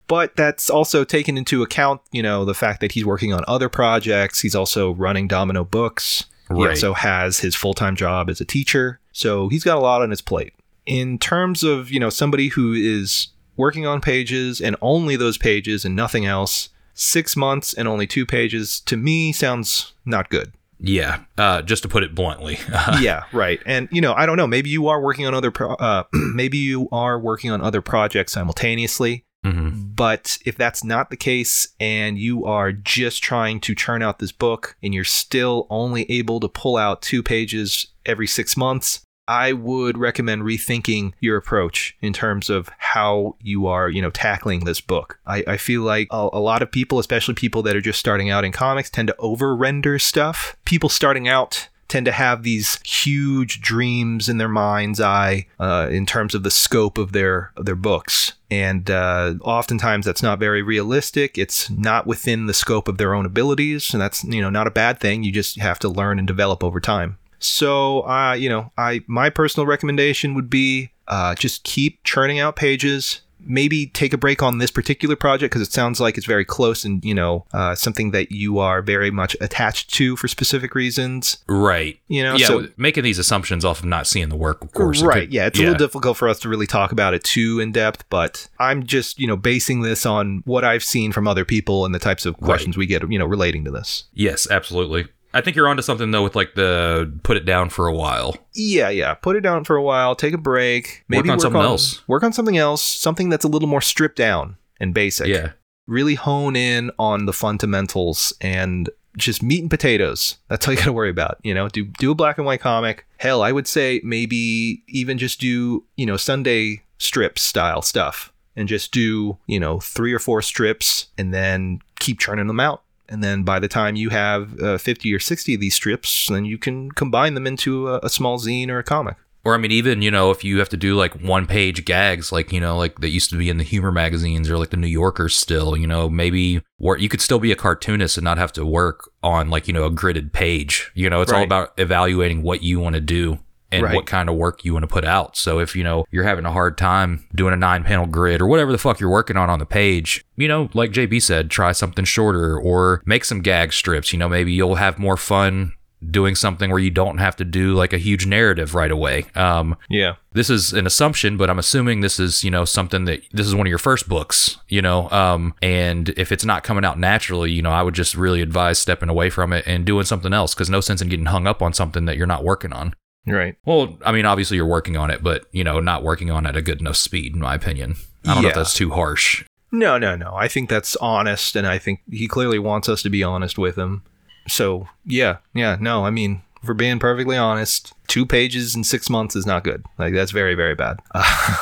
But 0.08 0.36
that's 0.36 0.70
also 0.70 1.04
taken 1.04 1.38
into 1.38 1.64
account, 1.64 2.02
you 2.12 2.24
know, 2.24 2.44
the 2.44 2.54
fact 2.54 2.82
that 2.82 2.94
he's 2.94 3.06
working 3.06 3.34
on 3.34 3.44
other 3.48 3.70
projects. 3.70 4.42
He's 4.42 4.56
also 4.56 4.92
running 4.94 5.28
Domino 5.28 5.64
Books. 5.64 6.26
He 6.50 6.68
also 6.68 6.94
has 6.94 7.40
his 7.40 7.56
full 7.56 7.74
time 7.74 7.96
job 7.96 8.30
as 8.30 8.42
a 8.42 8.46
teacher. 8.46 9.00
So 9.14 9.48
he's 9.48 9.64
got 9.64 9.78
a 9.78 9.82
lot 9.82 10.02
on 10.02 10.10
his 10.10 10.22
plate. 10.22 10.54
In 10.86 11.18
terms 11.18 11.64
of, 11.64 11.92
you 11.92 12.00
know, 12.00 12.10
somebody 12.10 12.50
who 12.50 12.74
is 12.74 13.30
working 13.56 13.86
on 13.86 14.02
pages 14.02 14.60
and 14.60 14.76
only 14.82 15.16
those 15.16 15.38
pages 15.38 15.86
and 15.86 15.96
nothing 15.96 16.26
else, 16.26 16.70
six 16.94 17.38
months 17.38 17.74
and 17.74 17.88
only 17.88 18.08
two 18.08 18.26
pages 18.26 18.80
to 18.82 18.98
me 18.98 19.32
sounds 19.32 19.94
not 20.06 20.30
good. 20.30 20.52
Yeah. 20.82 21.24
Uh, 21.38 21.62
just 21.62 21.84
to 21.84 21.90
put 21.90 22.04
it 22.04 22.16
bluntly. 22.16 22.60
yeah, 23.00 23.24
right. 23.32 23.62
And 23.66 23.88
you 23.92 24.02
know, 24.02 24.14
I 24.14 24.26
don't 24.26 24.38
know. 24.38 24.48
Maybe 24.48 24.70
you 24.70 24.88
are 24.88 25.00
working 25.02 25.26
on 25.26 25.34
other. 25.34 25.52
Pro- 25.52 25.76
uh, 25.76 26.04
maybe 26.14 26.58
you 26.58 26.90
are 26.92 27.20
working 27.20 27.52
on 27.52 27.62
other 27.62 27.82
projects 27.82 28.34
simultaneously. 28.34 29.26
Mhm. 29.46 29.96
But 29.96 30.38
if 30.46 30.56
that's 30.56 30.84
not 30.84 31.10
the 31.10 31.18
case, 31.18 31.70
and 31.80 32.18
you 32.18 32.46
are 32.46 32.72
just 32.72 33.24
trying 33.24 33.60
to 33.62 33.74
churn 33.74 34.02
out 34.04 34.20
this 34.20 34.32
book, 34.32 34.76
and 34.84 34.94
you're 34.94 35.04
still 35.04 35.66
only 35.70 36.10
able 36.12 36.40
to 36.40 36.48
pull 36.48 36.78
out 36.78 37.02
two 37.02 37.24
pages 37.24 37.88
every 38.06 38.28
six 38.28 38.56
months, 38.56 39.02
I 39.32 39.54
would 39.54 39.98
recommend 39.98 40.42
rethinking 40.42 41.14
your 41.22 41.38
approach 41.38 41.96
in 42.02 42.12
terms 42.12 42.50
of 42.50 42.70
how 42.78 43.38
you 43.42 43.66
are, 43.66 43.90
you 43.90 44.02
know, 44.02 44.10
tackling 44.10 44.66
this 44.66 44.82
book. 44.82 45.20
I, 45.26 45.42
I 45.48 45.56
feel 45.56 45.84
like 45.84 46.10
a, 46.12 46.28
a 46.34 46.40
lot 46.42 46.62
of 46.62 46.70
people, 46.70 47.00
especially 47.00 47.36
people 47.36 47.64
that 47.64 47.78
are 47.78 47.82
just 47.82 47.98
starting 47.98 48.30
out 48.30 48.44
in 48.44 48.52
comics, 48.52 48.90
tend 48.90 49.08
to 49.08 49.16
over 49.20 49.56
render 49.56 49.98
stuff. 50.00 50.58
People 50.66 50.90
starting 50.90 51.30
out 51.30 51.70
tend 51.88 52.08
to 52.08 52.12
have 52.12 52.44
these 52.44 52.82
huge 52.84 53.62
dreams 53.62 54.28
in 54.28 54.38
their 54.38 54.50
mind's 54.50 55.00
eye 55.00 55.48
uh, 55.62 55.88
in 55.90 56.06
terms 56.06 56.36
of 56.36 56.44
the 56.44 56.52
scope 56.52 56.98
of 56.98 57.14
their 57.14 57.54
of 57.56 57.64
their 57.64 57.76
books. 57.76 58.34
And 58.50 58.92
uh, 58.92 59.36
oftentimes 59.40 60.06
that's 60.06 60.22
not 60.22 60.40
very 60.40 60.62
realistic. 60.62 61.38
It's 61.38 61.70
not 61.70 62.06
within 62.06 62.48
the 62.48 62.54
scope 62.54 62.90
of 62.90 62.98
their 62.98 63.14
own 63.14 63.26
abilities. 63.26 63.94
And 63.94 64.02
that's 64.02 64.26
you 64.26 64.42
know 64.42 64.50
not 64.50 64.68
a 64.68 64.72
bad 64.72 65.00
thing. 65.00 65.24
You 65.24 65.32
just 65.32 65.58
have 65.62 65.80
to 65.80 65.88
learn 65.88 66.20
and 66.20 66.28
develop 66.28 66.66
over 66.66 66.82
time 66.82 67.18
so 67.44 68.02
uh, 68.08 68.34
you 68.34 68.50
know 68.50 68.72
i 68.78 69.02
my 69.08 69.30
personal 69.30 69.66
recommendation 69.66 70.34
would 70.34 70.50
be 70.50 70.92
uh, 71.08 71.36
just 71.36 71.64
keep 71.64 72.02
churning 72.04 72.40
out 72.40 72.56
pages 72.56 73.22
maybe 73.46 73.88
take 73.88 74.14
a 74.14 74.18
break 74.18 74.44
on 74.44 74.58
this 74.58 74.72
particular 74.72 75.16
project 75.16 75.52
because 75.52 75.68
it 75.68 75.72
sounds 75.72 76.00
like 76.00 76.18
it's 76.18 76.26
very 76.26 76.46
close 76.46 76.86
and 76.86 77.04
you 77.04 77.14
know 77.14 77.46
uh, 77.54 77.76
something 77.76 78.12
that 78.12 78.32
you 78.32 78.60
are 78.60 78.82
very 78.82 79.12
much 79.12 79.36
attached 79.42 79.94
to 79.94 80.16
for 80.16 80.28
specific 80.28 80.76
reasons 80.76 81.38
right. 81.48 82.00
you 82.08 82.24
know 82.24 82.36
yeah. 82.36 82.48
so 82.48 82.68
making 82.78 83.04
these 83.04 83.20
assumptions 83.20 83.66
off 83.66 83.80
of 83.80 83.86
not 83.86 84.08
seeing 84.08 84.30
the 84.30 84.36
work, 84.36 84.64
of 84.64 84.72
course. 84.74 85.02
It 85.02 85.06
right 85.06 85.22
could- 85.22 85.34
yeah 85.34 85.48
it's 85.48 85.60
a 85.60 85.64
little 85.64 85.78
difficult 85.78 86.18
for 86.18 86.28
us 86.28 86.40
to 86.42 86.50
really 86.50 86.68
talk 86.68 86.92
about 86.92 87.14
it 87.14 87.24
too 87.24 87.60
in 87.60 87.72
depth 87.72 88.06
but 88.10 88.48
i'm 88.60 88.86
just 88.86 89.20
you 89.20 89.28
know 89.28 89.38
basing 89.38 89.82
this 89.82 90.06
on 90.06 90.44
what 90.46 90.64
i've 90.64 90.84
seen 90.84 91.12
from 91.12 91.28
other 91.28 91.46
people 91.46 91.86
and 91.86 91.94
the 91.94 92.00
types 92.00 92.26
of 92.26 92.38
questions 92.38 92.78
we 92.78 92.86
get 92.86 93.10
you 93.10 93.20
know 93.20 93.26
relating 93.26 93.66
to 93.66 93.72
this 93.72 94.06
Yes, 94.14 94.50
absolutely. 94.50 95.08
I 95.34 95.42
think 95.42 95.56
you're 95.56 95.68
onto 95.68 95.82
something 95.82 96.12
though 96.12 96.24
with 96.24 96.36
like 96.36 96.56
the 96.56 97.12
put 97.24 97.38
it 97.38 97.46
down 97.46 97.70
for 97.70 97.88
a 97.88 97.94
while. 97.96 98.36
yeah 98.54 98.90
yeah 98.90 99.14
put 99.14 99.36
it 99.36 99.42
down 99.42 99.64
for 99.64 99.76
a 99.76 99.82
while 99.84 100.16
take 100.16 100.34
a 100.34 100.38
break 100.38 101.04
maybe 101.08 101.30
on 101.30 101.40
something 101.40 101.62
else. 101.62 102.06
work 102.08 102.24
on 102.24 102.34
something 102.34 102.58
else 102.58 102.82
something 102.82 103.30
that's 103.30 103.46
a 103.46 103.48
little 103.48 103.70
more 103.70 103.82
stripped 103.82 104.18
down 104.18 104.58
and 104.80 104.94
basic 104.94 105.28
Yeah. 105.28 105.52
really 105.88 106.16
hone 106.16 106.56
in 106.56 106.92
on 107.00 107.26
the 107.26 107.34
fundamentals 107.34 108.34
and 108.42 108.90
just 109.18 109.44
meat 109.44 109.60
and 109.60 109.70
potatoes. 109.70 110.38
That's 110.48 110.66
all 110.66 110.74
you 110.74 110.78
got 110.80 110.86
to 110.86 110.94
worry 110.94 111.10
about. 111.10 111.38
You 111.44 111.54
know, 111.54 111.68
do 111.68 111.84
do 112.00 112.12
a 112.12 112.16
black 112.16 112.38
and 112.38 112.46
white 112.48 112.62
comic. 112.62 113.06
Hell, 113.18 113.42
I 113.44 113.52
would 113.52 113.68
say 113.68 114.00
maybe 114.06 114.84
even 114.88 115.18
just 115.18 115.40
do 115.42 115.84
you 115.98 116.06
know 116.06 116.16
Sunday 116.18 116.84
strip 116.98 117.38
style 117.38 117.82
stuff 117.82 118.32
and 118.56 118.70
just 118.70 118.92
do 118.94 119.38
you 119.48 119.60
know 119.60 119.80
three 119.82 120.14
or 120.14 120.20
four 120.20 120.42
strips 120.42 121.08
and 121.18 121.34
then 121.34 121.82
keep 122.00 122.20
churning 122.20 122.48
them 122.48 122.60
out. 122.62 122.84
And 123.12 123.22
then 123.22 123.44
by 123.44 123.60
the 123.60 123.68
time 123.68 123.98
you 123.98 124.10
have 124.10 124.60
uh, 124.62 124.78
50 124.78 125.14
or 125.14 125.20
60 125.20 125.54
of 125.54 125.60
these 125.60 125.76
strips, 125.76 126.28
then 126.30 126.46
you 126.46 126.58
can 126.58 126.92
combine 126.94 127.34
them 127.34 127.46
into 127.46 127.90
a, 127.90 128.00
a 128.04 128.10
small 128.10 128.40
zine 128.40 128.70
or 128.70 128.80
a 128.80 128.84
comic. 128.84 129.18
Or 129.44 129.54
I 129.54 129.58
mean, 129.58 129.72
even 129.72 130.02
you 130.02 130.12
know, 130.12 130.32
if 130.32 130.44
you 130.44 130.60
have 130.60 130.70
to 130.70 130.78
do 130.78 130.96
like 130.96 131.20
one 131.20 131.46
page 131.48 131.84
gags, 131.84 132.32
like 132.32 132.54
you 132.54 132.60
know, 132.60 132.78
like 132.78 133.00
that 133.00 133.10
used 133.10 133.32
to 133.32 133.38
be 133.38 133.50
in 133.50 133.58
the 133.58 133.64
humor 133.64 133.92
magazines 133.92 134.50
or 134.50 134.58
like 134.58 134.70
the 134.70 134.78
New 134.78 134.88
Yorker, 134.88 135.30
still, 135.30 135.76
you 135.76 135.88
know, 135.88 136.10
maybe 136.10 136.62
or 136.80 136.98
you 136.98 137.10
could 137.10 137.22
still 137.22 137.40
be 137.40 137.52
a 137.52 137.56
cartoonist 137.56 138.18
and 138.18 138.24
not 138.24 138.38
have 138.38 138.54
to 138.54 138.66
work 138.66 139.10
on 139.24 139.50
like 139.50 139.68
you 139.68 139.74
know 139.74 139.84
a 139.84 139.92
gridded 139.92 140.32
page. 140.32 140.92
You 140.94 141.10
know, 141.10 141.22
it's 141.22 141.32
all 141.32 141.44
about 141.44 141.74
evaluating 141.78 142.44
what 142.44 142.62
you 142.62 142.80
want 142.80 142.96
to 142.96 143.02
do 143.02 143.40
and 143.72 143.84
Right. 143.84 143.96
what 143.96 144.06
kind 144.06 144.30
of 144.30 144.36
work 144.36 144.64
you 144.66 144.74
want 144.74 144.84
to 144.84 144.88
put 144.88 145.06
out. 145.06 145.36
So 145.38 145.60
if 145.60 145.76
you 145.76 145.84
know 145.84 146.06
you're 146.12 146.24
having 146.24 146.46
a 146.46 146.52
hard 146.52 146.78
time 146.78 147.28
doing 147.36 147.54
a 147.54 147.58
nine 147.58 147.84
panel 147.84 148.06
grid 148.06 148.42
or 148.42 148.48
whatever 148.48 148.72
the 148.72 148.78
fuck 148.78 149.00
you're 149.00 149.10
working 149.10 149.38
on 149.38 149.50
on 149.50 149.60
the 149.60 149.66
page, 149.66 150.24
you 150.36 150.48
know, 150.48 150.70
like 150.74 150.92
JB 150.92 151.22
said, 151.22 151.50
try 151.50 151.72
something 151.72 152.06
shorter 152.06 152.58
or 152.60 153.02
make 153.06 153.26
some 153.26 153.42
gag 153.42 153.74
strips. 153.74 154.12
You 154.14 154.20
know, 154.20 154.30
maybe 154.30 154.52
you'll 154.52 154.76
have 154.76 155.00
more 155.00 155.18
fun 155.18 155.74
doing 156.10 156.34
something 156.34 156.72
where 156.72 156.80
you 156.80 156.90
don't 156.90 157.20
have 157.20 157.36
to 157.36 157.46
do 157.46 157.76
like 157.76 157.94
a 157.94 157.98
huge 158.00 158.26
narrative 158.26 158.74
right 158.74 158.90
away. 158.90 159.24
Um, 159.36 159.78
Yeah. 159.88 160.14
this 160.34 160.50
is 160.50 160.74
an 160.74 160.88
assumption, 160.88 161.38
but 161.38 161.48
I'm 161.48 161.60
assuming 161.60 162.02
this 162.02 162.20
is, 162.20 162.44
you 162.44 162.50
know, 162.50 162.66
something 162.66 163.06
that 163.06 163.22
this 163.32 163.46
is 163.46 163.54
one 163.54 163.68
of 163.68 163.70
your 163.70 163.78
first 163.78 164.10
books, 164.10 164.58
you 164.68 164.82
know, 164.82 165.12
um, 165.12 165.54
and 165.62 166.10
if 166.18 166.32
it's 166.32 166.44
not 166.44 166.64
coming 166.64 166.84
out 166.84 166.98
naturally, 166.98 167.52
you 167.52 167.62
know, 167.62 167.70
I 167.70 167.84
would 167.84 167.94
just 167.94 168.16
really 168.16 168.42
advise 168.42 168.80
stepping 168.80 169.10
away 169.10 169.30
from 169.30 169.54
it 169.54 169.64
and 169.68 169.86
doing 169.86 170.06
something 170.06 170.34
else 170.34 170.56
because 170.56 170.72
no 170.72 170.82
sense 170.82 171.04
in 171.04 171.10
getting 171.10 171.28
hung 171.28 171.46
up 171.46 171.62
on 171.62 171.72
something 171.72 172.06
that 172.06 172.18
you're 172.18 172.26
not 172.26 172.44
working 172.44 172.74
on. 172.74 172.96
Right. 173.28 173.56
Well, 173.66 173.98
I 174.06 174.12
mean, 174.12 174.26
obviously 174.26 174.58
you're 174.58 174.66
working 174.66 174.98
on 174.98 175.12
it, 175.12 175.22
but 175.24 175.46
you 175.52 175.64
know, 175.64 175.80
not 175.80 176.04
working 176.04 176.32
on 176.32 176.46
it 176.46 176.50
at 176.50 176.58
a 176.58 176.62
good 176.62 176.80
enough 176.80 176.98
speed, 176.98 177.34
in 177.34 177.40
my 177.42 177.56
opinion. 177.56 177.96
I 178.26 178.34
don't 178.34 178.44
know 178.44 178.50
if 178.50 178.56
that's 178.56 178.74
too 178.74 178.92
harsh. 178.92 179.44
No, 179.72 179.98
no, 179.98 180.16
no. 180.16 180.34
I 180.36 180.48
think 180.48 180.70
that's 180.70 180.96
honest, 180.98 181.56
and 181.56 181.66
I 181.66 181.78
think 181.78 182.02
he 182.10 182.28
clearly 182.28 182.60
wants 182.60 182.90
us 182.90 183.02
to 183.04 183.10
be 183.10 183.24
honest 183.24 183.58
with 183.58 183.78
him. 183.78 184.04
So, 184.48 184.88
yeah, 185.06 185.38
yeah, 185.54 185.78
no, 185.80 186.04
I 186.06 186.10
mean, 186.10 186.42
for 186.64 186.74
being 186.74 187.00
perfectly 187.00 187.38
honest, 187.38 187.94
two 188.08 188.26
pages 188.26 188.76
in 188.76 188.84
six 188.84 189.10
months 189.10 189.36
is 189.36 189.46
not 189.46 189.64
good. 189.64 189.84
Like, 189.98 190.14
that's 190.14 190.32
very, 190.32 190.54
very 190.56 190.76
bad. 190.76 191.00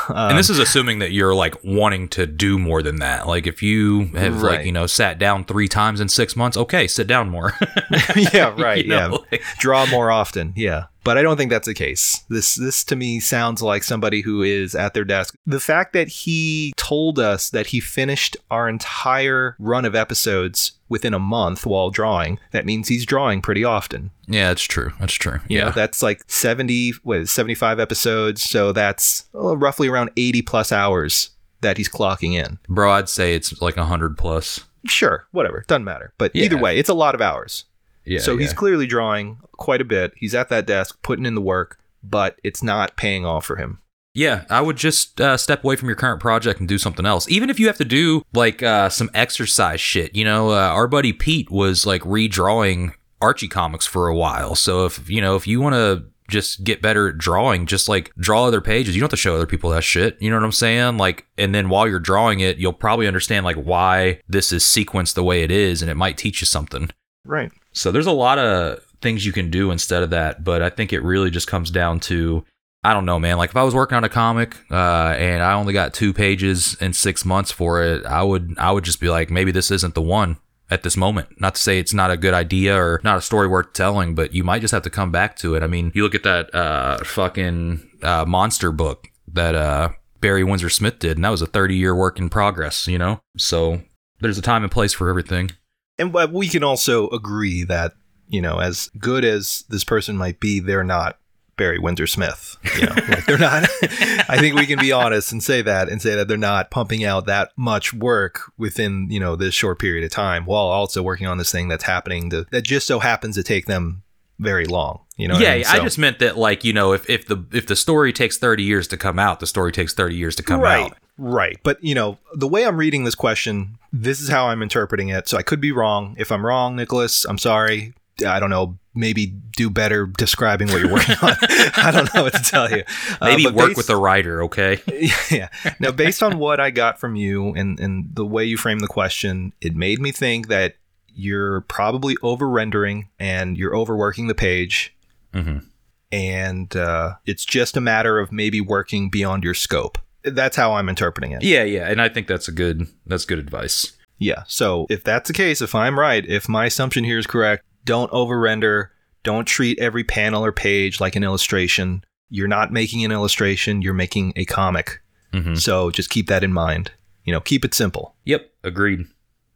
and 0.10 0.38
this 0.38 0.49
um, 0.49 0.53
is 0.55 0.60
assuming 0.60 0.99
that 0.99 1.12
you're 1.12 1.36
like 1.36 1.55
wanting 1.64 2.10
to 2.10 2.26
do 2.26 2.57
more 2.57 2.82
than 2.82 2.97
that. 2.97 3.28
Like 3.28 3.47
if 3.47 3.62
you 3.64 4.05
have 4.16 4.41
like, 4.41 4.66
you 4.66 4.72
know, 4.72 4.88
sat 4.88 5.20
down 5.20 5.45
three 5.45 5.68
times 5.68 6.01
in 6.01 6.10
six 6.10 6.36
months, 6.36 6.57
okay, 6.57 6.88
sit 6.88 7.07
down 7.07 7.30
more. 7.30 7.53
yeah, 8.34 8.53
right. 8.57 8.84
You 8.84 8.89
know, 8.89 9.10
yeah. 9.12 9.18
like- 9.32 9.43
Draw 9.60 9.86
more 9.88 10.12
often. 10.12 10.53
Yeah. 10.55 10.86
But 11.10 11.18
I 11.18 11.24
don't 11.24 11.38
think 11.38 11.49
that's 11.49 11.66
the 11.66 11.74
case. 11.74 12.24
This 12.30 12.53
this 12.53 12.84
to 12.84 12.95
me 12.95 13.20
sounds 13.20 13.64
like 13.64 13.82
somebody 13.82 14.22
who 14.22 14.43
is 14.43 14.76
at 14.76 14.93
their 14.93 15.03
desk. 15.03 15.34
The 15.43 15.60
fact 15.60 15.93
that 15.93 16.07
he 16.07 16.72
told 16.78 17.18
us 17.18 17.49
that 17.49 17.66
he 17.66 17.80
finished 17.80 18.38
our 18.51 18.70
entire 18.70 19.55
run 19.57 19.86
of 19.86 19.95
episodes 19.95 20.74
within 20.88 21.16
a 21.16 21.20
month 21.20 21.66
while 21.66 21.89
drawing, 21.89 22.38
that 22.51 22.64
means 22.64 22.89
he's 22.89 23.07
drawing 23.07 23.41
pretty 23.41 23.64
often. 23.64 24.12
yeah, 24.28 24.49
that's 24.49 24.62
true. 24.66 24.91
That's 24.99 25.16
true. 25.16 25.39
You 25.47 25.57
yeah. 25.57 25.64
know, 25.66 25.72
that's 25.72 26.03
like 26.03 26.22
70, 26.28 26.91
what, 27.01 27.18
is 27.22 27.30
it, 27.30 27.32
75 27.32 27.80
episodes. 27.80 28.43
So 28.43 28.72
that's 28.72 29.28
uh, 29.34 29.57
roughly 29.57 29.88
around 29.88 30.12
80 30.16 30.43
plus 30.43 30.72
hours 30.72 31.32
that 31.62 31.78
he's 31.78 31.89
clocking 31.89 32.34
in. 32.36 32.60
Bro, 32.68 32.91
I'd 32.91 33.10
say 33.10 33.34
it's 33.34 33.60
like 33.64 33.78
a 33.78 33.86
hundred 33.86 34.16
plus. 34.16 34.60
Sure, 34.86 35.26
whatever. 35.32 35.64
Doesn't 35.68 35.84
matter. 35.86 36.14
But 36.20 36.36
Yeah. 36.36 36.45
either 36.45 36.57
way, 36.57 36.78
it's 36.78 36.88
a 36.89 36.93
lot 36.93 37.16
of 37.16 37.22
hours. 37.22 37.66
Yeah. 38.10 38.20
so 38.20 38.38
he's 38.38 38.53
clearly 38.53 38.88
drawing 38.88 39.38
quite 39.53 39.82
a 39.82 39.86
bit. 39.86 40.14
He's 40.16 40.34
at 40.34 40.49
that 40.49 40.66
desk 40.66 40.99
putting 41.03 41.26
in 41.26 41.36
the 41.36 41.41
work, 41.41 41.80
but 42.03 42.39
it's 42.43 42.64
not 42.64 42.97
paying 42.97 43.26
off 43.26 43.45
for 43.45 43.57
him. 43.57 43.80
Yeah, 44.16 44.45
I 44.49 44.62
would 44.62 44.76
just 44.76 45.22
uh, 45.22 45.38
step 45.38 45.64
away 45.64 45.76
from 45.76 45.88
your 45.88 45.95
current 45.95 46.20
project 46.20 46.60
and 46.60 46.68
do 46.68 46.80
something 46.80 47.05
else. 47.05 47.30
Even 47.30 47.49
if 47.49 47.60
you 47.60 47.68
have 47.68 47.78
to 47.78 47.86
do 47.86 48.24
like 48.34 48.64
uh, 48.64 48.89
some 48.89 49.10
exercise 49.14 49.80
shit. 49.80 50.16
You 50.16 50.26
know, 50.26 50.49
uh, 50.49 50.55
our 50.55 50.88
buddy 50.88 51.14
Pete 51.14 51.51
was 51.51 51.86
like 51.86 52.01
redrawing 52.01 52.93
Archie 53.22 53.47
comics 53.47 53.86
for 53.86 54.07
a 54.07 54.16
while. 54.16 54.55
So 54.55 54.86
if 54.86 55.10
you 55.10 55.22
know 55.22 55.36
if 55.36 55.47
you 55.47 55.62
want 55.62 55.76
to 55.76 56.05
just 56.30 56.64
get 56.64 56.82
better 56.82 57.10
at 57.10 57.18
drawing, 57.18 57.66
just 57.66 57.89
like 57.89 58.14
draw 58.16 58.45
other 58.45 58.62
pages. 58.62 58.95
You 58.95 59.01
don't 59.01 59.05
have 59.07 59.12
to 59.12 59.18
show 59.18 59.36
other 59.36 59.45
people 59.45 59.72
that 59.72 59.84
shit. 59.84 60.18
You 60.22 60.30
know 60.30 60.38
what 60.38 60.45
I'm 60.45 60.51
saying? 60.51 60.97
Like, 60.97 61.26
and 61.38 61.53
then 61.53 61.70
while 61.70 61.88
you're 61.88 61.99
drawing 61.99 62.39
it, 62.39 62.57
you'll 62.57 62.74
probably 62.74 63.07
understand 63.07 63.45
like 63.45 63.57
why 63.57 64.22
this 64.28 64.51
is 64.51 64.64
sequenced 64.64 65.16
the 65.16 65.24
way 65.24 65.43
it 65.43 65.51
is, 65.51 65.82
and 65.82 65.89
it 65.89 65.95
might 65.95 66.18
teach 66.18 66.41
you 66.41 66.45
something. 66.45 66.89
Right. 67.26 67.51
So 67.74 67.91
there's 67.91 68.07
a 68.07 68.11
lot 68.11 68.39
of 68.39 68.84
things 69.01 69.26
you 69.26 69.32
can 69.32 69.49
do 69.49 69.72
instead 69.72 70.03
of 70.03 70.09
that, 70.09 70.43
but 70.43 70.61
I 70.61 70.70
think 70.70 70.93
it 70.93 71.03
really 71.03 71.30
just 71.30 71.47
comes 71.47 71.72
down 71.72 71.99
to 72.01 72.43
I 72.82 72.93
don't 72.93 73.05
know, 73.05 73.20
man. 73.20 73.38
Like 73.38 73.49
if 73.49 73.57
I 73.57 73.63
was 73.63 73.76
working 73.76 73.97
on 73.97 74.05
a 74.05 74.09
comic 74.09 74.55
uh, 74.72 75.13
and 75.17 75.43
I 75.43 75.53
only 75.53 75.74
got 75.74 75.93
two 75.93 76.13
pages 76.13 76.78
in 76.80 76.93
six 76.93 77.26
months 77.26 77.51
for 77.51 77.84
it, 77.84 78.05
I 78.05 78.24
would 78.24 78.55
I 78.57 78.72
would 78.72 78.86
just 78.86 79.01
be 79.01 79.09
like, 79.09 79.30
maybe 79.30 79.51
this 79.51 79.70
isn't 79.70 79.95
the 79.95 80.01
one 80.01 80.38
at 80.70 80.84
this 80.84 80.95
moment. 80.95 81.41
Not 81.41 81.55
to 81.55 81.61
say 81.61 81.80
it's 81.80 81.93
not 81.93 82.11
a 82.11 82.17
good 82.17 82.34
idea 82.34 82.82
or 82.82 83.01
not 83.03 83.17
a 83.17 83.22
story 83.22 83.47
worth 83.47 83.74
telling, 83.74 84.15
but 84.15 84.34
you 84.34 84.43
might 84.43 84.61
just 84.61 84.72
have 84.72 84.84
to 84.84 84.89
come 84.89 85.11
back 85.11 85.36
to 85.38 85.55
it. 85.55 85.63
I 85.63 85.67
mean, 85.67 85.91
you 85.93 86.03
look 86.03 86.15
at 86.15 86.24
that 86.24 86.53
uh, 86.55 87.03
fucking 87.03 87.82
uh, 88.01 88.26
monster 88.26 88.72
book 88.72 89.07
that 89.34 89.55
uh, 89.55 89.89
Barry 90.22 90.43
Windsor 90.43 90.70
Smith 90.70 90.99
did, 90.99 91.17
and 91.17 91.26
that 91.26 91.30
was 91.30 91.41
a 91.41 91.47
30 91.47 91.76
year 91.76 91.95
work 91.95 92.17
in 92.17 92.30
progress, 92.30 92.88
you 92.88 92.97
know? 92.97 93.20
So 93.38 93.82
there's 94.22 94.38
a 94.38 94.43
time 94.43 94.63
and 94.63 94.72
place 94.72 94.93
for 94.93 95.09
everything. 95.09 95.51
And 96.00 96.14
we 96.34 96.47
can 96.47 96.64
also 96.64 97.10
agree 97.10 97.64
that, 97.66 97.93
you 98.28 98.41
know, 98.41 98.60
as 98.60 98.89
good 98.97 99.26
as 99.26 99.66
this 99.70 99.84
person 99.84 100.18
might 100.18 100.39
be, 100.39 100.60
they're 100.60 100.84
not 100.84 101.20
Barry 101.60 101.78
Windsor 101.78 102.08
Smith. 102.08 102.56
You 102.78 102.86
know, 102.86 102.95
like 103.10 103.26
they're 103.26 103.38
not. 103.38 103.64
I 104.30 104.38
think 104.39 104.56
we 104.56 104.66
can 104.66 104.80
be 104.80 104.93
honest 104.93 105.34
and 105.34 105.43
say 105.43 105.62
that 105.62 105.89
and 105.89 106.02
say 106.02 106.16
that 106.16 106.30
they're 106.30 106.38
not 106.38 106.72
pumping 106.72 107.04
out 107.04 107.26
that 107.26 107.52
much 107.58 107.93
work 107.93 108.52
within 108.58 109.10
you 109.12 109.20
know 109.20 109.36
this 109.36 109.54
short 109.54 109.78
period 109.78 110.06
of 110.06 110.10
time, 110.10 110.45
while 110.45 110.68
also 110.68 111.04
working 111.04 111.28
on 111.28 111.38
this 111.38 111.52
thing 111.52 111.68
that's 111.68 111.84
happening 111.84 112.30
to, 112.30 112.45
that 112.52 112.62
just 112.62 112.88
so 112.88 113.00
happens 113.00 113.36
to 113.36 113.43
take 113.43 113.66
them 113.66 114.04
very 114.39 114.66
long. 114.66 115.02
You 115.18 115.28
know, 115.28 115.38
yeah, 115.38 115.52
I, 115.52 115.56
mean? 115.58 115.66
I 115.68 115.80
just 115.80 115.97
meant 115.97 116.20
that, 116.20 116.38
like, 116.38 116.64
you 116.64 116.72
know, 116.72 116.93
if, 116.93 117.10
if 117.10 117.28
the 117.28 117.45
if 117.52 117.68
the 117.68 117.76
story 117.76 118.14
takes 118.14 118.38
30 118.38 118.64
years 118.64 118.88
to 118.88 118.97
come 118.97 119.20
out, 119.20 119.41
the 119.41 119.47
story 119.47 119.74
takes 119.74 119.93
30 119.93 120.16
years 120.16 120.36
to 120.38 120.43
come 120.43 120.62
right, 120.62 120.86
out. 120.86 120.97
Right. 121.20 121.57
But 121.63 121.84
you 121.84 121.93
know, 121.95 122.17
the 122.34 122.47
way 122.47 122.65
I'm 122.65 122.78
reading 122.78 123.03
this 123.03 123.15
question, 123.15 123.78
this 123.93 124.20
is 124.22 124.30
how 124.30 124.47
I'm 124.47 124.61
interpreting 124.61 125.09
it. 125.09 125.28
So 125.28 125.38
I 125.38 125.41
could 125.43 125.61
be 125.61 125.72
wrong. 125.72 126.15
If 126.17 126.32
I'm 126.32 126.45
wrong, 126.45 126.76
Nicholas, 126.76 127.26
I'm 127.26 127.38
sorry. 127.38 127.93
I 128.26 128.39
don't 128.39 128.49
know. 128.49 128.78
Maybe 128.95 129.28
do 129.28 129.70
better 129.70 130.05
describing 130.07 130.67
what 130.70 130.82
you're 130.82 130.91
working 130.91 131.15
on. 131.22 131.36
I 131.78 131.91
don't 131.93 132.13
know 132.13 132.24
what 132.24 132.34
to 132.34 132.41
tell 132.43 132.70
you. 132.70 132.84
Uh, 133.22 133.28
Maybe 133.28 133.45
work 133.47 133.67
based- 133.70 133.78
with 133.78 133.89
a 133.89 133.95
writer, 133.95 134.43
okay? 134.43 134.82
yeah. 135.32 135.47
Now, 135.80 135.91
based 135.91 136.22
on 136.22 136.38
what 136.38 136.59
I 136.59 136.70
got 136.72 136.99
from 136.99 137.15
you 137.15 137.53
and, 137.53 137.80
and 137.80 138.09
the 138.13 138.26
way 138.26 138.43
you 138.43 138.57
framed 138.57 138.82
the 138.82 138.88
question, 138.88 139.53
it 139.61 139.74
made 139.76 139.99
me 140.01 140.11
think 140.11 140.47
that 140.49 140.76
you're 141.15 141.61
probably 141.61 142.17
over 142.22 142.49
rendering 142.49 143.07
and 143.20 143.57
you're 143.57 143.76
overworking 143.76 144.28
the 144.28 144.36
page. 144.36 144.93
Mhm. 145.34 145.65
And 146.11 146.76
uh, 146.76 147.15
it's 147.26 147.45
just 147.45 147.78
a 147.78 147.82
matter 147.82 148.20
of 148.20 148.32
maybe 148.32 148.59
working 148.59 149.09
beyond 149.09 149.43
your 149.43 149.53
scope. 149.53 149.97
That's 150.36 150.55
how 150.55 150.73
I'm 150.73 150.89
interpreting 150.89 151.32
it. 151.32 151.43
Yeah, 151.43 151.63
yeah, 151.63 151.89
and 151.89 152.01
I 152.01 152.09
think 152.09 152.27
that's 152.27 152.47
a 152.47 152.51
good 152.51 152.88
that's 153.05 153.25
good 153.25 153.39
advice. 153.39 153.93
Yeah. 154.17 154.43
So 154.47 154.86
if 154.89 155.03
that's 155.03 155.27
the 155.27 155.34
case, 155.34 155.61
if 155.61 155.73
I'm 155.73 155.97
right, 155.97 156.25
if 156.27 156.49
my 156.49 156.65
assumption 156.65 157.03
here 157.03 157.17
is 157.17 157.27
correct, 157.27 157.63
don't 157.86 158.11
over 158.11 158.39
render. 158.39 158.91
Don't 159.23 159.45
treat 159.45 159.80
every 159.80 160.03
panel 160.03 160.43
or 160.45 160.51
page 160.51 160.99
like 160.99 161.15
an 161.15 161.23
illustration. 161.23 162.03
You're 162.30 162.47
not 162.47 162.71
making 162.71 163.03
an 163.03 163.11
illustration, 163.11 163.82
you're 163.82 163.93
making 163.93 164.34
a 164.36 164.45
comic. 164.45 165.01
Mhm. 165.34 165.57
So 165.59 165.91
just 165.91 166.09
keep 166.09 166.27
that 166.27 166.43
in 166.43 166.53
mind. 166.53 166.91
You 167.23 167.34
know, 167.34 167.41
keep 167.41 167.65
it 167.65 167.73
simple. 167.73 168.15
Yep, 168.25 168.49
agreed. 168.63 169.05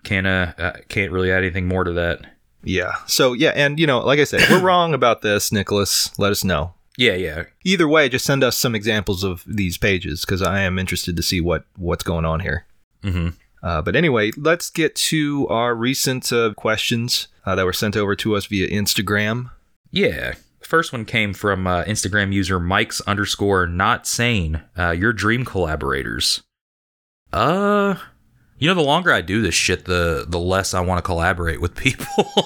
Can't 0.04 0.28
uh, 0.28 0.54
uh 0.58 0.74
can't 0.90 1.12
really 1.12 1.32
add 1.32 1.44
anything 1.44 1.68
more 1.68 1.84
to 1.84 1.92
that. 1.94 2.22
Yeah. 2.64 2.96
So 3.08 3.34
yeah, 3.34 3.52
and 3.56 3.80
you 3.80 3.88
know, 3.88 4.00
like 4.00 4.20
I 4.20 4.24
said, 4.26 4.50
we're 4.50 4.60
wrong 4.70 4.94
about 4.94 5.22
this, 5.22 5.52
Nicholas. 5.52 6.18
Let 6.18 6.32
us 6.32 6.44
know. 6.44 6.74
Yeah, 6.98 7.14
yeah. 7.14 7.44
Either 7.64 7.88
way, 7.88 8.10
just 8.10 8.26
send 8.26 8.44
us 8.44 8.58
some 8.58 8.76
examples 8.76 9.24
of 9.24 9.44
these 9.48 9.78
pages 9.78 10.22
because 10.22 10.42
I 10.42 10.62
am 10.62 10.78
interested 10.78 11.16
to 11.18 11.24
see 11.24 11.42
what 11.42 11.66
what's 11.78 12.04
going 12.04 12.26
on 12.26 12.42
here. 12.42 12.66
hmm 13.02 13.30
Uh, 13.64 13.82
but 13.82 13.96
anyway, 13.96 14.32
let's 14.38 14.70
get 14.70 14.96
to 14.96 15.48
our 15.48 15.74
recent 15.74 16.32
uh, 16.32 16.54
questions 16.56 17.28
uh, 17.46 17.56
that 17.56 17.66
were 17.66 17.74
sent 17.74 17.96
over 17.96 18.16
to 18.18 18.36
us 18.36 18.46
via 18.46 18.68
Instagram. 18.68 19.52
Yeah. 19.92 20.34
First 20.62 20.92
one 20.94 21.06
came 21.06 21.34
from 21.34 21.66
uh, 21.68 21.84
Instagram 21.86 22.34
user 22.34 22.60
Mike's 22.60 23.02
underscore 23.02 23.68
not 23.68 24.06
sane. 24.08 24.62
Uh, 24.78 24.92
your 24.92 25.14
dream 25.14 25.46
collaborators. 25.46 26.44
Uh, 27.32 27.96
you 28.60 28.68
know, 28.68 28.76
the 28.76 28.82
longer 28.82 29.12
I 29.12 29.22
do 29.22 29.42
this 29.42 29.56
shit, 29.56 29.86
the 29.86 30.26
the 30.28 30.40
less 30.40 30.74
I 30.74 30.80
want 30.82 31.00
to 31.00 31.02
collaborate 31.02 31.60
with 31.60 31.76
people. 31.76 32.26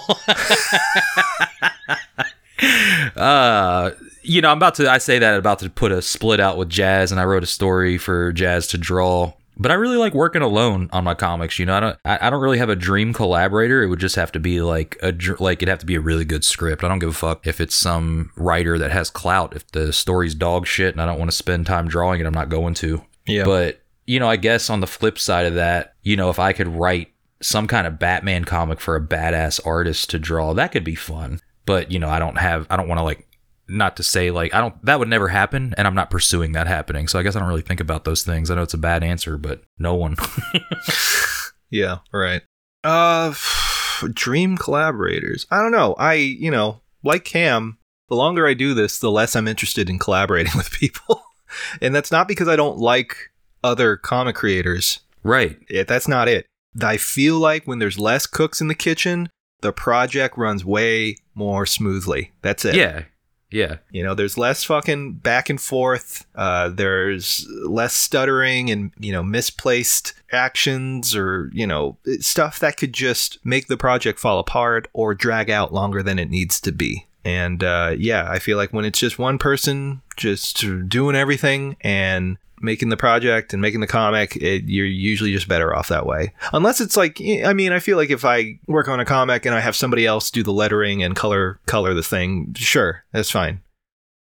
uh, 3.16 3.91
you 4.28 4.41
know, 4.41 4.49
I'm 4.49 4.57
about 4.57 4.75
to. 4.75 4.89
I 4.89 4.97
say 4.97 5.19
that 5.19 5.38
about 5.38 5.59
to 5.59 5.69
put 5.69 5.91
a 5.91 6.01
split 6.01 6.39
out 6.39 6.57
with 6.57 6.69
Jazz, 6.69 7.11
and 7.11 7.19
I 7.19 7.25
wrote 7.25 7.43
a 7.43 7.47
story 7.47 7.97
for 7.97 8.32
Jazz 8.34 8.67
to 8.67 8.78
draw. 8.78 9.34
But 9.59 9.71
I 9.71 9.73
really 9.73 9.97
like 9.97 10.13
working 10.13 10.43
alone 10.43 10.88
on 10.93 11.03
my 11.03 11.15
comics. 11.15 11.57
You 11.57 11.65
know, 11.65 11.75
I 11.75 11.80
don't. 11.80 11.99
I, 12.05 12.28
I 12.28 12.30
don't 12.30 12.41
really 12.41 12.59
have 12.59 12.69
a 12.69 12.75
dream 12.75 13.13
collaborator. 13.13 13.82
It 13.82 13.88
would 13.88 13.99
just 13.99 14.15
have 14.15 14.32
to 14.34 14.39
be 14.39 14.61
like 14.61 14.97
a 15.01 15.13
like 15.39 15.59
it'd 15.59 15.69
have 15.69 15.80
to 15.80 15.86
be 15.86 15.95
a 15.95 16.01
really 16.01 16.25
good 16.25 16.43
script. 16.43 16.84
I 16.84 16.88
don't 16.88 16.99
give 16.99 17.09
a 17.09 17.13
fuck 17.13 17.47
if 17.47 17.59
it's 17.59 17.75
some 17.75 18.32
writer 18.36 18.78
that 18.78 18.91
has 18.91 19.09
clout. 19.09 19.55
If 19.55 19.67
the 19.71 19.91
story's 19.93 20.36
dog 20.36 20.67
shit 20.67 20.93
and 20.93 21.01
I 21.01 21.05
don't 21.05 21.19
want 21.19 21.32
to 21.32 21.38
spend 21.38 21.65
time 21.65 21.88
drawing 21.88 22.21
it, 22.21 22.28
I'm 22.28 22.34
not 22.34 22.49
going 22.49 22.73
to. 22.75 23.01
Yeah. 23.25 23.45
But 23.45 23.82
you 24.05 24.19
know, 24.19 24.30
I 24.30 24.36
guess 24.36 24.69
on 24.69 24.80
the 24.80 24.88
flip 24.88 25.17
side 25.17 25.45
of 25.45 25.55
that, 25.55 25.95
you 26.03 26.15
know, 26.15 26.30
if 26.30 26.39
I 26.39 26.53
could 26.53 26.67
write 26.67 27.11
some 27.41 27.67
kind 27.67 27.88
of 27.88 27.99
Batman 27.99 28.45
comic 28.45 28.80
for 28.80 28.95
a 28.95 29.01
badass 29.01 29.59
artist 29.65 30.09
to 30.11 30.19
draw, 30.19 30.53
that 30.53 30.71
could 30.71 30.84
be 30.84 30.95
fun. 30.95 31.41
But 31.65 31.91
you 31.91 31.99
know, 31.99 32.09
I 32.09 32.19
don't 32.19 32.38
have. 32.38 32.67
I 32.69 32.78
don't 32.78 32.88
want 32.88 32.99
to 32.99 33.03
like. 33.03 33.26
Not 33.70 33.97
to 33.97 34.03
say 34.03 34.32
like 34.32 34.53
I 34.53 34.61
don't 34.61 34.84
that 34.86 34.99
would 34.99 35.09
never 35.09 35.28
happen 35.28 35.74
and 35.78 35.88
I'm 35.88 35.95
not 35.95 36.09
pursuing 36.09 36.53
that 36.53 36.68
happening. 36.68 37.07
So 37.07 37.20
I 37.20 37.24
guess 37.24 37.36
I 37.36 37.39
don't 37.39 37.49
really 37.49 37.61
think 37.61 37.80
about 37.80 38.05
those 38.05 38.24
things. 38.24 38.49
I 38.49 38.55
know 38.55 38.63
it's 38.63 38.74
a 38.74 38.78
bad 38.78 39.03
answer, 39.03 39.38
but 39.38 39.61
no 39.78 39.93
one. 39.95 40.15
Yeah, 41.70 41.97
right. 42.13 42.43
Uh, 42.84 43.34
dream 44.13 44.57
collaborators. 44.57 45.45
I 45.51 45.61
don't 45.61 45.72
know. 45.72 45.95
I, 45.99 46.13
you 46.13 46.51
know, 46.51 46.82
like 47.03 47.26
Cam, 47.26 47.78
the 48.09 48.15
longer 48.15 48.47
I 48.47 48.53
do 48.53 48.74
this, 48.74 48.99
the 48.99 49.11
less 49.11 49.36
I'm 49.36 49.47
interested 49.47 49.89
in 49.89 49.99
collaborating 49.99 50.53
with 50.55 50.72
people. 50.72 51.24
and 51.82 51.93
that's 51.93 52.11
not 52.11 52.28
because 52.28 52.47
I 52.47 52.55
don't 52.55 52.78
like 52.78 53.32
other 53.63 53.97
comic 53.97 54.36
creators. 54.36 55.01
right. 55.24 55.57
It, 55.70 55.88
that's 55.88 56.07
not 56.07 56.28
it. 56.28 56.45
I 56.82 56.97
feel 56.97 57.39
like 57.39 57.65
when 57.65 57.80
there's 57.80 57.99
less 57.99 58.28
cooks 58.28 58.61
in 58.61 58.68
the 58.68 58.76
kitchen, 58.76 59.30
the 59.61 59.74
project 59.74 60.38
runs 60.38 60.63
way 60.63 61.18
more 61.34 61.65
smoothly. 61.65 62.32
That's 62.43 62.63
it. 62.65 62.76
Yeah. 62.76 63.03
Yeah. 63.50 63.78
You 63.91 64.04
know, 64.04 64.14
there's 64.14 64.38
less 64.38 64.64
fucking 64.64 65.14
back 65.16 65.50
and 65.50 65.60
forth. 65.60 66.26
Uh, 66.36 66.70
there's 66.70 67.48
less 67.64 67.93
stuttering 67.93 68.70
and, 68.70 68.91
you 69.00 69.12
know, 69.12 69.24
misplaced 69.24 70.14
actions 70.32 71.16
or, 71.16 71.50
you 71.54 71.66
know, 71.66 71.98
stuff 72.20 72.60
that 72.60 72.78
could 72.78 72.93
just 72.93 73.39
make 73.45 73.68
the 73.68 73.78
project 73.78 74.20
fall 74.20 74.39
apart 74.39 74.89
or 74.93 75.16
drag 75.16 75.50
out 75.50 75.74
longer 75.74 76.04
than 76.04 76.20
it 76.20 76.30
needs 76.30 76.60
to 76.62 76.72
be. 76.72 77.08
And 77.24 77.64
uh, 77.64 77.95
yeah, 77.98 78.30
I 78.30 78.39
feel 78.39 78.58
like 78.58 78.72
when 78.72 78.86
it's 78.86 79.00
just 79.00 79.20
one 79.20 79.38
person 79.38 80.02
just 80.16 80.66
doing 80.88 81.16
everything 81.16 81.76
and 81.82 82.38
making 82.60 82.89
the 82.89 82.97
project 82.97 83.53
and 83.53 83.62
making 83.62 83.80
the 83.82 83.88
comic, 83.88 84.36
it, 84.36 84.64
you're 84.66 84.86
usually 84.86 85.32
just 85.32 85.47
better 85.47 85.76
off 85.76 85.88
that 85.89 86.05
way. 86.05 86.34
Unless 86.53 86.82
it's 86.82 86.97
like, 86.97 87.20
I 87.45 87.53
mean, 87.53 87.72
I 87.72 87.80
feel 87.80 87.97
like 87.97 88.10
if 88.10 88.26
I 88.26 88.60
work 88.68 88.88
on 88.88 88.99
a 88.99 89.05
comic 89.05 89.45
and 89.45 89.53
I 89.53 89.60
have 89.60 89.76
somebody 89.76 90.05
else 90.05 90.32
do 90.32 90.43
the 90.43 90.51
lettering 90.53 91.03
and 91.03 91.16
color 91.16 91.60
color 91.66 91.93
the 91.93 92.03
thing, 92.03 92.53
sure, 92.58 93.03
that's 93.12 93.32
fine. 93.32 93.62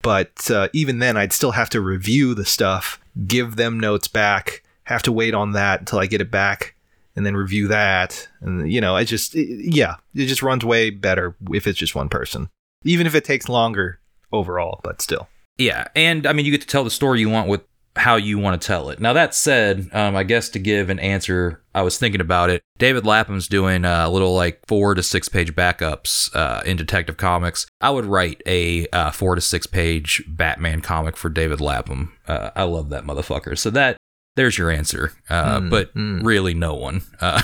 But 0.03 0.51
uh, 0.51 0.69
even 0.73 0.99
then, 0.99 1.17
I'd 1.17 1.33
still 1.33 1.53
have 1.53 1.71
to 1.71 1.81
review 1.81 2.35
the 2.35 2.45
stuff, 2.45 3.01
give 3.27 3.57
them 3.57 3.81
notes 3.81 4.09
back, 4.09 4.63
have 4.85 5.03
to 5.03 5.13
wait 5.13 5.35
on 5.35 5.53
that 5.53 5.81
until 5.81 5.99
I 5.99 6.07
get 6.07 6.21
it 6.21 6.31
back, 6.31 6.75
and 7.17 7.25
then 7.27 7.37
review 7.37 7.67
that. 7.69 8.29
And 8.41 8.71
you 8.71 8.81
know, 8.81 8.97
it 8.97 9.07
just, 9.07 9.35
it- 9.35 9.75
yeah, 9.75 9.97
it 10.15 10.27
just 10.27 10.43
runs 10.43 10.65
way 10.65 10.91
better 10.91 11.35
if 11.53 11.67
it's 11.67 11.79
just 11.79 11.95
one 11.95 12.09
person, 12.09 12.49
even 12.85 13.07
if 13.07 13.15
it 13.15 13.25
takes 13.25 13.49
longer 13.49 13.99
overall. 14.33 14.81
But 14.85 15.01
still, 15.03 15.29
Yeah, 15.59 15.89
and 15.97 16.27
I 16.27 16.33
mean, 16.33 16.45
you 16.47 16.53
get 16.53 16.61
to 16.61 16.67
tell 16.69 16.85
the 16.85 16.91
story 16.91 17.21
you 17.21 17.31
want 17.31 17.49
with 17.49 17.63
how 17.97 18.17
you 18.17 18.39
want 18.39 18.61
to 18.61 18.67
tell 18.67 18.91
it. 18.91 19.01
Now 19.01 19.13
that 19.15 19.35
said, 19.35 19.89
um, 19.93 20.15
I 20.17 20.23
guess 20.23 20.49
to 20.51 20.59
give 20.59 20.91
an 20.91 20.99
answer, 20.99 21.63
I 21.75 21.83
was 21.83 21.99
thinking 21.99 22.21
about 22.21 22.51
it. 22.51 22.63
David 22.79 23.07
Lapham's 23.07 23.49
doing 23.49 23.85
a 23.85 24.09
little 24.09 24.35
like 24.35 24.61
four 24.67 24.95
to 24.95 25.03
six 25.03 25.29
page 25.29 25.55
backups 25.55 26.35
uh, 26.35 26.63
in 26.65 26.77
Detective 26.77 27.17
Comics. 27.17 27.67
I 27.81 27.91
would 27.91 28.05
write 28.05 28.43
a 28.47 28.87
uh, 28.89 29.11
four 29.11 29.35
to 29.35 29.41
six 29.41 29.67
page 29.67 30.23
Batman 30.29 30.81
comic 30.81 31.17
for 31.17 31.29
David 31.29 31.61
Lapham. 31.61 32.13
Uh, 32.29 32.51
I 32.55 32.65
love 32.65 32.91
that 32.91 33.05
motherfucker. 33.05 33.59
So 33.59 33.71
that 33.71 33.97
there's 34.37 34.59
your 34.59 34.71
answer. 34.71 35.13
Uh, 35.29 35.61
Mm, 35.61 35.71
but 35.71 35.95
mm. 35.95 36.25
really, 36.25 36.55
no 36.55 36.75
one. 36.75 37.03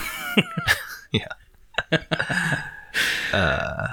Yeah. 1.12 1.28
Uh, 3.32 3.88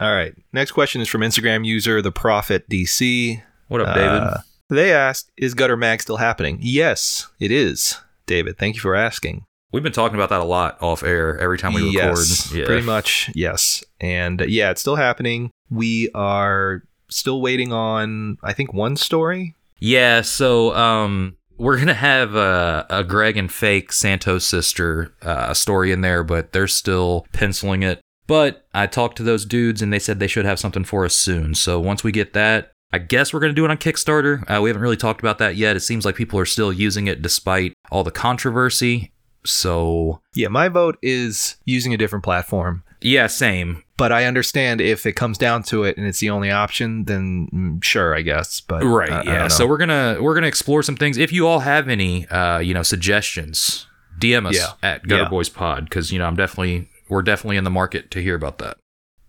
all 0.00 0.12
right. 0.12 0.34
Next 0.52 0.72
question 0.72 1.00
is 1.00 1.06
from 1.06 1.20
Instagram 1.20 1.64
user 1.64 2.02
the 2.02 2.10
Prophet 2.10 2.68
DC. 2.68 3.40
what 3.68 3.80
up, 3.80 3.94
David? 3.94 4.42
They 4.68 4.92
asked, 4.92 5.30
"Is 5.36 5.54
Gutter 5.54 5.76
Mag 5.76 6.02
still 6.02 6.16
happening?" 6.16 6.58
Yes, 6.60 7.28
it 7.38 7.50
is. 7.50 7.98
David, 8.26 8.58
thank 8.58 8.74
you 8.74 8.80
for 8.80 8.94
asking. 8.94 9.44
We've 9.72 9.82
been 9.82 9.92
talking 9.92 10.14
about 10.14 10.30
that 10.30 10.40
a 10.40 10.44
lot 10.44 10.80
off 10.80 11.02
air 11.02 11.38
every 11.38 11.58
time 11.58 11.74
we 11.74 11.90
yes, 11.90 12.46
record. 12.50 12.58
Yeah. 12.58 12.66
pretty 12.66 12.86
much. 12.86 13.30
Yes, 13.34 13.84
and 14.00 14.42
uh, 14.42 14.46
yeah, 14.46 14.70
it's 14.70 14.80
still 14.80 14.96
happening. 14.96 15.50
We 15.70 16.10
are 16.14 16.82
still 17.08 17.40
waiting 17.40 17.72
on, 17.72 18.38
I 18.42 18.52
think, 18.52 18.72
one 18.72 18.96
story. 18.96 19.54
Yeah, 19.78 20.22
so 20.22 20.74
um, 20.74 21.36
we're 21.58 21.78
gonna 21.78 21.94
have 21.94 22.34
a, 22.34 22.86
a 22.90 23.04
Greg 23.04 23.36
and 23.36 23.50
Fake 23.50 23.92
Santos 23.92 24.46
sister 24.46 25.12
uh, 25.22 25.52
story 25.54 25.92
in 25.92 26.00
there, 26.00 26.24
but 26.24 26.52
they're 26.52 26.68
still 26.68 27.26
penciling 27.32 27.82
it. 27.82 28.00
But 28.26 28.66
I 28.74 28.86
talked 28.86 29.16
to 29.18 29.22
those 29.22 29.44
dudes, 29.44 29.82
and 29.82 29.92
they 29.92 29.98
said 29.98 30.18
they 30.18 30.26
should 30.26 30.46
have 30.46 30.58
something 30.58 30.84
for 30.84 31.04
us 31.04 31.14
soon. 31.14 31.54
So 31.54 31.78
once 31.78 32.02
we 32.02 32.12
get 32.12 32.32
that, 32.32 32.72
I 32.92 32.98
guess 32.98 33.32
we're 33.32 33.40
gonna 33.40 33.52
do 33.52 33.64
it 33.64 33.70
on 33.70 33.78
Kickstarter. 33.78 34.42
Uh, 34.48 34.60
we 34.62 34.68
haven't 34.70 34.82
really 34.82 34.96
talked 34.96 35.20
about 35.20 35.38
that 35.38 35.56
yet. 35.56 35.76
It 35.76 35.80
seems 35.80 36.04
like 36.04 36.14
people 36.14 36.38
are 36.38 36.46
still 36.46 36.72
using 36.72 37.06
it 37.08 37.20
despite 37.22 37.72
all 37.90 38.04
the 38.04 38.10
controversy. 38.10 39.12
So 39.44 40.20
Yeah, 40.34 40.48
my 40.48 40.68
vote 40.68 40.98
is 41.02 41.56
using 41.64 41.92
a 41.94 41.96
different 41.96 42.24
platform. 42.24 42.82
yeah, 43.00 43.26
same. 43.26 43.82
But 43.98 44.12
I 44.12 44.24
understand 44.26 44.80
if 44.80 45.06
it 45.06 45.12
comes 45.12 45.38
down 45.38 45.62
to 45.64 45.84
it 45.84 45.96
and 45.96 46.06
it's 46.06 46.20
the 46.20 46.28
only 46.30 46.50
option, 46.50 47.04
then 47.04 47.48
mm, 47.52 47.82
sure, 47.84 48.14
I 48.14 48.20
guess. 48.22 48.60
But 48.60 48.82
Right. 48.84 49.10
I- 49.10 49.20
I 49.20 49.22
yeah. 49.24 49.38
don't 49.40 49.50
So 49.50 49.66
we're 49.66 49.78
gonna 49.78 50.18
we're 50.20 50.34
gonna 50.34 50.46
explore 50.48 50.82
some 50.82 50.96
things. 50.96 51.16
If 51.16 51.32
you 51.32 51.46
all 51.46 51.60
have 51.60 51.88
any, 51.88 52.26
uh, 52.28 52.58
you 52.58 52.74
know, 52.74 52.82
suggestions, 52.82 53.86
DM 54.18 54.46
us 54.46 54.56
Yeah. 54.56 54.72
at 54.82 55.06
Gutter 55.06 55.22
Yeah. 55.24 55.28
Boys 55.28 55.48
Pod 55.48 55.84
because 55.84 56.12
you 56.12 56.18
know 56.18 56.26
I'm 56.26 56.36
definitely 56.36 56.88
we're 57.08 57.22
definitely 57.22 57.56
in 57.56 57.64
the 57.64 57.70
market 57.70 58.10
to 58.12 58.20
hear 58.22 58.34
about 58.34 58.58
that. 58.58 58.76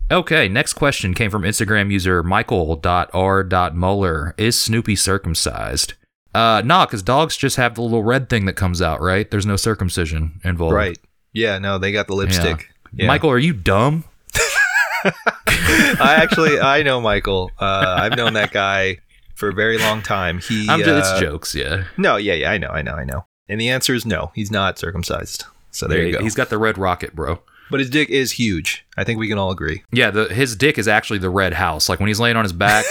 Okay, 0.10 0.48
next 0.48 0.74
question 0.74 1.14
came 1.14 1.30
from 1.30 1.42
Instagram 1.42 1.92
user 1.92 2.24
Michael.R.Muller. 2.24 4.34
Is 4.38 4.58
Snoopy 4.58 4.96
circumcised? 4.96 5.96
Uh, 6.34 6.62
nah, 6.64 6.86
because 6.86 7.04
dogs 7.04 7.36
just 7.36 7.58
have 7.58 7.76
the 7.76 7.82
little 7.82 8.04
red 8.04 8.30
thing 8.30 8.46
that 8.46 8.54
comes 8.54 8.82
out, 8.82 9.02
right? 9.02 9.30
There's 9.30 9.46
no 9.46 9.58
circumcision 9.58 10.40
involved. 10.46 10.76
right. 10.76 10.98
Yeah, 11.34 11.60
no, 11.60 11.78
they 11.78 11.92
got 11.92 12.08
the 12.08 12.14
lipstick. 12.14 12.70
Yeah. 12.94 13.08
Michael, 13.08 13.32
are 13.32 13.38
you 13.38 13.52
dumb? 13.54 14.06
I 15.06 16.18
actually 16.22 16.58
I 16.60 16.84
know 16.84 17.02
Michael. 17.02 17.52
Uh, 17.60 17.98
I've 18.00 18.16
known 18.16 18.34
that 18.34 18.52
guy 18.52 19.00
for 19.36 19.50
a 19.50 19.54
very 19.54 19.78
long 19.78 20.02
time. 20.02 20.40
He 20.40 20.68
I'm 20.70 20.80
just, 20.80 20.90
uh, 20.90 21.16
it's 21.16 21.20
jokes, 21.20 21.54
yeah. 21.54 21.84
No, 21.98 22.16
yeah, 22.16 22.34
yeah, 22.34 22.52
I 22.52 22.58
know, 22.58 22.70
I 22.70 22.82
know, 22.82 22.94
I 22.94 23.04
know. 23.04 23.26
And 23.50 23.62
the 23.62 23.70
answer 23.70 23.94
is 23.94 24.06
no. 24.06 24.32
He's 24.34 24.52
not 24.52 24.80
circumcised. 24.80 25.44
So 25.72 25.88
there 25.88 26.04
you 26.04 26.14
go. 26.14 26.24
He's 26.24 26.34
got 26.34 26.50
the 26.50 26.58
red 26.58 26.78
rocket, 26.78 27.14
bro. 27.14 27.42
But 27.70 27.80
his 27.80 27.90
dick 27.90 28.10
is 28.10 28.34
huge. 28.34 28.86
I 28.98 29.04
think 29.04 29.20
we 29.20 29.28
can 29.28 29.38
all 29.38 29.52
agree. 29.52 29.84
Yeah, 29.92 30.12
the 30.12 30.26
his 30.26 30.56
dick 30.56 30.78
is 30.78 30.88
actually 30.88 31.20
the 31.20 31.30
red 31.30 31.54
house. 31.54 31.90
Like 31.90 32.00
when 32.00 32.08
he's 32.08 32.20
laying 32.20 32.36
on 32.36 32.46
his 32.46 32.54
back, 32.54 32.86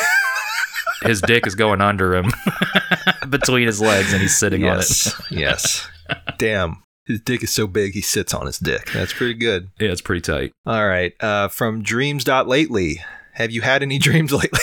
his 1.02 1.20
dick 1.20 1.46
is 1.46 1.54
going 1.54 1.80
under 1.80 2.14
him 2.14 2.32
between 3.30 3.66
his 3.66 3.80
legs 3.80 4.12
and 4.12 4.22
he's 4.22 4.36
sitting 4.36 4.62
yes. 4.62 5.06
On 5.06 5.20
it. 5.30 5.30
yes. 5.40 5.88
Damn. 6.38 6.82
His 7.04 7.20
dick 7.20 7.42
is 7.44 7.52
so 7.52 7.68
big 7.68 7.92
he 7.92 8.00
sits 8.00 8.34
on 8.34 8.46
his 8.46 8.58
dick. 8.58 8.90
That's 8.92 9.12
pretty 9.12 9.34
good. 9.34 9.70
Yeah, 9.78 9.90
it's 9.90 10.00
pretty 10.00 10.22
tight. 10.22 10.52
All 10.66 10.86
right. 10.86 11.12
Uh, 11.20 11.46
from 11.48 11.82
dreams.lately. 11.82 13.00
Have 13.34 13.50
you 13.52 13.60
had 13.60 13.82
any 13.82 13.98
dreams 13.98 14.32
lately? 14.32 14.58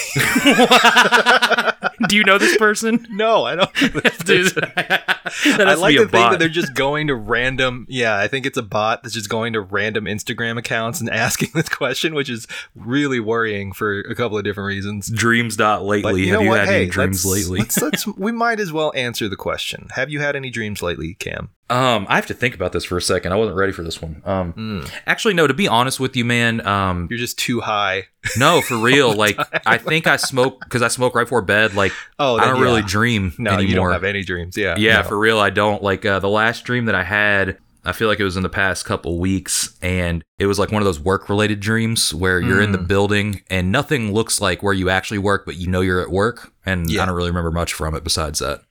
Do 2.07 2.15
you 2.15 2.23
know 2.23 2.37
this 2.37 2.57
person? 2.57 3.05
no, 3.11 3.43
I 3.45 3.55
don't. 3.55 3.73
Dude, 4.25 4.51
that 4.55 5.65
I 5.67 5.73
like 5.75 5.91
be 5.91 5.97
to 5.97 6.03
a 6.03 6.07
think 6.07 6.31
that 6.31 6.39
they're 6.39 6.49
just 6.49 6.73
going 6.73 7.07
to 7.07 7.15
random. 7.15 7.85
Yeah, 7.89 8.17
I 8.17 8.27
think 8.27 8.45
it's 8.45 8.57
a 8.57 8.63
bot 8.63 9.03
that's 9.03 9.13
just 9.15 9.29
going 9.29 9.53
to 9.53 9.61
random 9.61 10.05
Instagram 10.05 10.57
accounts 10.57 10.99
and 10.99 11.09
asking 11.09 11.49
this 11.53 11.69
question, 11.69 12.13
which 12.15 12.29
is 12.29 12.47
really 12.75 13.19
worrying 13.19 13.73
for 13.73 13.99
a 14.01 14.15
couple 14.15 14.37
of 14.37 14.43
different 14.43 14.67
reasons. 14.67 15.09
dreams 15.09 15.55
dot 15.55 15.79
But 15.79 15.85
lately. 15.85 16.23
you 16.25 16.33
Have 16.33 16.41
you 16.43 16.49
what? 16.49 16.59
had 16.59 16.67
Hey, 16.69 16.81
any 16.83 16.89
dreams 16.89 17.25
let's- 17.25 17.47
lately? 17.47 17.59
Let's, 17.59 17.81
let's, 17.81 18.07
we 18.07 18.31
might 18.31 18.59
as 18.59 18.71
well 18.71 18.91
answer 18.95 19.27
the 19.29 19.35
question. 19.35 19.87
Have 19.95 20.09
you 20.09 20.19
had 20.19 20.35
any 20.35 20.49
dreams 20.49 20.81
lately, 20.81 21.15
Cam? 21.15 21.49
Um, 21.73 22.05
I 22.09 22.15
have 22.15 22.27
to 22.27 22.33
think 22.33 22.55
about 22.55 22.71
this 22.71 22.83
for 22.85 22.97
a 22.97 23.01
second. 23.01 23.31
I 23.31 23.35
wasn't 23.35 23.57
ready 23.57 23.71
for 23.73 23.83
this 23.83 24.01
one. 24.01 24.21
Um, 24.25 24.51
Hmm. 24.53 24.81
actually, 25.07 25.33
no. 25.33 25.47
To 25.47 25.53
be 25.53 25.67
honest 25.67 25.99
with 25.99 26.15
you, 26.15 26.23
man. 26.25 26.65
Um, 26.65 27.07
You're 27.09 27.19
just 27.19 27.37
too 27.39 27.61
high. 27.61 28.07
no, 28.37 28.61
for 28.61 28.77
real. 28.77 29.13
Like, 29.13 29.37
I 29.65 29.77
think 29.77 30.07
I 30.07 30.17
smoke 30.17 30.59
because 30.63 30.81
I 30.81 30.87
smoke 30.87 31.15
right 31.15 31.23
before 31.23 31.41
bed. 31.41 31.73
Like, 31.73 31.91
Oh, 32.19 32.37
I 32.37 32.45
don't 32.45 32.61
really 32.61 32.81
dream 32.83 33.33
No, 33.37 33.51
anymore. 33.51 33.67
you 33.69 33.75
don't 33.75 33.91
have 33.91 34.03
any 34.03 34.23
dreams. 34.23 34.55
Yeah. 34.55 34.75
Yeah, 34.77 35.01
no. 35.01 35.07
for 35.07 35.17
real, 35.17 35.39
I 35.39 35.49
don't. 35.49 35.81
Like 35.83 36.05
uh, 36.05 36.19
the 36.19 36.29
last 36.29 36.63
dream 36.65 36.85
that 36.85 36.95
I 36.95 37.03
had, 37.03 37.57
I 37.85 37.91
feel 37.91 38.07
like 38.07 38.19
it 38.19 38.23
was 38.23 38.37
in 38.37 38.43
the 38.43 38.49
past 38.49 38.85
couple 38.85 39.19
weeks, 39.19 39.77
and 39.81 40.23
it 40.39 40.45
was 40.45 40.57
like 40.57 40.71
one 40.71 40.81
of 40.81 40.85
those 40.85 40.99
work-related 41.01 41.59
dreams 41.59 42.13
where 42.13 42.39
you're 42.39 42.61
in 42.61 42.71
the 42.71 42.77
Mm. 42.77 42.87
building 42.87 43.41
and 43.49 43.71
nothing 43.73 44.13
looks 44.13 44.39
like 44.39 44.63
where 44.63 44.73
you 44.73 44.89
actually 44.89 45.17
work, 45.17 45.45
but 45.45 45.57
you 45.57 45.67
know 45.67 45.81
you're 45.81 45.99
at 46.01 46.09
work, 46.09 46.53
and 46.65 46.89
Yeah. 46.89 47.01
I 47.03 47.05
don't 47.07 47.15
really 47.15 47.29
remember 47.29 47.51
much 47.51 47.73
from 47.73 47.93
it 47.93 48.03
besides 48.05 48.39
that. 48.39 48.61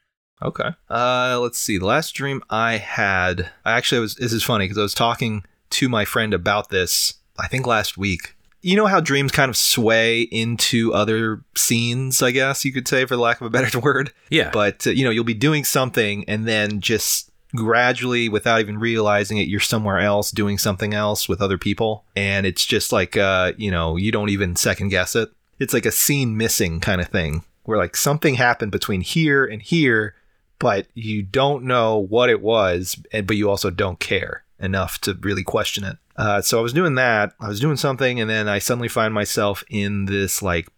Okay. 0.42 0.70
Uh, 0.90 1.38
let's 1.40 1.58
see. 1.58 1.78
The 1.78 1.86
last 1.86 2.12
dream 2.12 2.42
I 2.50 2.78
had, 2.78 3.50
I 3.64 3.72
actually 3.72 4.00
was. 4.00 4.16
This 4.16 4.32
is 4.32 4.42
funny 4.42 4.64
because 4.64 4.78
I 4.78 4.82
was 4.82 4.94
talking 4.94 5.44
to 5.70 5.88
my 5.88 6.04
friend 6.04 6.34
about 6.34 6.70
this. 6.70 7.14
I 7.38 7.48
think 7.48 7.66
last 7.66 7.96
week. 7.96 8.36
You 8.64 8.76
know 8.76 8.86
how 8.86 9.00
dreams 9.00 9.32
kind 9.32 9.48
of 9.48 9.56
sway 9.56 10.22
into 10.22 10.94
other 10.94 11.42
scenes, 11.56 12.22
I 12.22 12.30
guess 12.30 12.64
you 12.64 12.72
could 12.72 12.86
say, 12.86 13.04
for 13.06 13.16
lack 13.16 13.40
of 13.40 13.46
a 13.46 13.50
better 13.50 13.76
word. 13.80 14.12
Yeah, 14.30 14.50
But 14.52 14.86
uh, 14.86 14.90
you 14.90 15.04
know, 15.04 15.10
you'll 15.10 15.24
be 15.24 15.34
doing 15.34 15.64
something, 15.64 16.24
and 16.28 16.46
then 16.46 16.80
just 16.80 17.32
gradually, 17.56 18.28
without 18.28 18.60
even 18.60 18.78
realizing 18.78 19.38
it, 19.38 19.48
you're 19.48 19.60
somewhere 19.60 19.98
else 19.98 20.30
doing 20.30 20.58
something 20.58 20.94
else 20.94 21.28
with 21.28 21.42
other 21.42 21.58
people, 21.58 22.04
and 22.14 22.46
it's 22.46 22.64
just 22.64 22.92
like, 22.92 23.16
uh, 23.16 23.52
you 23.56 23.70
know, 23.70 23.96
you 23.96 24.12
don't 24.12 24.30
even 24.30 24.54
second 24.54 24.88
guess 24.88 25.16
it. 25.16 25.30
It's 25.58 25.74
like 25.74 25.86
a 25.86 25.92
scene 25.92 26.36
missing 26.36 26.78
kind 26.78 27.00
of 27.00 27.08
thing, 27.08 27.44
where 27.64 27.78
like 27.78 27.96
something 27.96 28.36
happened 28.36 28.70
between 28.72 29.00
here 29.00 29.44
and 29.44 29.60
here, 29.60 30.14
but 30.62 30.86
you 30.94 31.24
don't 31.24 31.64
know 31.64 31.98
what 31.98 32.30
it 32.30 32.40
was, 32.40 32.94
but 33.24 33.36
you 33.36 33.50
also 33.50 33.68
don't 33.68 33.98
care 33.98 34.44
enough 34.60 35.00
to 35.00 35.12
really 35.14 35.42
question 35.42 35.82
it. 35.82 35.96
Uh, 36.14 36.40
so 36.40 36.56
I 36.56 36.62
was 36.62 36.72
doing 36.72 36.94
that. 36.94 37.32
I 37.40 37.48
was 37.48 37.58
doing 37.58 37.76
something, 37.76 38.20
and 38.20 38.30
then 38.30 38.46
I 38.48 38.60
suddenly 38.60 38.86
find 38.86 39.12
myself 39.12 39.64
in 39.68 40.04
this 40.04 40.40
like 40.40 40.68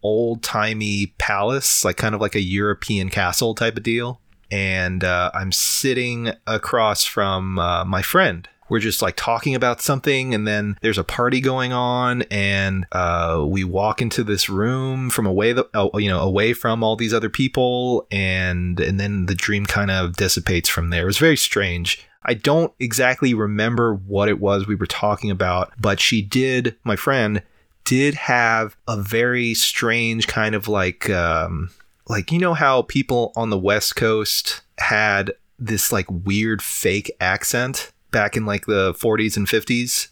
old 0.00 0.44
timey 0.44 1.08
palace, 1.18 1.84
like 1.84 1.96
kind 1.96 2.14
of 2.14 2.20
like 2.20 2.36
a 2.36 2.40
European 2.40 3.10
castle 3.10 3.52
type 3.56 3.76
of 3.76 3.82
deal. 3.82 4.20
And 4.52 5.02
uh, 5.02 5.32
I'm 5.34 5.50
sitting 5.50 6.30
across 6.46 7.04
from 7.04 7.58
uh, 7.58 7.84
my 7.84 8.02
friend. 8.02 8.48
We're 8.68 8.80
just 8.80 9.02
like 9.02 9.16
talking 9.16 9.54
about 9.54 9.80
something, 9.80 10.34
and 10.34 10.46
then 10.46 10.76
there's 10.82 10.98
a 10.98 11.04
party 11.04 11.40
going 11.40 11.72
on, 11.72 12.22
and 12.22 12.86
uh, 12.92 13.44
we 13.46 13.64
walk 13.64 14.02
into 14.02 14.24
this 14.24 14.48
room 14.48 15.10
from 15.10 15.26
away, 15.26 15.52
the, 15.52 15.68
oh, 15.74 15.96
you 15.98 16.08
know, 16.08 16.20
away 16.20 16.52
from 16.52 16.82
all 16.82 16.96
these 16.96 17.14
other 17.14 17.30
people, 17.30 18.06
and 18.10 18.80
and 18.80 18.98
then 18.98 19.26
the 19.26 19.34
dream 19.34 19.66
kind 19.66 19.90
of 19.90 20.16
dissipates 20.16 20.68
from 20.68 20.90
there. 20.90 21.02
It 21.02 21.06
was 21.06 21.18
very 21.18 21.36
strange. 21.36 22.06
I 22.24 22.34
don't 22.34 22.72
exactly 22.80 23.34
remember 23.34 23.94
what 23.94 24.28
it 24.28 24.40
was 24.40 24.66
we 24.66 24.74
were 24.74 24.86
talking 24.86 25.30
about, 25.30 25.72
but 25.80 26.00
she 26.00 26.22
did, 26.22 26.76
my 26.82 26.96
friend, 26.96 27.42
did 27.84 28.14
have 28.14 28.76
a 28.88 29.00
very 29.00 29.54
strange 29.54 30.26
kind 30.26 30.56
of 30.56 30.66
like 30.66 31.08
um 31.08 31.70
like 32.08 32.32
you 32.32 32.38
know 32.38 32.52
how 32.52 32.82
people 32.82 33.32
on 33.36 33.50
the 33.50 33.58
west 33.58 33.94
coast 33.94 34.62
had 34.78 35.32
this 35.58 35.92
like 35.92 36.06
weird 36.10 36.60
fake 36.60 37.10
accent 37.20 37.92
back 38.16 38.36
in 38.36 38.46
like 38.46 38.64
the 38.64 38.94
40s 38.94 39.36
and 39.36 39.46
50s 39.46 40.08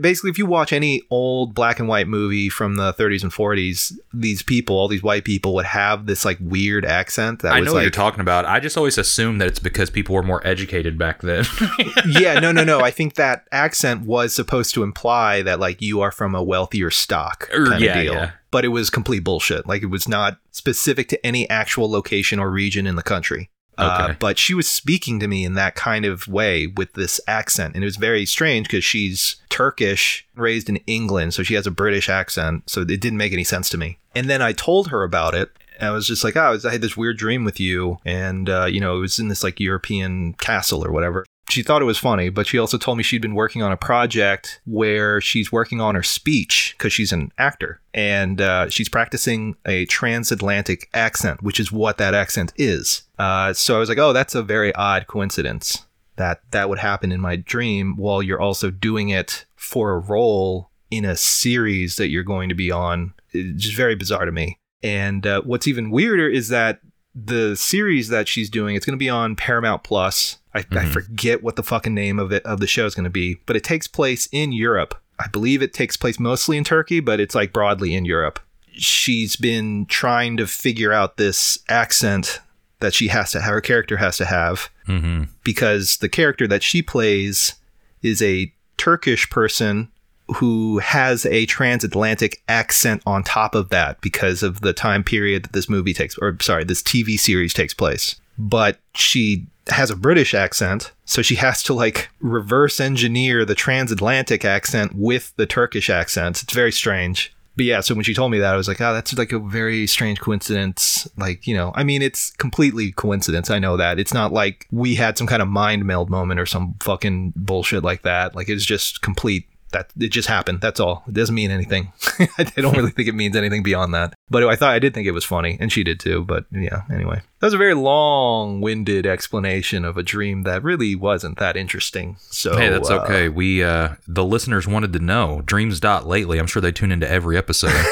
basically 0.00 0.30
if 0.30 0.38
you 0.38 0.46
watch 0.46 0.72
any 0.72 1.02
old 1.10 1.54
black 1.54 1.78
and 1.78 1.88
white 1.88 2.08
movie 2.08 2.48
from 2.48 2.76
the 2.76 2.94
30s 2.94 3.22
and 3.22 3.32
40s 3.32 3.92
these 4.12 4.42
people 4.42 4.76
all 4.76 4.88
these 4.88 5.02
white 5.02 5.24
people 5.24 5.54
would 5.54 5.66
have 5.66 6.06
this 6.06 6.24
like 6.24 6.38
weird 6.40 6.84
accent 6.84 7.42
that 7.42 7.52
I 7.52 7.60
know 7.60 7.74
what 7.74 7.82
you're 7.82 7.90
talking 7.90 8.20
about. 8.20 8.46
I 8.46 8.60
just 8.60 8.76
always 8.76 8.96
assume 8.96 9.38
that 9.38 9.48
it's 9.48 9.58
because 9.58 9.90
people 9.90 10.14
were 10.14 10.22
more 10.22 10.44
educated 10.46 10.98
back 10.98 11.20
then. 11.20 11.44
yeah, 12.06 12.40
no, 12.40 12.50
no, 12.50 12.64
no. 12.64 12.80
I 12.80 12.90
think 12.90 13.14
that 13.14 13.46
accent 13.52 14.06
was 14.06 14.34
supposed 14.34 14.74
to 14.74 14.82
imply 14.82 15.42
that 15.42 15.60
like 15.60 15.82
you 15.82 16.00
are 16.00 16.10
from 16.10 16.34
a 16.34 16.42
wealthier 16.42 16.90
stock 16.90 17.48
Er, 17.54 17.66
kind 17.66 17.82
yeah, 17.82 17.98
of 17.98 18.04
deal. 18.04 18.14
yeah. 18.14 18.30
But 18.50 18.64
it 18.64 18.68
was 18.68 18.88
complete 18.88 19.20
bullshit. 19.20 19.66
Like 19.66 19.82
it 19.82 19.86
was 19.86 20.08
not 20.08 20.38
specific 20.50 21.08
to 21.08 21.26
any 21.26 21.48
actual 21.50 21.90
location 21.90 22.38
or 22.38 22.50
region 22.50 22.86
in 22.86 22.96
the 22.96 23.02
country. 23.02 23.50
Uh, 23.78 24.06
Okay. 24.08 24.16
but 24.18 24.38
she 24.38 24.54
was 24.54 24.68
speaking 24.68 25.18
to 25.20 25.26
me 25.28 25.44
in 25.44 25.54
that 25.54 25.74
kind 25.74 26.04
of 26.04 26.28
way 26.28 26.66
with 26.66 26.92
this 26.94 27.20
accent, 27.26 27.74
and 27.74 27.82
it 27.82 27.86
was 27.86 27.96
very 27.96 28.24
strange 28.26 28.66
because 28.68 28.84
she's 28.84 29.36
Turkish, 29.48 30.26
raised 30.34 30.68
in 30.68 30.76
England, 30.86 31.34
so 31.34 31.42
she 31.42 31.54
has 31.54 31.66
a 31.66 31.70
British 31.70 32.08
accent. 32.08 32.68
So 32.68 32.80
it 32.82 32.86
didn't 32.86 33.16
make 33.18 33.32
any 33.32 33.44
sense 33.44 33.68
to 33.70 33.78
me. 33.78 33.98
And 34.14 34.28
then 34.30 34.42
I 34.42 34.52
told 34.52 34.88
her 34.88 35.02
about 35.02 35.34
it, 35.34 35.50
I 35.80 35.90
was 35.90 36.06
just 36.06 36.22
like, 36.22 36.36
oh, 36.36 36.40
I, 36.40 36.50
was, 36.50 36.64
I 36.64 36.70
had 36.70 36.80
this 36.82 36.96
weird 36.96 37.18
dream 37.18 37.44
with 37.44 37.58
you, 37.58 37.98
and 38.04 38.48
uh, 38.48 38.66
you 38.66 38.80
know, 38.80 38.96
it 38.96 39.00
was 39.00 39.18
in 39.18 39.28
this 39.28 39.42
like 39.42 39.58
European 39.58 40.34
castle 40.34 40.84
or 40.84 40.92
whatever. 40.92 41.24
She 41.50 41.62
thought 41.62 41.82
it 41.82 41.86
was 41.86 41.98
funny, 41.98 42.30
but 42.30 42.46
she 42.46 42.58
also 42.58 42.78
told 42.78 42.96
me 42.96 43.04
she'd 43.04 43.22
been 43.22 43.34
working 43.34 43.62
on 43.62 43.70
a 43.70 43.76
project 43.76 44.60
where 44.64 45.20
she's 45.20 45.52
working 45.52 45.80
on 45.80 45.94
her 45.94 46.02
speech 46.02 46.74
because 46.76 46.92
she's 46.92 47.12
an 47.12 47.32
actor, 47.38 47.80
and 47.92 48.40
uh, 48.40 48.68
she's 48.70 48.88
practicing 48.88 49.54
a 49.66 49.84
transatlantic 49.86 50.88
accent, 50.94 51.42
which 51.42 51.60
is 51.60 51.70
what 51.70 51.98
that 51.98 52.14
accent 52.14 52.52
is. 52.56 53.02
Uh, 53.18 53.52
so 53.52 53.76
I 53.76 53.78
was 53.78 53.88
like, 53.88 53.98
oh, 53.98 54.12
that's 54.12 54.34
a 54.34 54.42
very 54.42 54.74
odd 54.74 55.06
coincidence 55.06 55.86
that 56.16 56.40
that 56.50 56.68
would 56.68 56.78
happen 56.78 57.12
in 57.12 57.20
my 57.20 57.36
dream 57.36 57.96
while 57.96 58.22
you're 58.22 58.40
also 58.40 58.70
doing 58.70 59.08
it 59.08 59.44
for 59.56 59.92
a 59.92 59.98
role 59.98 60.70
in 60.90 61.04
a 61.04 61.16
series 61.16 61.96
that 61.96 62.08
you're 62.08 62.22
going 62.22 62.48
to 62.48 62.54
be 62.54 62.70
on. 62.70 63.12
It's 63.32 63.64
just 63.64 63.76
very 63.76 63.96
bizarre 63.96 64.24
to 64.24 64.32
me. 64.32 64.58
And 64.82 65.26
uh, 65.26 65.42
what's 65.42 65.66
even 65.66 65.90
weirder 65.90 66.28
is 66.28 66.48
that 66.48 66.80
the 67.14 67.54
series 67.56 68.08
that 68.08 68.28
she's 68.28 68.50
doing, 68.50 68.74
it's 68.74 68.84
going 68.84 68.98
to 68.98 69.02
be 69.02 69.08
on 69.08 69.36
Paramount 69.36 69.84
Plus. 69.84 70.38
I, 70.54 70.64
I 70.70 70.84
forget 70.86 71.42
what 71.42 71.56
the 71.56 71.62
fucking 71.62 71.94
name 71.94 72.18
of 72.18 72.32
it 72.32 72.44
of 72.46 72.60
the 72.60 72.66
show 72.66 72.86
is 72.86 72.94
going 72.94 73.04
to 73.04 73.10
be, 73.10 73.40
but 73.46 73.56
it 73.56 73.64
takes 73.64 73.88
place 73.88 74.28
in 74.30 74.52
Europe. 74.52 75.00
I 75.18 75.28
believe 75.28 75.62
it 75.62 75.72
takes 75.72 75.96
place 75.96 76.18
mostly 76.18 76.56
in 76.56 76.64
Turkey, 76.64 77.00
but 77.00 77.20
it's 77.20 77.34
like 77.34 77.52
broadly 77.52 77.94
in 77.94 78.04
Europe. 78.04 78.40
She's 78.72 79.36
been 79.36 79.86
trying 79.86 80.36
to 80.36 80.46
figure 80.46 80.92
out 80.92 81.16
this 81.16 81.58
accent 81.68 82.40
that 82.80 82.94
she 82.94 83.08
has 83.08 83.30
to 83.32 83.40
have, 83.40 83.54
her 83.54 83.60
character 83.60 83.96
has 83.96 84.16
to 84.18 84.24
have, 84.24 84.68
mm-hmm. 84.86 85.24
because 85.44 85.98
the 85.98 86.08
character 86.08 86.46
that 86.48 86.62
she 86.62 86.82
plays 86.82 87.54
is 88.02 88.20
a 88.20 88.52
Turkish 88.76 89.30
person 89.30 89.90
who 90.36 90.78
has 90.78 91.26
a 91.26 91.46
transatlantic 91.46 92.42
accent 92.48 93.02
on 93.06 93.22
top 93.22 93.54
of 93.54 93.68
that 93.68 94.00
because 94.00 94.42
of 94.42 94.62
the 94.62 94.72
time 94.72 95.04
period 95.04 95.44
that 95.44 95.52
this 95.52 95.68
movie 95.68 95.92
takes 95.92 96.16
or 96.18 96.36
sorry 96.40 96.64
this 96.64 96.82
TV 96.82 97.18
series 97.18 97.52
takes 97.52 97.74
place 97.74 98.16
but 98.38 98.78
she 98.94 99.46
has 99.68 99.90
a 99.90 99.96
British 99.96 100.34
accent, 100.34 100.92
so 101.04 101.22
she 101.22 101.36
has 101.36 101.62
to 101.64 101.74
like 101.74 102.10
reverse 102.20 102.80
engineer 102.80 103.44
the 103.44 103.54
transatlantic 103.54 104.44
accent 104.44 104.92
with 104.94 105.32
the 105.36 105.46
Turkish 105.46 105.88
accent. 105.88 106.42
It's 106.42 106.52
very 106.52 106.72
strange. 106.72 107.32
But 107.56 107.66
yeah, 107.66 107.80
so 107.80 107.94
when 107.94 108.02
she 108.02 108.14
told 108.14 108.32
me 108.32 108.40
that, 108.40 108.52
I 108.52 108.56
was 108.56 108.66
like, 108.66 108.80
oh, 108.80 108.92
that's 108.92 109.16
like 109.16 109.30
a 109.30 109.38
very 109.38 109.86
strange 109.86 110.18
coincidence. 110.20 111.08
Like, 111.16 111.46
you 111.46 111.54
know, 111.54 111.70
I 111.76 111.84
mean, 111.84 112.02
it's 112.02 112.32
completely 112.32 112.90
coincidence. 112.90 113.48
I 113.48 113.60
know 113.60 113.76
that. 113.76 114.00
It's 114.00 114.12
not 114.12 114.32
like 114.32 114.66
we 114.72 114.96
had 114.96 115.16
some 115.16 115.28
kind 115.28 115.40
of 115.40 115.46
mind 115.46 115.84
meld 115.84 116.10
moment 116.10 116.40
or 116.40 116.46
some 116.46 116.74
fucking 116.80 117.32
bullshit 117.36 117.84
like 117.84 118.02
that. 118.02 118.34
Like, 118.34 118.48
it's 118.48 118.64
just 118.64 119.02
complete 119.02 119.46
that 119.74 119.90
it 120.00 120.08
just 120.08 120.26
happened. 120.28 120.60
That's 120.62 120.80
all. 120.80 121.04
It 121.06 121.12
doesn't 121.12 121.34
mean 121.34 121.50
anything. 121.50 121.92
I 122.38 122.44
don't 122.56 122.74
really 122.76 122.90
think 122.90 123.06
it 123.08 123.14
means 123.14 123.36
anything 123.36 123.62
beyond 123.62 123.92
that. 123.92 124.14
But 124.30 124.42
I 124.44 124.56
thought 124.56 124.72
I 124.74 124.78
did 124.78 124.94
think 124.94 125.06
it 125.06 125.10
was 125.12 125.24
funny, 125.24 125.58
and 125.60 125.70
she 125.70 125.84
did 125.84 126.00
too. 126.00 126.24
But 126.24 126.46
yeah, 126.50 126.82
anyway, 126.90 127.20
that 127.40 127.46
was 127.46 127.52
a 127.54 127.58
very 127.58 127.74
long-winded 127.74 129.06
explanation 129.06 129.84
of 129.84 129.98
a 129.98 130.02
dream 130.02 130.42
that 130.44 130.62
really 130.62 130.94
wasn't 130.96 131.38
that 131.38 131.56
interesting. 131.56 132.16
So 132.18 132.56
Hey, 132.56 132.70
that's 132.70 132.90
uh, 132.90 133.00
okay. 133.02 133.28
We 133.28 133.62
uh 133.62 133.96
the 134.08 134.24
listeners 134.24 134.66
wanted 134.66 134.92
to 134.94 134.98
know. 135.00 135.42
Dreams 135.44 135.78
dot 135.80 136.06
lately. 136.06 136.38
I'm 136.38 136.46
sure 136.46 136.62
they 136.62 136.72
tune 136.72 136.90
into 136.90 137.08
every 137.08 137.36
episode. 137.36 137.74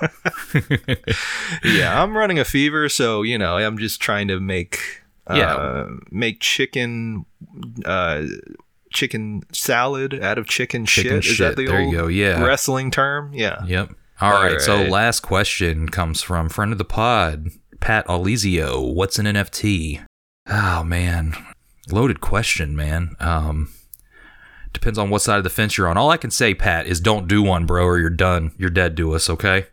yeah, 1.64 2.02
I'm 2.02 2.16
running 2.16 2.38
a 2.38 2.44
fever, 2.44 2.88
so 2.88 3.22
you 3.22 3.38
know, 3.38 3.56
I'm 3.56 3.78
just 3.78 4.00
trying 4.00 4.28
to 4.28 4.40
make 4.40 4.78
uh, 5.26 5.34
Yeah. 5.36 5.86
make 6.10 6.40
chicken 6.40 7.24
uh 7.84 8.22
chicken 8.92 9.42
salad 9.52 10.20
out 10.22 10.38
of 10.38 10.46
chicken, 10.46 10.86
Chicken 10.86 11.20
shit. 11.20 11.32
Is 11.32 11.38
that 11.38 11.56
the 11.56 11.66
There 11.66 11.80
you 11.80 11.86
old 11.86 11.94
go, 11.94 12.06
yeah. 12.08 12.42
wrestling 12.44 12.90
term? 12.90 13.32
Yeah. 13.32 13.64
Yep. 13.64 13.94
All 14.20 14.34
All 14.34 14.42
right, 14.42 14.60
So 14.60 14.82
last 14.82 15.20
question 15.20 15.88
comes 15.88 16.20
from 16.20 16.48
friend 16.50 16.72
of 16.72 16.78
the 16.78 16.84
pod, 16.84 17.48
Pat 17.80 18.06
Aulisio. 18.06 18.92
What's 18.92 19.18
an 19.18 19.24
NFT? 19.26 20.04
Oh 20.46 20.84
man, 20.84 21.34
loaded 21.90 22.20
question, 22.20 22.76
man. 22.76 23.16
Um, 23.18 23.70
depends 24.74 24.98
on 24.98 25.08
what 25.08 25.22
side 25.22 25.38
of 25.38 25.44
the 25.44 25.50
fence 25.50 25.78
you're 25.78 25.88
on. 25.88 25.96
All 25.96 26.10
I 26.10 26.18
can 26.18 26.30
say, 26.30 26.54
Pat, 26.54 26.86
is 26.86 27.00
don't 27.00 27.28
do 27.28 27.42
one, 27.42 27.64
bro, 27.64 27.84
or 27.84 27.98
you're 27.98 28.10
done. 28.10 28.52
You're 28.58 28.68
dead 28.68 28.96
to 28.98 29.14
us. 29.14 29.30
Okay. 29.30 29.66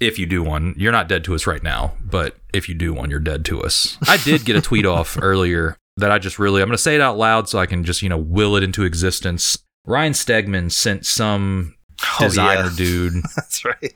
If 0.00 0.16
you 0.18 0.26
do 0.26 0.42
one, 0.44 0.74
you're 0.76 0.92
not 0.92 1.08
dead 1.08 1.24
to 1.24 1.34
us 1.34 1.46
right 1.46 1.62
now, 1.62 1.94
but 2.04 2.36
if 2.54 2.68
you 2.68 2.74
do 2.74 2.94
one, 2.94 3.10
you're 3.10 3.18
dead 3.18 3.44
to 3.46 3.60
us. 3.62 3.98
I 4.06 4.16
did 4.16 4.44
get 4.44 4.54
a 4.56 4.60
tweet 4.60 4.86
off 4.86 5.18
earlier 5.20 5.76
that 5.98 6.10
I 6.10 6.18
just 6.18 6.38
really, 6.38 6.62
I'm 6.62 6.68
going 6.68 6.76
to 6.76 6.82
say 6.82 6.94
it 6.94 7.00
out 7.00 7.18
loud 7.18 7.48
so 7.48 7.58
I 7.58 7.66
can 7.66 7.84
just, 7.84 8.02
you 8.02 8.08
know, 8.08 8.18
will 8.18 8.56
it 8.56 8.62
into 8.62 8.84
existence. 8.84 9.58
Ryan 9.84 10.12
Stegman 10.12 10.70
sent 10.72 11.06
some 11.06 11.74
Oh, 12.00 12.16
designer 12.20 12.66
yeah. 12.70 12.76
dude 12.76 13.12
That's 13.36 13.64
right. 13.64 13.94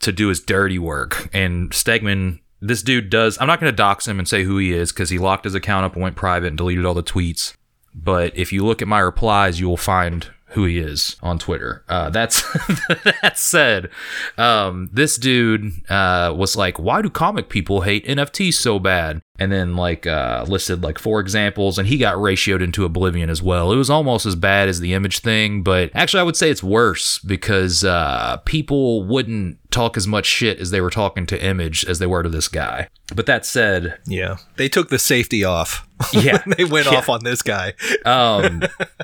to 0.00 0.10
do 0.12 0.28
his 0.28 0.40
dirty 0.40 0.78
work. 0.78 1.28
And 1.32 1.70
Stegman, 1.70 2.40
this 2.60 2.82
dude 2.82 3.10
does, 3.10 3.38
I'm 3.40 3.46
not 3.46 3.60
going 3.60 3.70
to 3.72 3.76
dox 3.76 4.08
him 4.08 4.18
and 4.18 4.26
say 4.26 4.42
who 4.42 4.58
he 4.58 4.72
is 4.72 4.92
because 4.92 5.10
he 5.10 5.18
locked 5.18 5.44
his 5.44 5.54
account 5.54 5.84
up 5.86 5.92
and 5.94 6.02
went 6.02 6.16
private 6.16 6.48
and 6.48 6.56
deleted 6.56 6.84
all 6.84 6.94
the 6.94 7.02
tweets. 7.04 7.54
But 7.94 8.36
if 8.36 8.52
you 8.52 8.64
look 8.66 8.82
at 8.82 8.88
my 8.88 8.98
replies, 8.98 9.60
you 9.60 9.68
will 9.68 9.76
find 9.76 10.28
who 10.50 10.64
he 10.64 10.78
is 10.78 11.16
on 11.22 11.38
Twitter. 11.38 11.84
Uh, 11.88 12.10
that's 12.10 12.42
that 13.22 13.34
said, 13.36 13.90
um, 14.38 14.88
this 14.92 15.16
dude 15.16 15.72
uh, 15.90 16.32
was 16.36 16.56
like, 16.56 16.78
"Why 16.78 17.02
do 17.02 17.10
comic 17.10 17.48
people 17.48 17.80
hate 17.82 18.06
NFTs 18.06 18.54
so 18.54 18.78
bad?" 18.78 19.20
And 19.38 19.52
then 19.52 19.76
like 19.76 20.06
uh, 20.06 20.44
listed 20.48 20.82
like 20.82 20.98
four 20.98 21.20
examples, 21.20 21.78
and 21.78 21.86
he 21.88 21.98
got 21.98 22.16
ratioed 22.16 22.62
into 22.62 22.84
oblivion 22.84 23.28
as 23.28 23.42
well. 23.42 23.70
It 23.72 23.76
was 23.76 23.90
almost 23.90 24.24
as 24.26 24.34
bad 24.34 24.68
as 24.68 24.80
the 24.80 24.94
image 24.94 25.18
thing, 25.18 25.62
but 25.62 25.90
actually, 25.94 26.20
I 26.20 26.22
would 26.22 26.36
say 26.36 26.50
it's 26.50 26.62
worse 26.62 27.18
because 27.18 27.84
uh, 27.84 28.38
people 28.46 29.04
wouldn't 29.04 29.58
talk 29.70 29.96
as 29.98 30.06
much 30.06 30.24
shit 30.24 30.58
as 30.58 30.70
they 30.70 30.80
were 30.80 30.88
talking 30.90 31.26
to 31.26 31.42
image 31.44 31.84
as 31.84 31.98
they 31.98 32.06
were 32.06 32.22
to 32.22 32.30
this 32.30 32.48
guy. 32.48 32.88
But 33.14 33.26
that 33.26 33.44
said, 33.44 33.98
Yeah. 34.06 34.36
They 34.56 34.68
took 34.70 34.88
the 34.88 34.98
safety 34.98 35.44
off. 35.44 35.86
Yeah. 36.14 36.42
they 36.56 36.64
went 36.64 36.86
Yeah. 36.90 36.98
off 36.98 37.08
on 37.10 37.24
this 37.24 37.42
guy. 37.42 37.74
um 38.06 38.62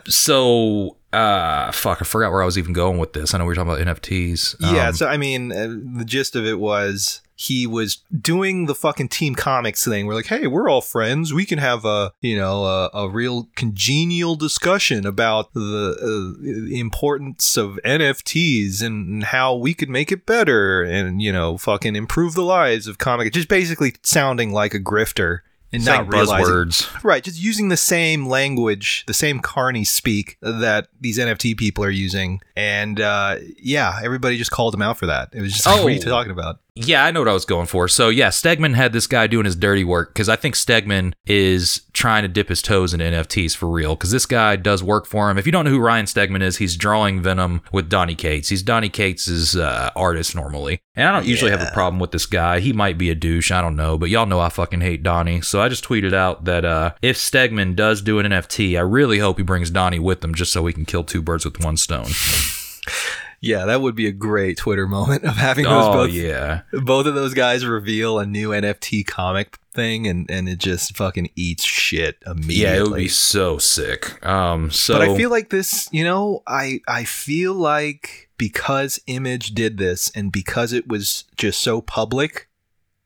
so 0.09 0.97
uh 1.13 1.71
fuck 1.73 2.01
i 2.01 2.05
forgot 2.05 2.31
where 2.33 2.43
i 2.43 2.45
was 2.47 2.57
even 2.57 2.73
going 2.73 2.99
with 2.99 3.13
this 3.13 3.35
i 3.35 3.39
know 3.39 3.45
we 3.45 3.49
were 3.49 3.55
talking 3.55 3.71
about 3.85 3.97
nfts 3.99 4.57
yeah. 4.61 4.89
Um, 4.89 4.95
So, 4.95 5.07
I 5.09 5.17
mean, 5.19 5.53
uh, 5.53 5.69
the 5.99 6.05
gist 6.07 6.37
of 6.37 6.47
it 6.47 6.59
was 6.59 7.21
he 7.43 7.67
was 7.67 7.97
doing 8.19 8.67
the 8.67 8.75
fucking 8.75 9.09
Team 9.09 9.35
Comics 9.35 9.85
thing. 9.85 10.07
We're 10.07 10.15
like, 10.15 10.27
hey, 10.27 10.47
we're 10.47 10.69
all 10.71 10.81
friends. 10.81 11.33
We 11.35 11.45
can 11.45 11.59
have 11.59 11.85
a, 11.85 12.13
you 12.21 12.37
know, 12.37 12.65
a, 12.65 12.91
a 12.95 13.09
real 13.09 13.49
congenial 13.57 14.37
discussion 14.37 15.05
about 15.07 15.53
the, 15.55 15.97
uh, 16.01 16.43
the 16.43 16.79
importance 16.79 17.57
of 17.57 17.79
NFTs 17.85 18.83
and 18.83 19.25
how 19.25 19.55
we 19.55 19.75
could 19.75 19.89
make 19.89 20.13
it 20.13 20.27
better 20.27 20.83
and, 20.83 21.21
you 21.23 21.33
know, 21.33 21.59
fucking 21.59 21.97
improve 21.97 22.35
the 22.35 22.43
lives 22.45 22.87
of 22.87 22.99
comic. 22.99 23.33
Just 23.33 23.49
basically 23.49 23.95
sounding 24.03 24.53
like 24.53 24.75
a 24.75 24.79
grifter. 24.81 25.41
And 25.75 25.83
saying 25.83 26.01
not 26.05 26.13
realizing, 26.13 26.45
buzzwords 26.45 27.03
Right, 27.03 27.25
just 27.25 27.41
using 27.43 27.71
the 27.71 27.79
same 27.79 28.27
language, 28.27 29.05
the 29.07 29.15
same 29.15 29.41
carny 29.41 29.85
speak 29.85 30.37
that 30.43 30.89
these 31.01 31.17
NFT 31.19 31.57
people 31.57 31.83
are 31.83 31.89
using. 31.91 32.43
And 32.55 33.01
uh, 33.01 33.37
yeah, 33.59 33.99
everybody 34.05 34.37
just 34.37 34.51
called 34.51 34.75
him 34.75 34.83
out 34.83 34.99
for 34.99 35.07
that. 35.07 35.31
It 35.33 35.41
was 35.41 35.53
just 35.55 35.65
like, 35.65 35.77
what 35.83 35.87
are 35.87 35.91
you 35.95 36.01
Oh. 36.05 36.11
talking 36.11 36.31
about? 36.31 36.61
Yeah 36.75 37.05
i 37.05 37.11
know 37.11 37.21
what 37.21 37.29
i 37.29 37.35
was 37.35 37.45
going 37.45 37.67
for. 37.67 37.87
So 37.87 38.09
yeah 38.09 38.29
stegman 38.29 38.75
had 38.75 38.93
this 38.93 39.07
guy 39.07 39.27
doing 39.27 39.45
his 39.45 39.57
dirty 39.57 39.85
work 39.85 40.15
because 40.15 40.29
i 40.29 40.37
think 40.37 40.55
stegman 40.55 41.13
is 41.27 41.83
trying 41.93 42.23
to 42.23 42.29
dip 42.29 42.49
his 42.49 42.63
toes 42.63 42.95
into 42.95 43.05
nfts 43.05 43.55
for 43.55 43.69
real 43.69 43.95
because 43.95 44.11
this 44.11 44.25
guy 44.25 44.57
does 44.57 44.83
work 44.83 45.07
for 45.07 45.31
him. 45.31 45.37
If 45.37 45.45
you 45.45 45.53
don't 45.53 45.67
know 45.67 45.71
who 45.71 45.79
ryan 45.79 46.07
stegman 46.07 46.43
is 46.43 46.57
he's 46.57 46.77
drawing 46.77 47.21
venom 47.21 47.63
with 47.73 47.91
donny 47.91 48.15
cates. 48.15 48.49
He's 48.49 48.63
donny 48.63 48.89
cates' 48.89 49.55
uh, 49.55 49.91
artist 49.95 50.35
normally. 50.35 50.81
And 50.95 51.09
i 51.09 51.13
don't 51.13 51.27
usually 51.27 51.51
have 51.51 51.61
a 51.63 51.71
problem 51.73 52.01
with 52.01 52.13
this 52.13 52.27
guy. 52.27 52.61
He 52.61 52.73
might 52.73 52.97
be 52.97 53.11
a 53.11 53.15
douche 53.15 53.51
i 53.51 53.61
don't 53.61 53.77
know 53.77 53.99
but 53.99 54.09
y'all 54.09 54.27
know 54.27 54.41
i 54.41 54.49
fucking 54.49 54.81
hate 54.81 55.03
donny 55.03 55.43
so 55.43 55.61
i 55.61 55.69
just 55.69 55.85
tweeted 55.85 56.15
out 56.15 56.45
that 56.45 56.65
uh, 56.65 56.95
if 57.03 57.17
stegman 57.17 57.77
does 57.77 58.01
do 58.01 58.19
an 58.19 58.27
nft 58.27 58.77
i 58.79 58.81
really 58.81 59.19
hope 59.19 59.37
he 59.37 59.43
brings 59.43 59.71
donny 59.71 59.99
with 59.99 60.25
him 60.25 60.35
just 60.35 60.53
so 60.53 60.63
we 60.63 60.73
can 60.73 60.85
kill 60.85 61.05
two 61.05 61.21
birds 61.21 61.45
with 61.45 61.63
one 61.63 61.77
stone 61.77 62.07
Yeah, 63.43 63.67
that 63.67 63.83
would 63.83 63.97
be 63.97 64.07
a 64.07 64.13
great 64.13 64.57
Twitter 64.57 64.87
moment 64.87 65.25
of 65.25 65.35
having 65.37 65.65
those 65.65 65.87
oh 65.87 65.93
both, 65.93 66.13
yeah 66.13 66.63
both 66.73 67.07
of 67.07 67.15
those 67.15 67.35
guys 67.35 67.67
reveal 67.67 68.19
a 68.19 68.25
new 68.25 68.51
NFT 68.51 69.05
comic 69.07 69.59
thing 69.75 70.07
and, 70.07 70.31
and 70.31 70.49
it 70.49 70.59
just 70.59 70.97
fucking 70.97 71.31
eats 71.35 71.65
shit 71.65 72.19
immediately. 72.27 72.63
yeah 72.63 72.77
it 72.77 72.83
would 72.83 72.97
be 72.97 73.09
so 73.09 73.59
sick 73.59 74.25
um 74.25 74.71
so 74.71 74.95
but 74.95 75.03
I 75.03 75.17
feel 75.17 75.31
like 75.31 75.51
this, 75.51 75.89
you 75.93 76.05
know, 76.05 76.43
I 76.47 76.81
I 76.87 77.05
feel 77.05 77.55
like 77.55 78.31
because 78.39 79.01
Image 79.07 79.55
did 79.55 79.77
this 79.77 80.11
and 80.15 80.31
because 80.31 80.73
it 80.73 80.89
was 80.89 81.25
just 81.37 81.61
so 81.61 81.81
public 81.81 82.49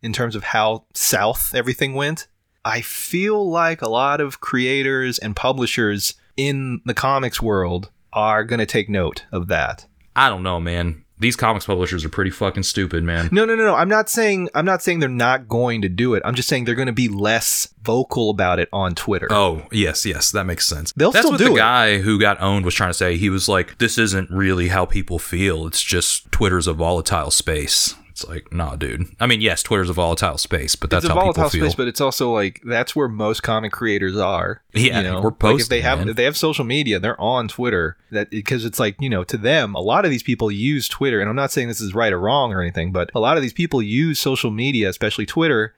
in 0.02 0.12
terms 0.12 0.36
of 0.36 0.44
how 0.44 0.84
south 0.94 1.54
everything 1.54 1.94
went, 1.94 2.26
I 2.64 2.80
feel 2.80 3.48
like 3.48 3.80
a 3.80 3.88
lot 3.88 4.20
of 4.20 4.40
creators 4.40 5.18
and 5.18 5.34
publishers 5.34 6.14
in 6.36 6.80
the 6.84 6.94
comics 6.94 7.40
world 7.40 7.90
are 8.12 8.44
going 8.44 8.58
to 8.58 8.66
take 8.66 8.88
note 8.88 9.24
of 9.32 9.48
that. 9.48 9.86
I 10.16 10.28
don't 10.28 10.42
know, 10.42 10.58
man. 10.58 11.04
These 11.18 11.36
comics 11.36 11.64
publishers 11.64 12.04
are 12.04 12.10
pretty 12.10 12.30
fucking 12.30 12.64
stupid, 12.64 13.02
man. 13.02 13.30
No, 13.32 13.46
no, 13.46 13.54
no, 13.54 13.64
no. 13.64 13.74
I'm 13.74 13.88
not 13.88 14.10
saying 14.10 14.50
I'm 14.54 14.66
not 14.66 14.82
saying 14.82 14.98
they're 15.00 15.08
not 15.08 15.48
going 15.48 15.80
to 15.82 15.88
do 15.88 16.12
it. 16.14 16.22
I'm 16.26 16.34
just 16.34 16.46
saying 16.48 16.64
they're 16.64 16.74
going 16.74 16.86
to 16.86 16.92
be 16.92 17.08
less 17.08 17.72
vocal 17.82 18.28
about 18.28 18.58
it 18.58 18.68
on 18.70 18.94
Twitter. 18.94 19.26
Oh, 19.30 19.66
yes, 19.72 20.04
yes, 20.04 20.30
that 20.32 20.44
makes 20.44 20.66
sense. 20.66 20.92
They'll 20.94 21.12
That's 21.12 21.24
still 21.24 21.32
what 21.32 21.38
do 21.38 21.44
the 21.48 21.54
it. 21.54 21.58
guy 21.58 21.98
who 22.00 22.20
got 22.20 22.40
owned 22.42 22.66
was 22.66 22.74
trying 22.74 22.90
to 22.90 22.94
say. 22.94 23.16
He 23.16 23.30
was 23.30 23.48
like, 23.48 23.78
"This 23.78 23.96
isn't 23.96 24.30
really 24.30 24.68
how 24.68 24.84
people 24.84 25.18
feel. 25.18 25.66
It's 25.66 25.82
just 25.82 26.30
Twitter's 26.32 26.66
a 26.66 26.74
volatile 26.74 27.30
space." 27.30 27.94
It's 28.16 28.26
like, 28.26 28.50
nah, 28.50 28.76
dude. 28.76 29.08
I 29.20 29.26
mean, 29.26 29.42
yes, 29.42 29.62
Twitter's 29.62 29.90
a 29.90 29.92
volatile 29.92 30.38
space, 30.38 30.74
but 30.74 30.88
that's 30.88 31.04
it's 31.04 31.10
a 31.10 31.14
how 31.14 31.20
volatile 31.20 31.44
people 31.44 31.50
feel. 31.50 31.64
space, 31.66 31.74
but 31.74 31.86
it's 31.86 32.00
also 32.00 32.32
like 32.32 32.62
that's 32.64 32.96
where 32.96 33.08
most 33.08 33.42
comic 33.42 33.72
creators 33.72 34.16
are. 34.16 34.62
Yeah, 34.72 35.02
you 35.02 35.02
know, 35.04 35.20
we're 35.20 35.28
like 35.28 35.60
if 35.60 35.68
they 35.68 35.80
posting, 35.80 35.82
have 35.82 35.98
man. 35.98 36.08
if 36.08 36.16
they 36.16 36.24
have 36.24 36.34
social 36.34 36.64
media, 36.64 36.98
they're 36.98 37.20
on 37.20 37.48
Twitter. 37.48 37.98
That 38.12 38.30
because 38.30 38.64
it's 38.64 38.78
like 38.78 38.96
you 39.00 39.10
know 39.10 39.22
to 39.24 39.36
them, 39.36 39.74
a 39.74 39.82
lot 39.82 40.06
of 40.06 40.10
these 40.10 40.22
people 40.22 40.50
use 40.50 40.88
Twitter, 40.88 41.20
and 41.20 41.28
I'm 41.28 41.36
not 41.36 41.52
saying 41.52 41.68
this 41.68 41.82
is 41.82 41.94
right 41.94 42.10
or 42.10 42.18
wrong 42.18 42.54
or 42.54 42.62
anything, 42.62 42.90
but 42.90 43.10
a 43.14 43.20
lot 43.20 43.36
of 43.36 43.42
these 43.42 43.52
people 43.52 43.82
use 43.82 44.18
social 44.18 44.50
media, 44.50 44.88
especially 44.88 45.26
Twitter, 45.26 45.74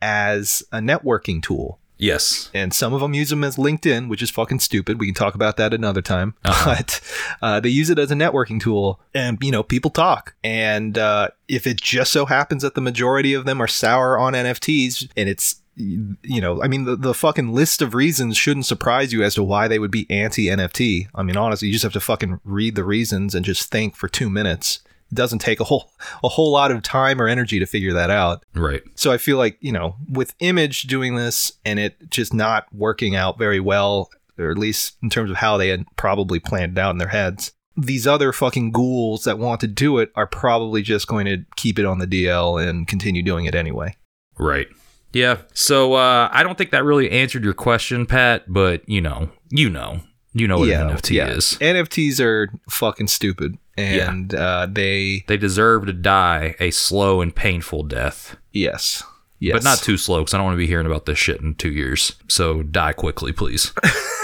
as 0.00 0.62
a 0.70 0.78
networking 0.78 1.42
tool. 1.42 1.80
Yes, 2.00 2.50
and 2.52 2.74
some 2.74 2.92
of 2.92 3.00
them 3.00 3.14
use 3.14 3.30
them 3.30 3.44
as 3.44 3.56
LinkedIn, 3.56 4.08
which 4.08 4.22
is 4.22 4.30
fucking 4.30 4.60
stupid. 4.60 4.98
We 4.98 5.06
can 5.06 5.14
talk 5.14 5.34
about 5.34 5.56
that 5.58 5.74
another 5.74 6.02
time. 6.02 6.34
Uh-huh. 6.44 6.70
But 6.80 7.00
uh, 7.42 7.60
they 7.60 7.68
use 7.68 7.90
it 7.90 7.98
as 7.98 8.10
a 8.10 8.14
networking 8.14 8.60
tool, 8.60 9.00
and 9.14 9.38
you 9.42 9.50
know, 9.50 9.62
people 9.62 9.90
talk. 9.90 10.34
And 10.42 10.96
uh, 10.96 11.28
if 11.48 11.66
it 11.66 11.80
just 11.80 12.12
so 12.12 12.26
happens 12.26 12.62
that 12.62 12.74
the 12.74 12.80
majority 12.80 13.34
of 13.34 13.44
them 13.44 13.60
are 13.60 13.66
sour 13.66 14.18
on 14.18 14.34
NFTs, 14.34 15.10
and 15.16 15.28
it's 15.28 15.60
you 15.76 16.40
know, 16.40 16.62
I 16.62 16.68
mean, 16.68 16.84
the, 16.84 16.96
the 16.96 17.14
fucking 17.14 17.52
list 17.52 17.80
of 17.80 17.94
reasons 17.94 18.36
shouldn't 18.36 18.66
surprise 18.66 19.12
you 19.12 19.22
as 19.22 19.34
to 19.34 19.42
why 19.42 19.68
they 19.68 19.78
would 19.78 19.90
be 19.90 20.10
anti 20.10 20.46
NFT. 20.46 21.08
I 21.14 21.22
mean, 21.22 21.36
honestly, 21.36 21.68
you 21.68 21.72
just 21.72 21.84
have 21.84 21.92
to 21.94 22.00
fucking 22.00 22.40
read 22.44 22.74
the 22.74 22.84
reasons 22.84 23.34
and 23.34 23.44
just 23.44 23.70
think 23.70 23.96
for 23.96 24.08
two 24.08 24.28
minutes. 24.28 24.80
It 25.10 25.14
doesn't 25.14 25.40
take 25.40 25.60
a 25.60 25.64
whole 25.64 25.90
a 26.22 26.28
whole 26.28 26.52
lot 26.52 26.70
of 26.70 26.82
time 26.82 27.20
or 27.20 27.26
energy 27.28 27.58
to 27.58 27.66
figure 27.66 27.92
that 27.94 28.10
out. 28.10 28.44
right. 28.54 28.82
So 28.94 29.12
I 29.12 29.18
feel 29.18 29.38
like, 29.38 29.58
you 29.60 29.72
know, 29.72 29.96
with 30.08 30.34
Image 30.40 30.82
doing 30.84 31.16
this 31.16 31.52
and 31.64 31.78
it 31.78 32.10
just 32.10 32.32
not 32.34 32.66
working 32.72 33.16
out 33.16 33.38
very 33.38 33.60
well, 33.60 34.10
or 34.38 34.50
at 34.50 34.58
least 34.58 34.96
in 35.02 35.10
terms 35.10 35.30
of 35.30 35.36
how 35.36 35.56
they 35.56 35.68
had 35.68 35.84
probably 35.96 36.38
planned 36.38 36.76
it 36.76 36.80
out 36.80 36.90
in 36.90 36.98
their 36.98 37.08
heads, 37.08 37.52
these 37.76 38.06
other 38.06 38.32
fucking 38.32 38.72
ghouls 38.72 39.24
that 39.24 39.38
want 39.38 39.60
to 39.60 39.66
do 39.66 39.98
it 39.98 40.12
are 40.14 40.26
probably 40.26 40.82
just 40.82 41.06
going 41.06 41.26
to 41.26 41.44
keep 41.56 41.78
it 41.78 41.84
on 41.84 41.98
the 41.98 42.06
DL 42.06 42.62
and 42.62 42.86
continue 42.86 43.22
doing 43.22 43.46
it 43.46 43.54
anyway. 43.54 43.96
Right. 44.38 44.68
Yeah. 45.12 45.38
So 45.54 45.94
uh, 45.94 46.28
I 46.32 46.42
don't 46.42 46.56
think 46.56 46.70
that 46.70 46.84
really 46.84 47.10
answered 47.10 47.44
your 47.44 47.54
question, 47.54 48.06
Pat. 48.06 48.44
But 48.52 48.88
you 48.88 49.00
know, 49.00 49.30
you 49.48 49.68
know, 49.70 50.00
you 50.32 50.46
know 50.46 50.58
what 50.58 50.68
an 50.68 50.90
NFT 50.90 51.36
is. 51.36 51.58
NFTs 51.60 52.20
are 52.20 52.48
fucking 52.68 53.08
stupid, 53.08 53.58
and 53.80 54.34
uh, 54.34 54.66
they 54.70 55.24
They 55.26 55.36
deserve 55.36 55.86
to 55.86 55.92
die 55.92 56.54
a 56.60 56.70
slow 56.70 57.20
and 57.20 57.34
painful 57.34 57.84
death, 57.84 58.36
yes, 58.52 59.02
yes, 59.38 59.54
but 59.54 59.64
not 59.64 59.78
too 59.78 59.96
slow 59.96 60.20
because 60.20 60.34
I 60.34 60.38
don't 60.38 60.44
want 60.46 60.54
to 60.54 60.58
be 60.58 60.66
hearing 60.66 60.86
about 60.86 61.06
this 61.06 61.18
shit 61.18 61.40
in 61.40 61.54
two 61.54 61.70
years. 61.70 62.16
So 62.28 62.62
die 62.62 62.92
quickly, 62.92 63.32
please. 63.32 63.72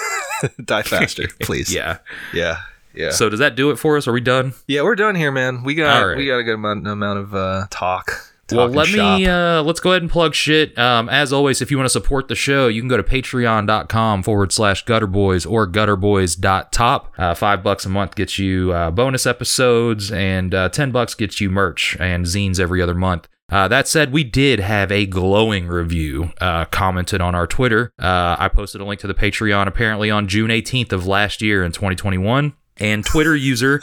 die 0.65 0.83
faster, 0.85 1.29
please. 1.41 1.73
yeah. 1.73 1.99
yeah, 2.33 2.59
yeah. 2.95 3.11
So 3.11 3.29
does 3.29 3.39
that 3.39 3.57
do 3.57 3.71
it 3.71 3.77
for 3.77 3.97
us? 3.97 4.07
Are 4.07 4.13
we 4.13 4.21
done? 4.21 4.55
yeah, 4.67 4.83
we're 4.83 4.97
done 4.97 5.15
here, 5.15 5.33
man. 5.33 5.63
We 5.65 5.75
got 5.75 6.05
right. 6.05 6.17
we 6.17 6.27
got 6.27 6.39
a 6.39 6.45
good 6.45 6.55
amount, 6.55 6.87
amount 6.87 7.19
of 7.19 7.35
uh, 7.35 7.67
talk. 7.71 8.33
Well, 8.53 8.69
let 8.69 8.87
shop. 8.87 9.19
me 9.19 9.27
uh, 9.27 9.63
let's 9.63 9.81
go 9.81 9.91
ahead 9.91 10.03
and 10.03 10.11
plug 10.11 10.35
shit. 10.35 10.77
Um, 10.79 11.09
as 11.09 11.33
always, 11.33 11.61
if 11.61 11.71
you 11.71 11.77
want 11.77 11.87
to 11.87 11.91
support 11.91 12.29
the 12.29 12.35
show, 12.35 12.69
you 12.69 12.81
can 12.81 12.89
go 12.89 12.97
to 12.97 13.03
patreon.com 13.03 14.23
forward 14.23 14.53
slash 14.53 14.85
gutterboys 14.85 15.51
or 15.51 15.67
gutterboys.top. 15.67 17.15
Uh, 17.19 17.35
five 17.35 17.63
bucks 17.63 17.85
a 17.85 17.89
month 17.89 18.15
gets 18.15 18.39
you 18.39 18.73
uh, 18.73 18.91
bonus 18.91 19.27
episodes, 19.27 20.13
and 20.13 20.55
uh, 20.55 20.69
ten 20.69 20.91
bucks 20.93 21.15
gets 21.15 21.41
you 21.41 21.51
merch 21.51 21.97
and 21.99 22.27
zines 22.27 22.61
every 22.61 22.81
other 22.81 22.95
month. 22.95 23.29
Uh, 23.49 23.69
that 23.69 23.87
said, 23.87 24.13
we 24.13 24.25
did 24.25 24.59
have 24.59 24.91
a 24.91 25.07
glowing 25.07 25.69
review 25.69 26.33
uh, 26.41 26.65
commented 26.67 27.21
on 27.21 27.35
our 27.35 27.47
Twitter. 27.47 27.93
Uh, 27.99 28.35
I 28.39 28.49
posted 28.49 28.81
a 28.81 28.85
link 28.85 29.01
to 29.03 29.07
the 29.07 29.15
Patreon 29.15 29.69
apparently 29.69 30.11
on 30.11 30.27
June 30.27 30.51
18th 30.51 30.93
of 30.93 31.07
last 31.07 31.41
year 31.41 31.65
in 31.65 31.71
2021. 31.71 32.55
And 32.79 33.05
Twitter 33.07 33.35
user 33.35 33.81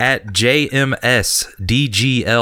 at 0.00 0.26
JMSDGLS 0.28 0.96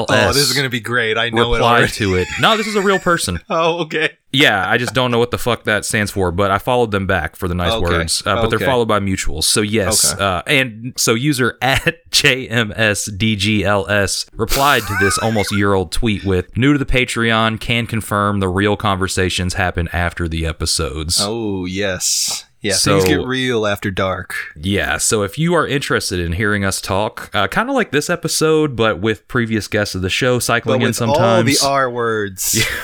Oh, 0.09 0.33
this 0.33 0.37
is 0.49 0.53
gonna 0.53 0.69
be 0.69 0.81
great. 0.81 1.17
I 1.19 1.31
know 1.31 1.55
it 1.55 1.59
replied 1.59 1.79
already. 1.79 1.93
to 1.95 2.15
it. 2.17 2.29
No, 2.41 2.57
this 2.57 2.67
is 2.67 2.75
a 2.77 2.83
real 2.83 2.99
person. 2.99 3.41
Oh, 3.49 3.81
okay. 3.85 4.11
Yeah, 4.33 4.69
I 4.69 4.77
just 4.77 4.93
don't 4.93 5.11
know 5.11 5.19
what 5.19 5.31
the 5.31 5.39
fuck 5.39 5.65
that 5.65 5.85
stands 5.87 6.11
for, 6.11 6.31
but 6.33 6.51
I 6.51 6.59
followed 6.59 6.91
them 6.91 7.07
back 7.07 7.37
for 7.37 7.47
the 7.49 7.55
nice 7.55 7.73
Okay. 7.73 7.83
words. 7.85 8.23
Uh, 8.27 8.35
but 8.35 8.45
Okay. 8.47 8.57
they're 8.57 8.67
followed 8.67 8.89
by 8.89 8.99
mutuals. 9.01 9.45
So 9.45 9.63
yes, 9.63 10.13
Okay. 10.13 10.23
uh, 10.23 10.43
and 10.47 10.93
so 10.97 11.15
user 11.15 11.57
at 11.63 11.95
JMSDGLS 12.11 14.27
replied 14.35 14.83
to 14.83 14.97
this 15.01 15.17
almost 15.19 15.53
year 15.53 15.73
old 15.75 15.93
tweet 15.93 16.25
with 16.25 16.55
new 16.57 16.73
to 16.73 16.79
the 16.79 16.85
Patreon 16.85 17.61
can 17.61 17.87
confirm 17.87 18.41
the 18.41 18.49
real 18.49 18.77
conversations 18.77 19.55
happen 19.55 19.89
after 19.93 20.27
the 20.29 20.45
episodes. 20.45 21.19
Oh 21.23 21.65
yes, 21.65 22.45
yeah. 22.61 22.75
So- 22.75 22.99
things 23.01 23.09
get 23.09 23.27
real 23.27 23.67
after 23.67 23.91
dark. 23.91 24.35
Yeah, 24.57 24.99
so 24.99 25.23
if 25.23 25.39
you 25.39 25.55
are 25.55 25.67
interested 25.67 26.19
in 26.21 26.33
hearing 26.33 26.65
us 26.65 26.81
talk, 26.81 27.31
uh, 27.35 27.49
kind 27.49 27.69
of 27.69 27.75
like 27.75 27.91
this 27.91 28.11
episode, 28.11 28.77
but 28.77 29.01
with 29.01 29.27
previous 29.29 29.69
guests 29.69 29.95
of 29.95 30.03
the 30.03 30.11
show 30.11 30.39
cycling 30.39 30.83
in 30.83 30.89
with 30.89 31.03
all 31.03 31.43
the 31.43 31.59
R 31.63 31.91
words. 31.91 32.65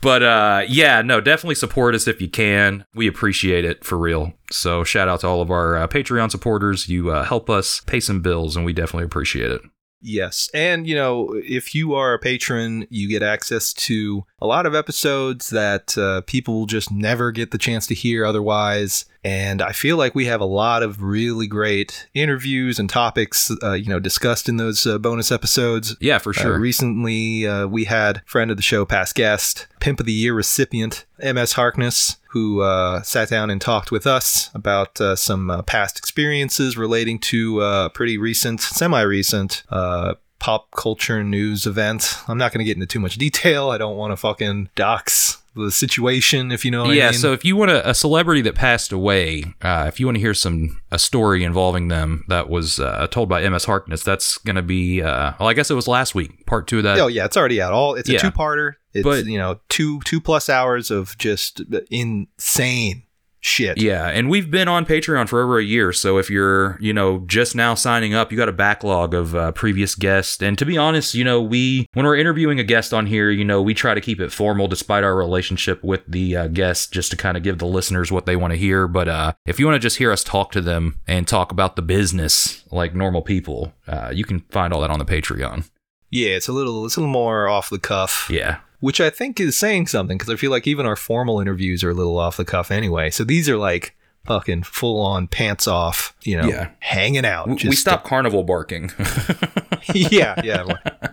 But 0.00 0.22
uh, 0.22 0.62
yeah, 0.68 1.02
no, 1.02 1.20
definitely 1.20 1.56
support 1.56 1.94
us 1.94 2.06
if 2.06 2.20
you 2.20 2.28
can. 2.28 2.84
We 2.94 3.08
appreciate 3.08 3.64
it 3.64 3.84
for 3.84 3.98
real. 3.98 4.32
So 4.50 4.84
shout 4.84 5.08
out 5.08 5.20
to 5.20 5.26
all 5.26 5.42
of 5.42 5.50
our 5.50 5.76
uh, 5.76 5.88
Patreon 5.88 6.30
supporters. 6.30 6.88
You 6.88 7.10
uh, 7.10 7.24
help 7.24 7.50
us 7.50 7.80
pay 7.80 7.98
some 7.98 8.22
bills, 8.22 8.54
and 8.56 8.64
we 8.64 8.72
definitely 8.72 9.04
appreciate 9.04 9.50
it. 9.50 9.60
Yes. 10.00 10.48
And, 10.54 10.86
you 10.86 10.94
know, 10.94 11.34
if 11.44 11.74
you 11.74 11.94
are 11.94 12.14
a 12.14 12.18
patron, 12.18 12.86
you 12.88 13.08
get 13.08 13.22
access 13.22 13.72
to 13.74 14.24
a 14.40 14.46
lot 14.46 14.66
of 14.66 14.74
episodes 14.74 15.50
that 15.50 15.98
uh, 15.98 16.20
people 16.22 16.54
will 16.54 16.66
just 16.66 16.92
never 16.92 17.32
get 17.32 17.50
the 17.50 17.58
chance 17.58 17.86
to 17.88 17.94
hear 17.94 18.24
otherwise. 18.24 19.06
And 19.28 19.60
I 19.60 19.72
feel 19.72 19.98
like 19.98 20.14
we 20.14 20.24
have 20.24 20.40
a 20.40 20.46
lot 20.46 20.82
of 20.82 21.02
really 21.02 21.46
great 21.46 22.08
interviews 22.14 22.78
and 22.78 22.88
topics, 22.88 23.50
uh, 23.62 23.72
you 23.72 23.84
know, 23.90 24.00
discussed 24.00 24.48
in 24.48 24.56
those 24.56 24.86
uh, 24.86 24.96
bonus 24.96 25.30
episodes. 25.30 25.94
Yeah, 26.00 26.16
for 26.16 26.30
Uh, 26.30 26.40
sure. 26.40 26.58
recently, 26.58 27.46
uh, 27.46 27.66
we 27.66 27.84
had 27.84 28.22
friend 28.24 28.50
of 28.50 28.56
the 28.56 28.62
show, 28.62 28.86
past 28.86 29.14
guest, 29.14 29.66
Pimp 29.80 30.00
of 30.00 30.06
the 30.06 30.12
Year 30.14 30.32
recipient, 30.32 31.04
MS 31.22 31.52
Harkness, 31.52 32.16
who 32.30 32.62
uh, 32.62 33.02
sat 33.02 33.28
down 33.28 33.50
and 33.50 33.60
talked 33.60 33.90
with 33.92 34.06
us 34.06 34.48
about 34.54 34.98
uh, 34.98 35.14
some 35.14 35.50
uh, 35.50 35.60
past 35.60 35.98
experiences 35.98 36.78
relating 36.78 37.18
to 37.18 37.60
uh, 37.62 37.86
a 37.86 37.90
pretty 37.90 38.16
recent, 38.16 38.62
semi 38.62 39.02
recent 39.02 39.62
uh, 39.68 40.14
pop 40.38 40.70
culture 40.70 41.22
news 41.22 41.66
event. 41.66 42.16
I'm 42.28 42.38
not 42.38 42.52
going 42.52 42.60
to 42.60 42.64
get 42.64 42.76
into 42.78 42.86
too 42.86 43.00
much 43.00 43.18
detail. 43.18 43.68
I 43.68 43.76
don't 43.76 43.96
want 43.98 44.12
to 44.12 44.16
fucking 44.16 44.70
dox 44.74 45.42
the 45.64 45.70
situation, 45.70 46.50
if 46.52 46.64
you 46.64 46.70
know 46.70 46.84
what 46.84 46.96
yeah, 46.96 47.08
I 47.08 47.10
mean. 47.10 47.18
so 47.20 47.32
if 47.32 47.44
you 47.44 47.56
want 47.56 47.70
a, 47.70 47.90
a 47.90 47.94
celebrity 47.94 48.40
that 48.42 48.54
passed 48.54 48.92
away, 48.92 49.44
uh, 49.62 49.84
if 49.88 49.98
you 50.00 50.06
want 50.06 50.16
to 50.16 50.20
hear 50.20 50.34
some 50.34 50.80
a 50.90 50.98
story 50.98 51.44
involving 51.44 51.88
them 51.88 52.24
that 52.28 52.48
was 52.48 52.80
uh, 52.80 53.06
told 53.10 53.28
by 53.28 53.46
MS 53.48 53.64
Harkness, 53.64 54.02
that's 54.02 54.38
gonna 54.38 54.62
be 54.62 55.02
uh, 55.02 55.32
well, 55.38 55.48
I 55.48 55.54
guess 55.54 55.70
it 55.70 55.74
was 55.74 55.86
last 55.88 56.14
week, 56.14 56.46
part 56.46 56.66
two 56.66 56.78
of 56.78 56.84
that. 56.84 56.98
Oh 56.98 57.06
yeah, 57.08 57.24
it's 57.24 57.36
already 57.36 57.60
out. 57.60 57.72
All 57.72 57.94
it's 57.94 58.08
a 58.08 58.12
Yeah. 58.12 58.18
two-parter. 58.20 58.72
It's 58.94 59.04
But- 59.04 59.26
you 59.26 59.38
know 59.38 59.60
two 59.68 60.00
two 60.00 60.20
plus 60.20 60.48
hours 60.48 60.90
of 60.90 61.16
just 61.18 61.60
insane 61.90 63.02
shit. 63.40 63.78
Yeah, 63.78 64.06
and 64.08 64.28
we've 64.28 64.50
been 64.50 64.68
on 64.68 64.86
Patreon 64.86 65.28
for 65.28 65.42
over 65.42 65.58
a 65.58 65.64
year. 65.64 65.92
So 65.92 66.18
if 66.18 66.30
you're, 66.30 66.78
you 66.80 66.92
know, 66.92 67.20
just 67.26 67.54
now 67.54 67.74
signing 67.74 68.14
up, 68.14 68.30
you 68.30 68.38
got 68.38 68.48
a 68.48 68.52
backlog 68.52 69.14
of 69.14 69.34
uh, 69.34 69.52
previous 69.52 69.94
guests. 69.94 70.42
And 70.42 70.58
to 70.58 70.66
be 70.66 70.76
honest, 70.76 71.14
you 71.14 71.24
know, 71.24 71.40
we 71.40 71.86
when 71.94 72.06
we're 72.06 72.16
interviewing 72.16 72.58
a 72.58 72.64
guest 72.64 72.92
on 72.92 73.06
here, 73.06 73.30
you 73.30 73.44
know, 73.44 73.62
we 73.62 73.74
try 73.74 73.94
to 73.94 74.00
keep 74.00 74.20
it 74.20 74.32
formal 74.32 74.68
despite 74.68 75.04
our 75.04 75.16
relationship 75.16 75.82
with 75.82 76.02
the 76.06 76.36
uh, 76.36 76.46
guest, 76.48 76.92
just 76.92 77.10
to 77.10 77.16
kind 77.16 77.36
of 77.36 77.42
give 77.42 77.58
the 77.58 77.66
listeners 77.66 78.12
what 78.12 78.26
they 78.26 78.36
want 78.36 78.52
to 78.52 78.58
hear. 78.58 78.88
But 78.88 79.08
uh, 79.08 79.32
if 79.46 79.58
you 79.58 79.66
want 79.66 79.76
to 79.76 79.80
just 79.80 79.98
hear 79.98 80.12
us 80.12 80.24
talk 80.24 80.52
to 80.52 80.60
them 80.60 81.00
and 81.06 81.26
talk 81.26 81.52
about 81.52 81.76
the 81.76 81.82
business 81.82 82.64
like 82.70 82.94
normal 82.94 83.22
people, 83.22 83.72
uh, 83.86 84.10
you 84.14 84.24
can 84.24 84.40
find 84.50 84.72
all 84.72 84.80
that 84.80 84.90
on 84.90 84.98
the 84.98 85.04
Patreon. 85.04 85.68
Yeah, 86.10 86.30
it's 86.30 86.48
a 86.48 86.52
little 86.52 86.86
it's 86.86 86.96
a 86.96 87.00
little 87.00 87.12
more 87.12 87.48
off 87.48 87.70
the 87.70 87.78
cuff. 87.78 88.28
Yeah. 88.30 88.60
Which 88.80 89.00
I 89.00 89.10
think 89.10 89.40
is 89.40 89.56
saying 89.56 89.88
something 89.88 90.18
because 90.18 90.32
I 90.32 90.36
feel 90.36 90.50
like 90.50 90.66
even 90.66 90.86
our 90.86 90.96
formal 90.96 91.40
interviews 91.40 91.82
are 91.84 91.90
a 91.90 91.94
little 91.94 92.18
off 92.18 92.36
the 92.36 92.44
cuff 92.44 92.70
anyway. 92.70 93.10
So 93.10 93.24
these 93.24 93.48
are 93.48 93.56
like 93.56 93.94
fucking 94.26 94.62
full 94.62 95.00
on 95.00 95.26
pants 95.26 95.66
off, 95.66 96.14
you 96.22 96.36
know, 96.40 96.46
Yeah. 96.48 96.70
hanging 96.80 97.24
out. 97.24 97.46
We, 97.46 97.54
we 97.54 97.58
just- 97.58 97.80
stopped 97.80 98.06
carnival 98.06 98.44
barking. 98.44 98.90
yeah, 99.94 100.40
yeah, 100.44 100.64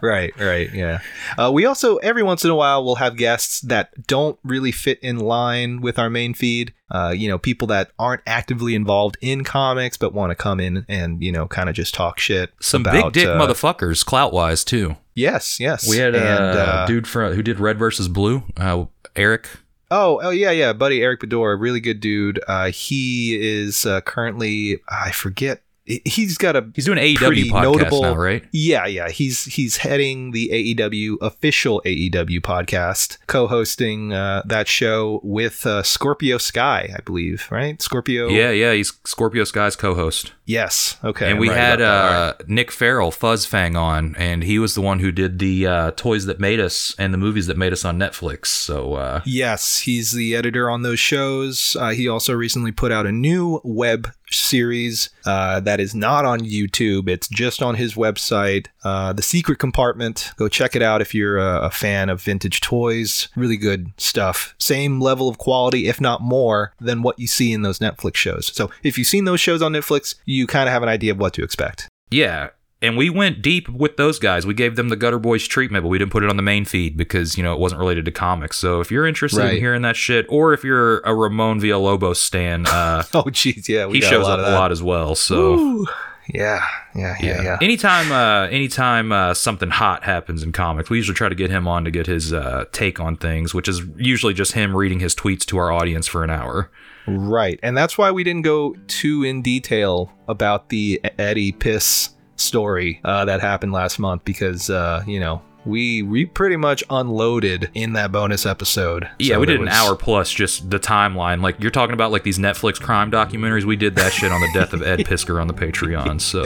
right, 0.01 0.37
right, 0.39 0.69
yeah. 0.73 0.99
Uh, 1.37 1.49
we 1.53 1.65
also 1.65 1.95
every 1.97 2.23
once 2.23 2.43
in 2.43 2.49
a 2.51 2.55
while 2.55 2.83
we'll 2.83 2.95
have 2.95 3.15
guests 3.15 3.61
that 3.61 4.07
don't 4.07 4.37
really 4.43 4.71
fit 4.71 4.99
in 5.01 5.17
line 5.17 5.81
with 5.81 5.97
our 5.97 6.09
main 6.09 6.33
feed. 6.33 6.73
Uh, 6.91 7.13
you 7.15 7.27
know, 7.29 7.37
people 7.37 7.67
that 7.67 7.91
aren't 7.97 8.21
actively 8.27 8.75
involved 8.75 9.17
in 9.21 9.43
comics 9.43 9.97
but 9.97 10.13
want 10.13 10.31
to 10.31 10.35
come 10.35 10.59
in 10.59 10.85
and 10.89 11.23
you 11.23 11.31
know 11.31 11.47
kind 11.47 11.69
of 11.69 11.75
just 11.75 11.93
talk 11.93 12.19
shit. 12.19 12.51
Some 12.59 12.81
about, 12.81 13.13
big 13.13 13.23
dick 13.23 13.27
uh, 13.27 13.39
motherfuckers, 13.39 14.05
clout 14.05 14.33
wise, 14.33 14.63
too. 14.65 14.97
Yes, 15.15 15.59
yes. 15.59 15.89
We 15.89 15.97
had 15.97 16.13
a 16.15 16.19
uh, 16.25 16.85
dude 16.87 17.07
from, 17.07 17.33
who 17.33 17.41
did 17.41 17.59
Red 17.59 17.77
versus 17.79 18.07
Blue, 18.07 18.43
uh, 18.57 18.85
Eric. 19.15 19.47
Oh, 19.91 20.19
oh 20.21 20.29
yeah, 20.31 20.51
yeah, 20.51 20.73
buddy 20.73 21.01
Eric 21.01 21.21
Bedore, 21.21 21.59
really 21.59 21.79
good 21.79 21.99
dude. 21.99 22.39
Uh, 22.47 22.71
he 22.71 23.37
is 23.39 23.85
uh, 23.85 24.01
currently 24.01 24.79
I 24.89 25.11
forget. 25.11 25.61
he- 25.85 26.01
He's 26.03 26.37
got 26.39 26.55
a 26.55 26.67
He's 26.75 26.85
doing 26.85 26.97
AEW 26.97 27.45
podcast 27.45 27.61
notable 27.61 28.01
now, 28.01 28.15
right? 28.15 28.43
Yeah, 28.51 28.87
yeah. 28.87 29.09
He's 29.09 29.45
he's 29.45 29.77
heading 29.77 30.31
the 30.31 30.49
AEW 30.75 31.17
official 31.21 31.81
AEW 31.85 32.39
podcast, 32.41 33.19
co-hosting 33.27 34.11
uh, 34.11 34.41
that 34.45 34.67
show 34.67 35.21
with 35.23 35.65
uh, 35.67 35.83
Scorpio 35.83 36.39
Sky, 36.39 36.89
I 36.93 37.01
believe. 37.01 37.47
Right, 37.51 37.79
Scorpio. 37.79 38.27
Yeah, 38.29 38.49
yeah. 38.49 38.73
He's 38.73 38.91
Scorpio 39.05 39.43
Sky's 39.43 39.75
co-host, 39.75 40.33
Yes. 40.45 40.97
Okay. 41.03 41.31
and 41.31 41.39
we 41.39 41.49
right 41.49 41.57
had 41.57 41.81
about 41.81 42.09
that. 42.09 42.15
All 42.15 42.29
uh, 42.29 42.33
Nick 42.47 42.71
Farrell, 42.71 43.11
Fuzzfang, 43.11 43.75
on, 43.79 44.15
and 44.17 44.43
he 44.43 44.59
was 44.59 44.75
the 44.75 44.81
one 44.81 44.99
who 44.99 45.11
did 45.11 45.39
the 45.39 45.67
uh, 45.67 45.91
toys 45.91 46.25
that 46.25 46.39
made 46.39 46.59
us 46.59 46.93
and 46.97 47.13
the 47.13 47.17
movies 47.17 47.47
that 47.47 47.57
made 47.57 47.73
us 47.73 47.83
on 47.83 47.97
Netflix. 47.97 48.47
So 48.47 48.93
uh, 48.93 49.21
Yes, 49.25 49.79
he's 49.81 50.11
the 50.11 50.35
editor 50.35 50.69
on 50.69 50.83
those 50.83 50.99
shows. 50.99 51.75
Uh, 51.79 51.89
he 51.89 52.07
also 52.07 52.33
recently 52.33 52.71
put 52.71 52.91
out 52.91 53.05
a 53.05 53.11
new 53.11 53.59
web 53.63 54.11
series 54.31 55.09
uh, 55.25 55.59
that 55.61 55.79
is 55.79 55.93
not 55.95 56.25
on 56.25 56.39
YouTube. 56.41 57.07
It's 57.07 57.27
just 57.27 57.61
on 57.61 57.75
his 57.75 57.93
website, 57.95 58.67
uh, 58.83 59.13
The 59.13 59.21
Secret 59.21 59.59
Compartment. 59.59 60.31
Go 60.35 60.47
check 60.47 60.75
it 60.75 60.81
out 60.81 61.01
if 61.01 61.13
you're 61.13 61.37
a, 61.37 61.61
a 61.61 61.69
fan 61.69 62.09
of 62.09 62.21
vintage 62.21 62.61
toys. 62.61 63.27
Really 63.35 63.57
good 63.57 63.91
stuff. 63.97 64.55
Same 64.57 64.99
level 64.99 65.29
of 65.29 65.37
quality, 65.37 65.87
if 65.87 66.01
not 66.01 66.21
more, 66.21 66.73
than 66.79 67.01
what 67.01 67.19
you 67.19 67.27
see 67.27 67.53
in 67.53 67.61
those 67.61 67.79
Netflix 67.79 68.15
shows. 68.15 68.47
So 68.53 68.71
if 68.83 68.97
you've 68.97 69.07
seen 69.07 69.25
those 69.25 69.39
shows 69.39 69.61
on 69.61 69.73
Netflix, 69.73 70.15
you 70.25 70.34
kind 70.47 70.67
of 70.67 70.73
have 70.73 70.83
an 70.83 70.89
idea 70.89 71.11
of 71.13 71.17
what 71.19 71.33
to 71.35 71.43
expect. 71.43 71.87
yeah. 72.11 72.49
And 72.81 72.97
we 72.97 73.09
went 73.09 73.41
deep 73.41 73.67
with 73.69 73.97
those 73.97 74.19
guys. 74.19 74.45
We 74.45 74.53
gave 74.53 74.75
them 74.75 74.89
the 74.89 74.95
Gutter 74.97 75.17
Boys 75.17 75.47
treatment, 75.47 75.83
but 75.83 75.89
we 75.89 75.97
didn't 75.97 76.11
put 76.11 76.23
it 76.23 76.29
on 76.29 76.35
the 76.35 76.43
main 76.43 76.65
feed 76.65 76.95
because, 76.97 77.35
you 77.35 77.41
know, 77.43 77.51
it 77.53 77.59
wasn't 77.59 77.79
related 77.79 78.05
to 78.05 78.11
comics. 78.11 78.57
So 78.57 78.79
if 78.79 78.91
you're 78.91 79.07
interested 79.07 79.39
Right. 79.39 79.53
in 79.53 79.59
hearing 79.59 79.81
that 79.83 79.95
shit, 79.95 80.25
or 80.29 80.53
if 80.53 80.63
you're 80.63 80.99
a 80.99 81.15
Ramon 81.15 81.61
Villalobos 81.61 82.17
stan, 82.17 82.67
uh, 82.67 83.03
Oh, 83.13 83.23
jeez, 83.23 83.67
yeah, 83.69 83.87
we 83.87 83.95
he 83.95 84.01
got 84.01 84.09
shows 84.09 84.27
a 84.27 84.29
lot 84.29 84.39
up 84.39 84.47
a 84.47 84.51
lot 84.51 84.71
as 84.71 84.83
well. 84.83 85.15
So. 85.15 85.85
Yeah, 86.27 86.63
yeah, 86.95 87.15
yeah, 87.19 87.41
yeah. 87.43 87.57
Anytime, 87.61 88.11
uh, 88.11 88.47
anytime 88.47 89.11
uh, 89.11 89.33
something 89.35 89.69
hot 89.69 90.03
happens 90.03 90.43
in 90.43 90.51
comics, 90.51 90.89
we 90.89 90.97
usually 90.97 91.15
try 91.15 91.29
to 91.29 91.35
get 91.35 91.49
him 91.51 91.67
on 91.67 91.85
to 91.85 91.91
get 91.91 92.07
his 92.07 92.33
uh, 92.33 92.65
take 92.71 92.99
on 92.99 93.15
things, 93.15 93.53
which 93.53 93.67
is 93.67 93.81
usually 93.95 94.33
just 94.33 94.51
him 94.53 94.75
reading 94.75 94.99
his 94.99 95.15
tweets 95.15 95.45
to 95.45 95.57
our 95.57 95.71
audience 95.71 96.07
for 96.07 96.23
an 96.23 96.29
hour. 96.29 96.69
Right. 97.07 97.59
And 97.63 97.77
that's 97.77 97.97
why 97.97 98.11
we 98.11 98.23
didn't 98.23 98.43
go 98.43 98.75
too 98.87 99.23
in 99.23 99.41
detail 99.41 100.11
about 100.27 100.69
the 100.69 101.01
Eddie 101.19 101.51
Piss 101.51 102.09
story 102.35 102.99
uh, 103.03 103.25
that 103.25 103.41
happened 103.41 103.71
last 103.73 103.99
month 103.99 104.25
because, 104.25 104.69
uh, 104.69 105.03
you 105.05 105.19
know, 105.19 105.41
we 105.65 106.03
we 106.03 106.25
pretty 106.25 106.57
much 106.57 106.83
unloaded 106.89 107.69
in 107.73 107.93
that 107.93 108.11
bonus 108.11 108.45
episode. 108.45 109.09
Yeah, 109.19 109.35
So 109.35 109.39
we 109.39 109.45
did 109.47 109.61
an 109.61 109.67
hour 109.67 109.95
plus 109.95 110.31
just 110.31 110.69
the 110.69 110.79
timeline. 110.79 111.41
Like 111.41 111.59
you're 111.59 111.71
talking 111.71 111.93
about 111.93 112.11
like 112.11 112.23
these 112.23 112.37
Netflix 112.37 112.79
crime 112.79 113.09
documentaries. 113.11 113.63
We 113.63 113.75
did 113.75 113.95
that 113.95 114.13
shit 114.13 114.31
on 114.31 114.41
the 114.41 114.49
death 114.53 114.73
of 114.73 114.83
Ed 114.83 114.99
Piskor 115.05 115.41
on 115.41 115.47
the 115.47 115.53
Patreon. 115.53 116.21
So 116.21 116.43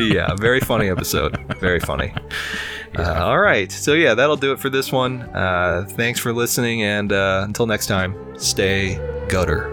yeah, 0.00 0.34
very 0.38 0.60
funny 0.60 0.90
episode. 0.90 1.38
Very 1.60 1.80
funny. 1.80 2.12
Yeah. 2.94 3.00
Uh, 3.02 3.24
all 3.24 3.38
right. 3.38 3.70
So, 3.70 3.94
yeah, 3.94 4.14
that'll 4.14 4.36
do 4.36 4.52
it 4.52 4.60
for 4.60 4.70
this 4.70 4.92
one. 4.92 5.22
Uh, 5.22 5.86
thanks 5.88 6.20
for 6.20 6.32
listening, 6.32 6.82
and 6.82 7.12
uh, 7.12 7.42
until 7.44 7.66
next 7.66 7.86
time, 7.86 8.14
stay 8.38 9.00
gutter. 9.28 9.72